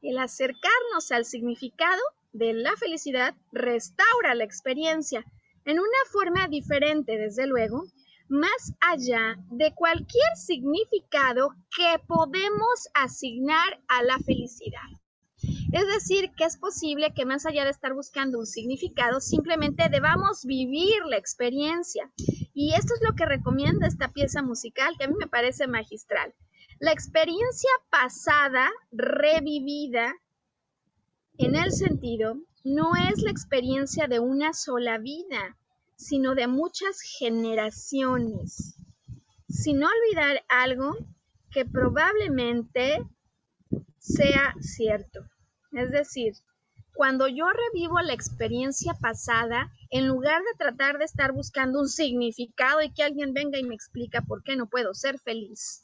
El 0.00 0.18
acercarnos 0.18 1.10
al 1.10 1.24
significado 1.24 2.00
de 2.32 2.54
la 2.54 2.76
felicidad 2.76 3.34
restaura 3.50 4.34
la 4.34 4.44
experiencia 4.44 5.24
en 5.64 5.80
una 5.80 6.04
forma 6.12 6.46
diferente, 6.46 7.18
desde 7.18 7.46
luego, 7.46 7.84
más 8.28 8.72
allá 8.80 9.36
de 9.50 9.74
cualquier 9.74 10.36
significado 10.36 11.50
que 11.76 11.98
podemos 12.06 12.88
asignar 12.94 13.80
a 13.88 14.04
la 14.04 14.18
felicidad. 14.18 14.88
Es 15.72 15.86
decir, 15.88 16.30
que 16.36 16.44
es 16.44 16.56
posible 16.56 17.12
que 17.14 17.26
más 17.26 17.44
allá 17.44 17.64
de 17.64 17.70
estar 17.70 17.92
buscando 17.92 18.38
un 18.38 18.46
significado, 18.46 19.20
simplemente 19.20 19.88
debamos 19.90 20.44
vivir 20.44 21.04
la 21.06 21.16
experiencia. 21.16 22.10
Y 22.58 22.72
esto 22.72 22.94
es 22.94 23.02
lo 23.06 23.14
que 23.14 23.26
recomienda 23.26 23.86
esta 23.86 24.14
pieza 24.14 24.40
musical 24.40 24.94
que 24.96 25.04
a 25.04 25.08
mí 25.08 25.14
me 25.18 25.26
parece 25.26 25.66
magistral. 25.66 26.34
La 26.80 26.90
experiencia 26.90 27.68
pasada, 27.90 28.70
revivida, 28.90 30.14
en 31.36 31.54
el 31.54 31.70
sentido, 31.70 32.38
no 32.64 32.92
es 32.96 33.20
la 33.20 33.30
experiencia 33.30 34.06
de 34.06 34.20
una 34.20 34.54
sola 34.54 34.96
vida, 34.96 35.58
sino 35.96 36.34
de 36.34 36.46
muchas 36.46 37.02
generaciones. 37.18 38.78
Sin 39.50 39.84
olvidar 39.84 40.42
algo 40.48 40.96
que 41.50 41.66
probablemente 41.66 43.04
sea 43.98 44.54
cierto. 44.60 45.20
Es 45.72 45.90
decir, 45.90 46.32
cuando 46.94 47.28
yo 47.28 47.44
revivo 47.50 48.00
la 48.00 48.14
experiencia 48.14 48.94
pasada, 48.94 49.70
en 49.90 50.08
lugar 50.08 50.42
de 50.42 50.58
tratar 50.58 50.98
de 50.98 51.04
estar 51.04 51.32
buscando 51.32 51.80
un 51.80 51.88
significado 51.88 52.82
y 52.82 52.92
que 52.92 53.02
alguien 53.02 53.32
venga 53.32 53.58
y 53.58 53.64
me 53.64 53.74
explica 53.74 54.22
por 54.22 54.42
qué 54.42 54.56
no 54.56 54.68
puedo 54.68 54.94
ser 54.94 55.18
feliz, 55.18 55.82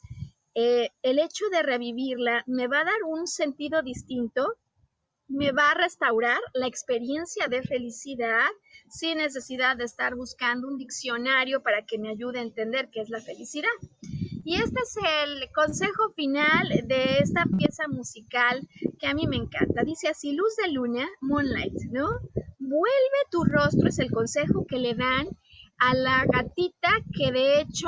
eh, 0.55 0.89
el 1.01 1.19
hecho 1.19 1.45
de 1.51 1.63
revivirla 1.63 2.43
me 2.45 2.67
va 2.67 2.81
a 2.81 2.85
dar 2.85 3.03
un 3.07 3.27
sentido 3.27 3.81
distinto, 3.81 4.57
me 5.27 5.51
va 5.51 5.71
a 5.71 5.73
restaurar 5.73 6.39
la 6.53 6.67
experiencia 6.67 7.47
de 7.47 7.63
felicidad 7.63 8.49
sin 8.89 9.17
necesidad 9.17 9.77
de 9.77 9.85
estar 9.85 10.15
buscando 10.15 10.67
un 10.67 10.77
diccionario 10.77 11.63
para 11.63 11.85
que 11.85 11.97
me 11.97 12.09
ayude 12.09 12.39
a 12.39 12.43
entender 12.43 12.89
qué 12.91 13.01
es 13.01 13.09
la 13.09 13.21
felicidad. 13.21 13.71
Y 14.45 14.55
este 14.55 14.81
es 14.81 14.97
el 15.23 15.51
consejo 15.53 16.11
final 16.15 16.67
de 16.85 17.19
esta 17.19 17.45
pieza 17.57 17.87
musical 17.87 18.67
que 18.99 19.07
a 19.07 19.13
mí 19.13 19.25
me 19.25 19.37
encanta. 19.37 19.83
Dice 19.83 20.09
así, 20.09 20.33
luz 20.33 20.55
de 20.57 20.69
luna, 20.69 21.07
moonlight, 21.21 21.81
¿no? 21.91 22.09
Vuelve 22.73 23.19
tu 23.29 23.43
rostro, 23.43 23.87
es 23.87 23.99
el 23.99 24.11
consejo 24.11 24.65
que 24.67 24.77
le 24.77 24.95
dan 24.95 25.27
a 25.77 25.93
la 25.93 26.25
gatita 26.25 26.89
que 27.15 27.31
de 27.31 27.61
hecho 27.61 27.87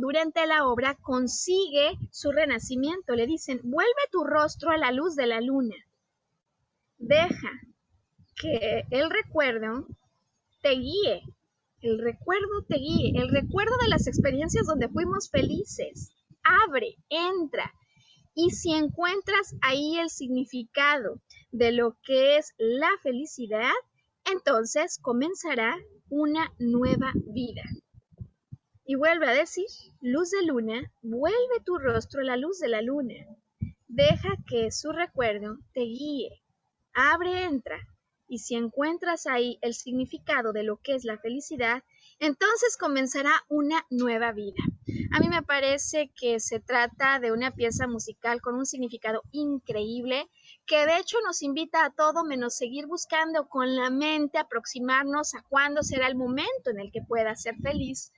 durante 0.00 0.46
la 0.46 0.66
obra 0.66 0.94
consigue 1.00 1.98
su 2.10 2.30
renacimiento. 2.30 3.14
Le 3.14 3.26
dicen, 3.26 3.60
vuelve 3.64 4.02
tu 4.12 4.22
rostro 4.24 4.70
a 4.70 4.76
la 4.76 4.92
luz 4.92 5.16
de 5.16 5.26
la 5.26 5.40
luna. 5.40 5.76
Deja 6.98 7.50
que 8.40 8.84
el 8.90 9.10
recuerdo 9.10 9.86
te 10.62 10.70
guíe 10.70 11.22
el 11.82 11.98
recuerdo 11.98 12.62
te 12.68 12.76
guíe, 12.76 13.12
el 13.14 13.30
recuerdo 13.30 13.72
de 13.82 13.88
las 13.88 14.06
experiencias 14.06 14.66
donde 14.66 14.88
fuimos 14.88 15.30
felices. 15.30 16.12
Abre, 16.66 16.96
entra. 17.08 17.72
Y 18.34 18.50
si 18.50 18.72
encuentras 18.72 19.54
ahí 19.62 19.98
el 19.98 20.10
significado 20.10 21.20
de 21.52 21.72
lo 21.72 21.96
que 22.02 22.36
es 22.36 22.52
la 22.58 22.90
felicidad, 23.02 23.72
entonces 24.24 24.98
comenzará 25.00 25.78
una 26.08 26.52
nueva 26.58 27.12
vida. 27.26 27.62
Y 28.84 28.96
vuelve 28.96 29.28
a 29.28 29.34
decir, 29.34 29.66
luz 30.00 30.30
de 30.30 30.44
luna, 30.44 30.92
vuelve 31.02 31.60
tu 31.64 31.78
rostro 31.78 32.22
a 32.22 32.24
la 32.24 32.36
luz 32.36 32.58
de 32.58 32.68
la 32.68 32.82
luna. 32.82 33.14
Deja 33.86 34.30
que 34.48 34.70
su 34.70 34.92
recuerdo 34.92 35.58
te 35.72 35.80
guíe. 35.82 36.42
Abre, 36.92 37.44
entra 37.44 37.78
y 38.26 38.38
si 38.38 38.54
encuentras 38.54 39.26
ahí 39.26 39.58
el 39.60 39.74
significado 39.74 40.52
de 40.52 40.62
lo 40.62 40.76
que 40.76 40.94
es 40.94 41.04
la 41.04 41.18
felicidad, 41.18 41.82
entonces 42.20 42.76
comenzará 42.76 43.32
una 43.48 43.86
nueva 43.90 44.32
vida. 44.32 44.62
A 45.12 45.20
mí 45.20 45.28
me 45.28 45.42
parece 45.42 46.12
que 46.14 46.38
se 46.38 46.60
trata 46.60 47.18
de 47.18 47.32
una 47.32 47.50
pieza 47.50 47.88
musical 47.88 48.40
con 48.40 48.54
un 48.54 48.66
significado 48.66 49.22
increíble 49.32 50.30
que 50.66 50.86
de 50.86 50.98
hecho 50.98 51.16
nos 51.24 51.42
invita 51.42 51.84
a 51.84 51.90
todo 51.90 52.22
menos 52.22 52.54
seguir 52.54 52.86
buscando 52.86 53.48
con 53.48 53.74
la 53.74 53.90
mente 53.90 54.38
aproximarnos 54.38 55.34
a 55.34 55.42
cuándo 55.48 55.82
será 55.82 56.06
el 56.06 56.16
momento 56.16 56.70
en 56.70 56.78
el 56.78 56.92
que 56.92 57.02
pueda 57.02 57.34
ser 57.34 57.56
feliz 57.56 58.12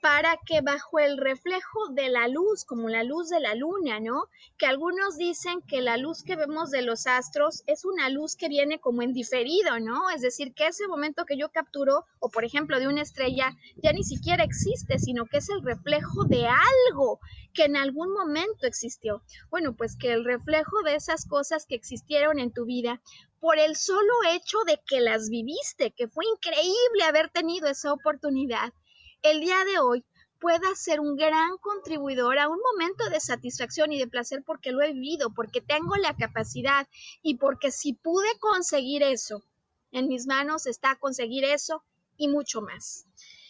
para 0.00 0.36
que 0.46 0.60
bajo 0.60 1.00
el 1.00 1.18
reflejo 1.18 1.88
de 1.90 2.08
la 2.08 2.28
luz, 2.28 2.64
como 2.64 2.88
la 2.88 3.02
luz 3.02 3.28
de 3.28 3.40
la 3.40 3.56
luna, 3.56 3.98
¿no? 3.98 4.28
Que 4.56 4.66
algunos 4.66 5.16
dicen 5.16 5.60
que 5.62 5.80
la 5.80 5.96
luz 5.96 6.22
que 6.22 6.36
vemos 6.36 6.70
de 6.70 6.82
los 6.82 7.08
astros 7.08 7.64
es 7.66 7.84
una 7.84 8.08
luz 8.08 8.36
que 8.36 8.48
viene 8.48 8.78
como 8.78 9.02
en 9.02 9.12
diferido, 9.12 9.80
¿no? 9.80 10.08
Es 10.10 10.22
decir, 10.22 10.54
que 10.54 10.68
ese 10.68 10.86
momento 10.86 11.24
que 11.24 11.36
yo 11.36 11.48
capturo, 11.50 12.04
o 12.20 12.28
por 12.28 12.44
ejemplo 12.44 12.78
de 12.78 12.86
una 12.86 13.02
estrella, 13.02 13.56
ya 13.82 13.92
ni 13.92 14.04
siquiera 14.04 14.44
existe, 14.44 15.00
sino 15.00 15.26
que 15.26 15.38
es 15.38 15.48
el 15.48 15.62
reflejo 15.62 16.24
de 16.26 16.46
algo 16.46 17.18
que 17.52 17.64
en 17.64 17.76
algún 17.76 18.12
momento 18.12 18.66
existió. 18.66 19.22
Bueno, 19.50 19.74
pues 19.74 19.96
que 19.96 20.12
el 20.12 20.24
reflejo 20.24 20.82
de 20.84 20.94
esas 20.94 21.24
cosas 21.26 21.66
que 21.66 21.74
existieron 21.74 22.38
en 22.38 22.52
tu 22.52 22.66
vida, 22.66 23.00
por 23.40 23.58
el 23.58 23.74
solo 23.74 24.12
hecho 24.32 24.58
de 24.64 24.80
que 24.86 25.00
las 25.00 25.28
viviste, 25.28 25.90
que 25.90 26.06
fue 26.06 26.24
increíble 26.26 27.04
haber 27.04 27.30
tenido 27.30 27.68
esa 27.68 27.92
oportunidad 27.92 28.72
el 29.22 29.40
día 29.40 29.64
de 29.64 29.78
hoy 29.78 30.04
pueda 30.38 30.74
ser 30.74 31.00
un 31.00 31.16
gran 31.16 31.56
contribuidor 31.58 32.38
a 32.38 32.48
un 32.48 32.58
momento 32.72 33.10
de 33.10 33.20
satisfacción 33.20 33.92
y 33.92 33.98
de 33.98 34.06
placer 34.06 34.42
porque 34.44 34.72
lo 34.72 34.82
he 34.82 34.92
vivido, 34.92 35.32
porque 35.34 35.60
tengo 35.60 35.96
la 35.96 36.16
capacidad 36.16 36.86
y 37.22 37.36
porque 37.36 37.70
si 37.72 37.94
pude 37.94 38.28
conseguir 38.38 39.02
eso, 39.02 39.42
en 39.90 40.08
mis 40.08 40.26
manos 40.26 40.66
está 40.66 40.96
conseguir 40.96 41.44
eso 41.44 41.82
y 42.16 42.28
mucho 42.28 42.60
más. 42.60 43.06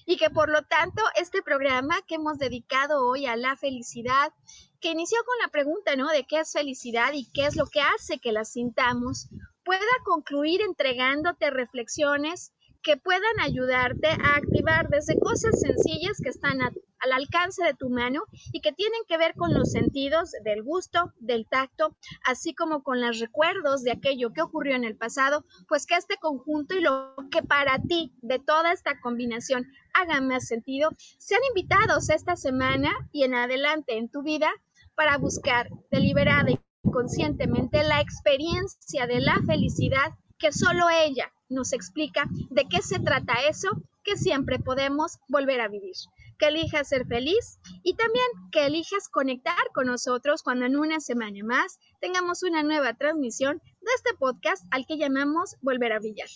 Y 0.07 0.17
que 0.17 0.31
por 0.31 0.49
lo 0.49 0.63
tanto 0.63 1.03
este 1.17 1.43
programa 1.43 2.01
que 2.07 2.15
hemos 2.15 2.39
dedicado 2.39 3.07
hoy 3.07 3.27
a 3.27 3.37
la 3.37 3.57
felicidad, 3.57 4.33
que 4.81 4.93
inició 4.93 5.19
con 5.27 5.39
la 5.43 5.49
pregunta, 5.49 5.97
¿no? 5.97 6.09
De 6.09 6.25
qué 6.25 6.41
es 6.41 6.53
felicidad 6.53 7.13
y 7.13 7.31
qué 7.33 7.47
es 7.47 7.57
lo 7.57 7.67
que 7.67 7.81
hace 7.81 8.19
que 8.19 8.33
la 8.33 8.45
sintamos, 8.45 9.29
pueda 9.65 9.81
concluir 10.05 10.63
entregándote 10.63 11.51
reflexiones 11.51 12.53
que 12.89 12.97
puedan 12.97 13.39
ayudarte 13.41 14.09
a 14.09 14.37
activar 14.37 14.89
desde 14.89 15.21
cosas 15.21 15.61
sencillas 15.61 16.17
que 16.23 16.31
están 16.31 16.63
al 16.63 17.13
alcance 17.13 17.63
de 17.63 17.75
tu 17.75 17.91
mano 17.91 18.23
y 18.51 18.63
que 18.63 18.73
tienen 18.73 19.03
que 19.07 19.19
ver 19.19 19.35
con 19.35 19.53
los 19.53 19.73
sentidos 19.73 20.31
del 20.43 20.63
gusto, 20.63 21.13
del 21.19 21.47
tacto, 21.47 21.95
así 22.25 22.55
como 22.55 22.83
con 22.83 23.03
los 23.03 23.19
recuerdos 23.19 23.83
de 23.83 23.91
aquello 23.93 24.33
que 24.33 24.41
ocurrió 24.41 24.75
en 24.75 24.85
el 24.85 24.97
pasado, 24.97 25.45
pues 25.69 25.85
que 25.85 25.97
este 25.97 26.17
conjunto 26.17 26.77
y 26.77 26.81
lo 26.81 27.15
que 27.31 27.43
para 27.43 27.79
ti 27.79 28.15
de 28.23 28.39
toda 28.39 28.73
esta 28.73 28.99
combinación 29.01 29.67
haga 29.93 30.23
más 30.23 30.47
sentido, 30.47 30.89
sean 31.19 31.43
invitados 31.55 32.09
esta 32.09 32.37
semana 32.37 32.91
y 33.13 33.25
en 33.25 33.35
adelante 33.35 33.99
en 33.99 34.09
tu 34.09 34.23
vida 34.23 34.49
para 34.95 35.19
buscar 35.19 35.69
deliberada 35.91 36.53
y 36.53 36.59
conscientemente 36.91 37.83
la 37.83 38.01
experiencia 38.01 39.07
de 39.07 39.21
la 39.21 39.39
felicidad 39.47 40.15
que 40.39 40.53
solo 40.53 40.87
ella 40.91 41.33
nos 41.49 41.73
explica 41.73 42.27
de 42.51 42.67
qué 42.69 42.83
se 42.83 42.99
trata 42.99 43.47
eso 43.49 43.69
que 44.05 44.17
siempre 44.17 44.59
podemos 44.59 45.19
volver 45.29 45.61
a 45.61 45.69
vivir. 45.69 45.95
Que 46.39 46.49
elijas 46.49 46.89
ser 46.89 47.07
feliz 47.07 47.59
y 47.83 47.95
también 47.95 48.27
que 48.53 48.67
elijas 48.67 49.09
conectar 49.09 49.57
con 49.75 49.87
nosotros 49.87 50.43
cuando 50.43 50.67
en 50.67 50.77
una 50.77 51.01
semana 51.01 51.45
más 51.45 51.79
tengamos 52.01 52.43
una 52.43 52.63
nueva 52.63 52.95
transmisión 52.95 53.61
de 53.81 53.93
este 53.97 54.15
podcast 54.19 54.65
al 54.71 54.87
que 54.87 54.99
llamamos 54.99 55.57
Volver 55.63 55.93
a 55.93 55.99
Brillar. 55.99 56.29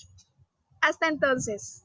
Hasta 0.81 1.09
entonces. 1.09 1.85